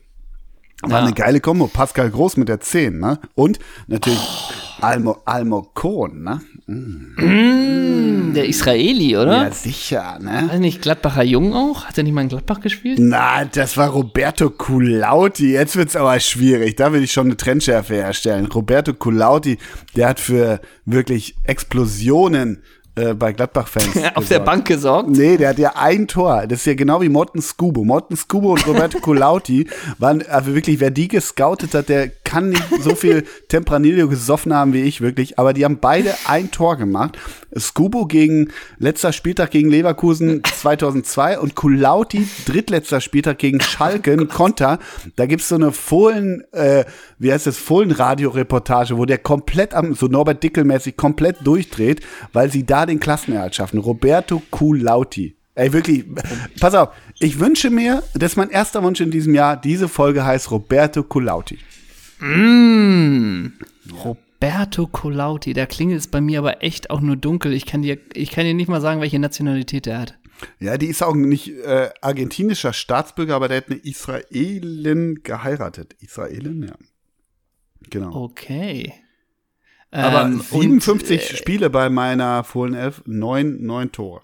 [0.84, 1.06] War ja.
[1.06, 1.68] eine geile Kombo.
[1.68, 3.20] Pascal Groß mit der 10, ne?
[3.34, 3.58] Und
[3.88, 4.84] natürlich oh.
[4.86, 6.42] Almo, Almocon, ne?
[6.68, 8.34] Mm.
[8.36, 9.46] Der Israeli, oder?
[9.46, 10.50] Ja, sicher, ne?
[10.50, 11.86] War nicht Gladbacher Jung auch?
[11.86, 13.00] Hat er nicht mal in Gladbach gespielt?
[13.02, 15.54] Na, das war Roberto Culauti.
[15.54, 16.76] Jetzt wird's aber schwierig.
[16.76, 18.46] Da will ich schon eine Trendschärfe herstellen.
[18.46, 19.58] Roberto Culauti,
[19.96, 22.62] der hat für wirklich Explosionen
[22.98, 23.88] äh, bei Gladbach-Fans.
[23.96, 24.30] Auf gesorgt.
[24.32, 25.10] der Bank gesorgt?
[25.10, 26.46] Nee, der hat ja ein Tor.
[26.48, 27.84] Das ist ja genau wie Morten Scubo.
[27.84, 29.68] Morten Scubo und Roberto Colauti
[30.00, 34.74] waren, also wirklich, wer die gescoutet hat, der kann nicht so viel Tempranillo gesoffen haben
[34.74, 35.40] wie ich, wirklich.
[35.40, 37.18] Aber die haben beide ein Tor gemacht.
[37.58, 44.80] Scubo gegen letzter Spieltag gegen Leverkusen 2002 und Colauti drittletzter Spieltag gegen Schalke, oh Konter.
[45.16, 46.84] Da gibt's so eine Fohlen, äh,
[47.18, 52.02] wie heißt das, Fohlen-Radio-Reportage, wo der komplett am, so Norbert Dickel-mäßig komplett durchdreht,
[52.34, 53.80] weil sie da den Klassenerhalt schaffen.
[53.80, 55.38] Roberto Culauti.
[55.56, 56.06] Ey, wirklich,
[56.60, 60.26] pass auf, ich wünsche mir, das ist mein erster Wunsch in diesem Jahr, diese Folge
[60.26, 61.58] heißt Roberto Culauti.
[62.20, 63.54] Mm.
[64.04, 67.54] Roberto Colauti, der klingelt es bei mir aber echt auch nur dunkel.
[67.54, 70.18] Ich kann dir, ich kann dir nicht mal sagen, welche Nationalität er hat.
[70.60, 75.96] Ja, die ist auch nicht äh, argentinischer Staatsbürger, aber der hat eine Israelin geheiratet.
[76.00, 76.76] Israelin, ja.
[77.90, 78.24] Genau.
[78.24, 78.94] Okay.
[79.90, 84.22] Aber ähm, 57 und, äh, Spiele bei meiner Fohlen Elf, neun, neun Tore.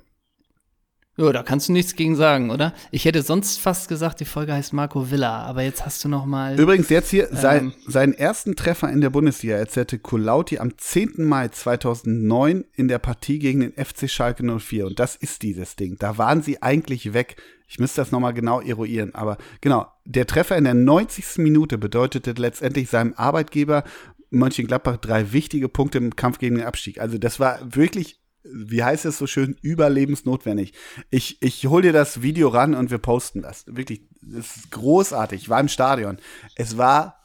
[1.16, 2.74] Ja, da kannst du nichts gegen sagen, oder?
[2.90, 6.26] Ich hätte sonst fast gesagt, die Folge heißt Marco Villa, aber jetzt hast du noch
[6.26, 6.60] mal.
[6.60, 11.14] Übrigens jetzt hier ähm, sein, seinen ersten Treffer in der Bundesliga erzählte Kulauti am 10.
[11.18, 15.98] Mai 2009 in der Partie gegen den FC Schalke 04 und das ist dieses Ding.
[16.00, 17.36] Da waren sie eigentlich weg.
[17.68, 21.38] Ich müsste das noch mal genau eruieren, aber genau, der Treffer in der 90.
[21.38, 23.84] Minute bedeutete letztendlich seinem Arbeitgeber
[24.32, 27.00] Mönchengladbach drei wichtige Punkte im Kampf gegen den Abstieg.
[27.00, 30.74] Also das war wirklich wie heißt es so schön, überlebensnotwendig.
[31.10, 33.66] Ich, ich hol dir das Video ran und wir posten das.
[33.68, 35.44] Wirklich, es ist großartig.
[35.44, 36.18] Ich war im Stadion.
[36.56, 37.20] Es war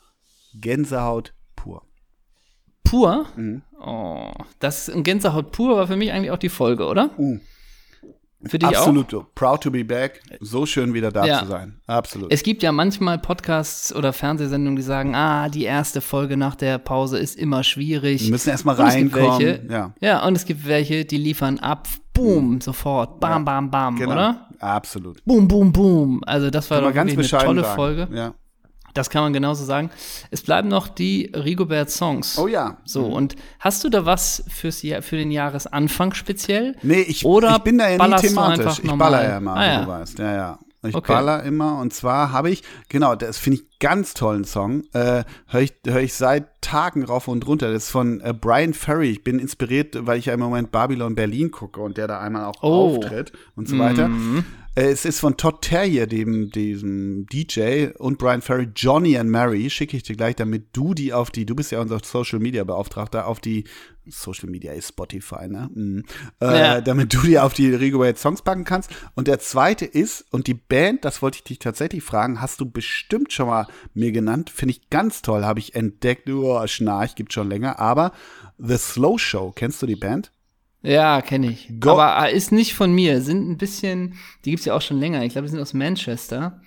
[0.54, 1.82] Gänsehaut pur.
[2.84, 3.26] Pur?
[3.36, 3.62] Mhm.
[3.80, 7.10] Oh, das Gänsehaut pur war für mich eigentlich auch die Folge, oder?
[7.18, 7.40] Mhm.
[8.44, 9.12] Für dich Absolut.
[9.14, 9.26] auch?
[9.34, 10.22] Proud to be back.
[10.40, 11.40] So schön wieder da Ja.
[11.40, 11.80] zu sein.
[11.88, 12.32] Absolut.
[12.32, 16.78] Es gibt ja manchmal Podcasts oder Fernsehsendungen, die sagen, ah, die erste Folge nach der
[16.78, 18.22] Pause ist immer schwierig.
[18.24, 19.38] Wir müssen erstmal reinkommen.
[19.40, 19.92] welche, Ja.
[20.00, 24.12] ja, und es gibt welche, die liefern ab, boom, sofort, bam, bam, bam, Genau.
[24.12, 24.48] oder?
[24.60, 25.24] Absolut.
[25.24, 26.20] Boom, boom, boom.
[26.24, 27.74] Also das war doch eine tolle sagen.
[27.76, 28.08] Folge.
[28.12, 28.34] Ja.
[28.98, 29.90] Das kann man genauso sagen.
[30.30, 32.36] Es bleiben noch die Rigobert Songs.
[32.38, 32.78] Oh ja.
[32.84, 36.74] So, und hast du da was fürs Jahr, für den Jahresanfang speziell?
[36.82, 38.80] Nee, ich, Oder ich bin da ja nie thematisch.
[38.82, 39.82] Ich baller ja immer, Ah, ja.
[39.82, 40.18] du weißt.
[40.18, 40.58] Ja, ja.
[40.86, 41.12] Ich Okay.
[41.12, 44.84] baller immer und zwar habe ich, genau, das finde ich ganz tollen Song.
[44.92, 47.72] Äh, Höre ich, hör ich seit Tagen rauf und runter.
[47.72, 49.10] Das ist von äh, Brian Ferry.
[49.10, 52.44] Ich bin inspiriert, weil ich ja im Moment Babylon Berlin gucke und der da einmal
[52.44, 52.96] auch Oh.
[52.96, 54.06] auftritt und so weiter.
[54.08, 54.44] Mhm.
[54.74, 59.96] Es ist von Todd Terrier, dem, diesem DJ und Brian Ferry, Johnny and Mary, schicke
[59.96, 63.26] ich dir gleich, damit du die auf die, du bist ja unser Social Media Beauftragter,
[63.26, 63.64] auf die
[64.06, 65.68] Social Media ist Spotify, ne?
[65.74, 66.04] Mhm.
[66.40, 66.80] Äh, Ja.
[66.80, 68.90] Damit du die auf die Rigobert Songs packen kannst.
[69.16, 72.70] Und der zweite ist, und die Band, das wollte ich dich tatsächlich fragen, hast du
[72.70, 77.32] bestimmt schon mal mir genannt, finde ich ganz toll, habe ich entdeckt, oh, Schnarch, gibt
[77.32, 78.12] schon länger, aber
[78.58, 80.30] The Slow Show, kennst du die Band?
[80.82, 81.68] Ja, kenne ich.
[81.80, 83.20] Go- Aber äh, ist nicht von mir.
[83.20, 84.14] Sind ein bisschen,
[84.44, 85.24] die gibt's ja auch schon länger.
[85.24, 86.60] Ich glaube, die sind aus Manchester.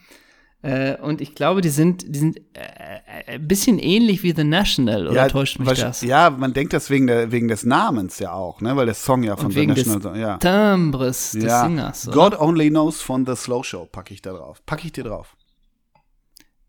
[0.64, 4.44] Äh, und ich glaube, die sind, die sind äh, äh, ein bisschen ähnlich wie The
[4.44, 6.02] National, oder täuscht mich das?
[6.04, 8.76] Ja, man denkt das wegen, der, wegen des Namens ja auch, ne?
[8.76, 10.38] Weil der Song ja von Und The wegen des National, ja.
[10.38, 11.64] Timbres des ja.
[11.64, 12.08] Singers.
[12.08, 12.16] Oder?
[12.30, 14.62] God Only Knows von The Slow Show packe ich da drauf.
[14.66, 15.36] Packe ich dir drauf.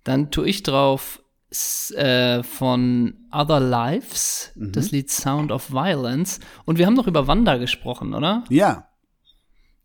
[0.04, 1.21] Dann tue ich drauf
[1.96, 4.72] äh, von Other Lives, Mhm.
[4.72, 6.40] das Lied Sound of Violence.
[6.64, 8.44] Und wir haben noch über Wanda gesprochen, oder?
[8.48, 8.88] Ja.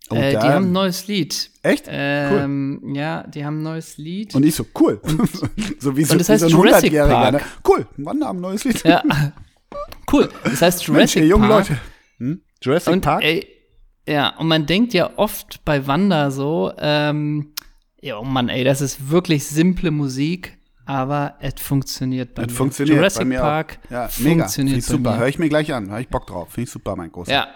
[0.10, 1.52] Oh, äh, die haben ein neues Lied.
[1.64, 1.86] Echt?
[1.90, 4.34] Ähm, Ja, die haben ein neues Lied.
[4.36, 5.02] Und ich so, cool.
[5.80, 7.34] so wie so, und das wie heißt so ein Jurassic 100-Jähriger, Park.
[7.34, 7.42] Ne?
[7.68, 8.84] Cool, wann haben ein neues Lied?
[8.84, 9.04] ja,
[10.14, 10.30] cool.
[10.46, 11.70] Das heißt Mensch, Jurassic ihr jungen Park.
[11.70, 11.82] Leute.
[12.20, 12.42] Hm?
[12.62, 13.24] Jurassic Und Park?
[13.24, 13.48] ey,
[14.08, 17.54] ja, und man denkt ja oft bei Wanda so, ähm,
[18.00, 20.57] ja, oh Mann, ey, das ist wirklich simple Musik,
[20.88, 22.50] aber es funktioniert bei mir.
[22.50, 23.92] funktioniert Jurassic bei mir Park auch.
[23.92, 24.44] Ja, mega.
[24.44, 25.04] Funktioniert ich super.
[25.04, 25.28] bei Hör mir.
[25.28, 25.90] ich mir gleich an.
[25.90, 26.50] Hör ich Bock drauf.
[26.50, 27.32] Finde ich super, mein Großer.
[27.32, 27.48] Ja,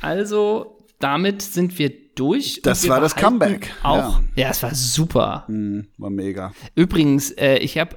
[0.00, 2.60] also damit sind wir durch.
[2.62, 4.50] Das wir war das Comeback, Auch, ja.
[4.50, 5.44] es war super.
[5.46, 6.52] Hm, war mega.
[6.74, 7.96] Übrigens, äh, ich habe,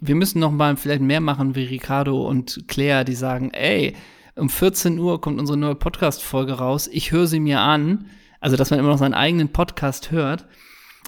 [0.00, 3.94] wir müssen noch mal vielleicht mehr machen wie Ricardo und Claire, die sagen, ey,
[4.36, 6.88] um 14 Uhr kommt unsere neue Podcast-Folge raus.
[6.92, 8.06] Ich höre sie mir an.
[8.40, 10.46] Also, dass man immer noch seinen eigenen Podcast hört.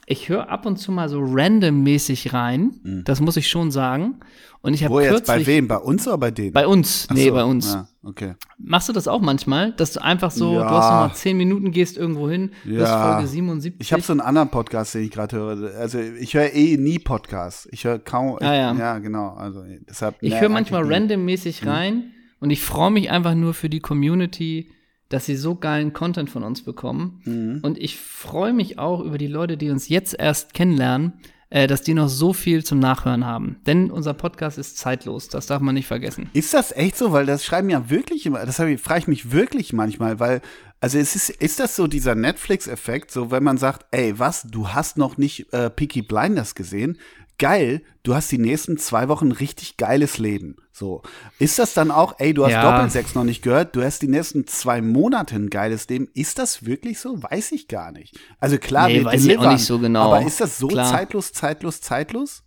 [0.09, 3.03] Ich höre ab und zu mal so randommäßig rein.
[3.05, 4.21] Das muss ich schon sagen.
[4.63, 4.99] Und ich habe Mhm.
[4.99, 5.27] Wo jetzt?
[5.27, 5.67] Bei wem?
[5.69, 6.53] Bei uns oder bei denen?
[6.53, 7.73] bei uns, Ach nee, so, bei uns.
[7.75, 8.35] Ja, okay.
[8.59, 10.61] Machst du das auch manchmal, dass du einfach so, Ja.
[10.69, 13.15] du hast noch mal 10 Minuten, gehst irgendwo hin, Ja.
[13.15, 13.81] Folge 77.
[13.81, 15.75] Ich habe so einen anderen Podcast, den ich gerade höre.
[15.77, 17.69] Also ich höre eh nie Podcasts.
[17.73, 18.39] Ich höre kaum.
[18.41, 18.73] Ah, ja.
[18.75, 19.31] ja, genau.
[19.35, 20.17] Also deshalb.
[20.21, 21.69] Ich höre manchmal randommäßig Mhm.
[21.69, 22.05] rein
[22.41, 24.71] und ich freue mich einfach nur für die Community,
[25.09, 27.21] dass sie so geilen Content von uns bekommen.
[27.25, 27.61] Mhm.
[27.63, 31.13] Und ich freue mich auch über die Leute, die uns jetzt erst kennenlernen,
[31.49, 33.57] äh, dass die noch so viel zum Nachhören haben.
[33.67, 36.29] Denn unser Podcast ist zeitlos, das darf man nicht vergessen.
[36.33, 37.13] Ist das echt so?
[37.13, 40.41] Weil das schreiben ja wirklich immer, das ich- frage ich mich wirklich manchmal, weil,
[40.81, 44.71] also es ist, ist das so dieser Netflix-Effekt, so wenn man sagt, ey, was, du
[44.71, 46.99] hast noch nicht äh, Peaky Blinders gesehen?
[47.39, 50.57] Geil, du hast die nächsten zwei Wochen richtig geiles Leben.
[50.73, 51.03] So.
[51.39, 52.63] Ist das dann auch, ey, du hast Ja.
[52.71, 56.09] Doppelsex noch nicht gehört, du hast die nächsten zwei Monate ein geiles Leben.
[56.15, 57.23] Ist das wirklich so?
[57.23, 58.19] Weiß ich gar nicht.
[58.41, 60.13] Also klar, Nee, wir weiß ich auch delivern, nicht so genau.
[60.13, 60.91] Aber ist das so Klar.
[60.91, 62.43] zeitlos, zeitlos, zeitlos?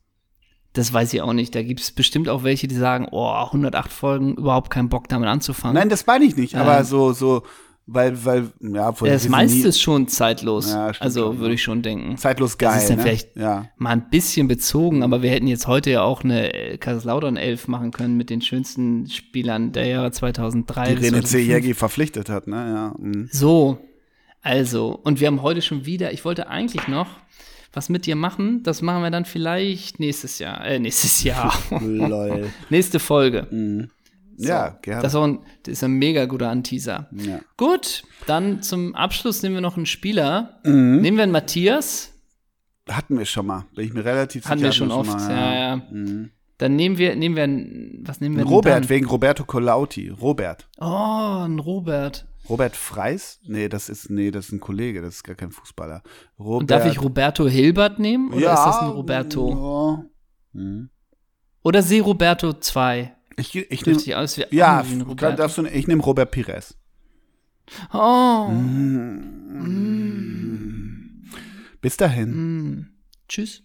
[0.74, 1.54] Das weiß ich auch nicht.
[1.56, 5.28] Da gibt es bestimmt auch welche, die sagen, oh, 108 Folgen, überhaupt keinen Bock damit
[5.30, 5.76] anzufangen.
[5.76, 6.86] Nein, das meine ich nicht, aber Ähm.
[6.86, 7.44] so, so,
[7.92, 10.72] weil, weil, ja, obwohl das meiste ist schon zeitlos.
[10.72, 12.18] Ja, stimmt also würde ich schon denken.
[12.18, 12.74] zeitlos geil.
[12.74, 13.04] Das ist dann ne?
[13.04, 13.70] vielleicht ja.
[13.78, 17.92] mal ein bisschen bezogen, aber wir hätten jetzt heute ja auch eine Kaiserslautern 11 machen
[17.92, 20.96] können mit den schönsten Spielern der Jahre 2003.
[20.96, 21.26] Die René 2005.
[21.30, 22.56] Zejegi verpflichtet hat, ne?
[22.56, 22.94] Ja.
[22.98, 23.30] mhm.
[23.32, 23.80] So,
[24.42, 27.08] also, und wir haben heute schon wieder, ich wollte eigentlich noch
[27.74, 32.50] was mit dir machen, das machen wir dann vielleicht nächstes Jahr, äh, nächstes Jahr, Lol.
[32.70, 33.48] nächste Folge.
[34.48, 35.02] Ja, gerne.
[35.02, 37.10] Das ist, auch ein, das ist ein mega guter Anteaser.
[37.12, 37.40] ja.
[37.58, 40.60] Gut, dann zum Abschluss nehmen wir noch einen Spieler.
[40.64, 41.02] Mhm.
[41.02, 42.14] Nehmen wir einen Matthias.
[42.88, 43.66] Hatten wir schon mal.
[43.76, 44.68] Bin ich mir relativ Hatten sicher.
[44.68, 45.76] wir schon oft, mal, ja, ja.
[45.92, 46.32] Mhm.
[46.58, 48.90] Dann nehmen wir, nehmen wir einen, was nehmen wir denn Robert, dann?
[48.90, 50.10] wegen Roberto Colauti.
[50.10, 50.68] Robert.
[50.80, 52.26] Oh, ein Robert.
[52.50, 53.40] Robert Freis?
[53.44, 56.02] Nee, das ist, nee, das ist ein Kollege, das ist gar kein Fußballer.
[56.40, 56.62] Robert.
[56.62, 58.34] Und darf ich Roberto Hilbert nehmen?
[58.34, 60.04] Oder ja, ist das ein Roberto?
[60.54, 60.62] Ja.
[60.62, 60.90] Mhm.
[61.64, 63.16] Oder See Roberto 2?
[63.40, 64.84] Ich, ich nehme ja,
[65.38, 66.76] darfst du, ich nehme Robert Pires.
[67.94, 68.50] Oh.
[71.82, 72.32] Bis dahin.
[72.32, 72.88] Mm.
[73.28, 73.64] Tschüss.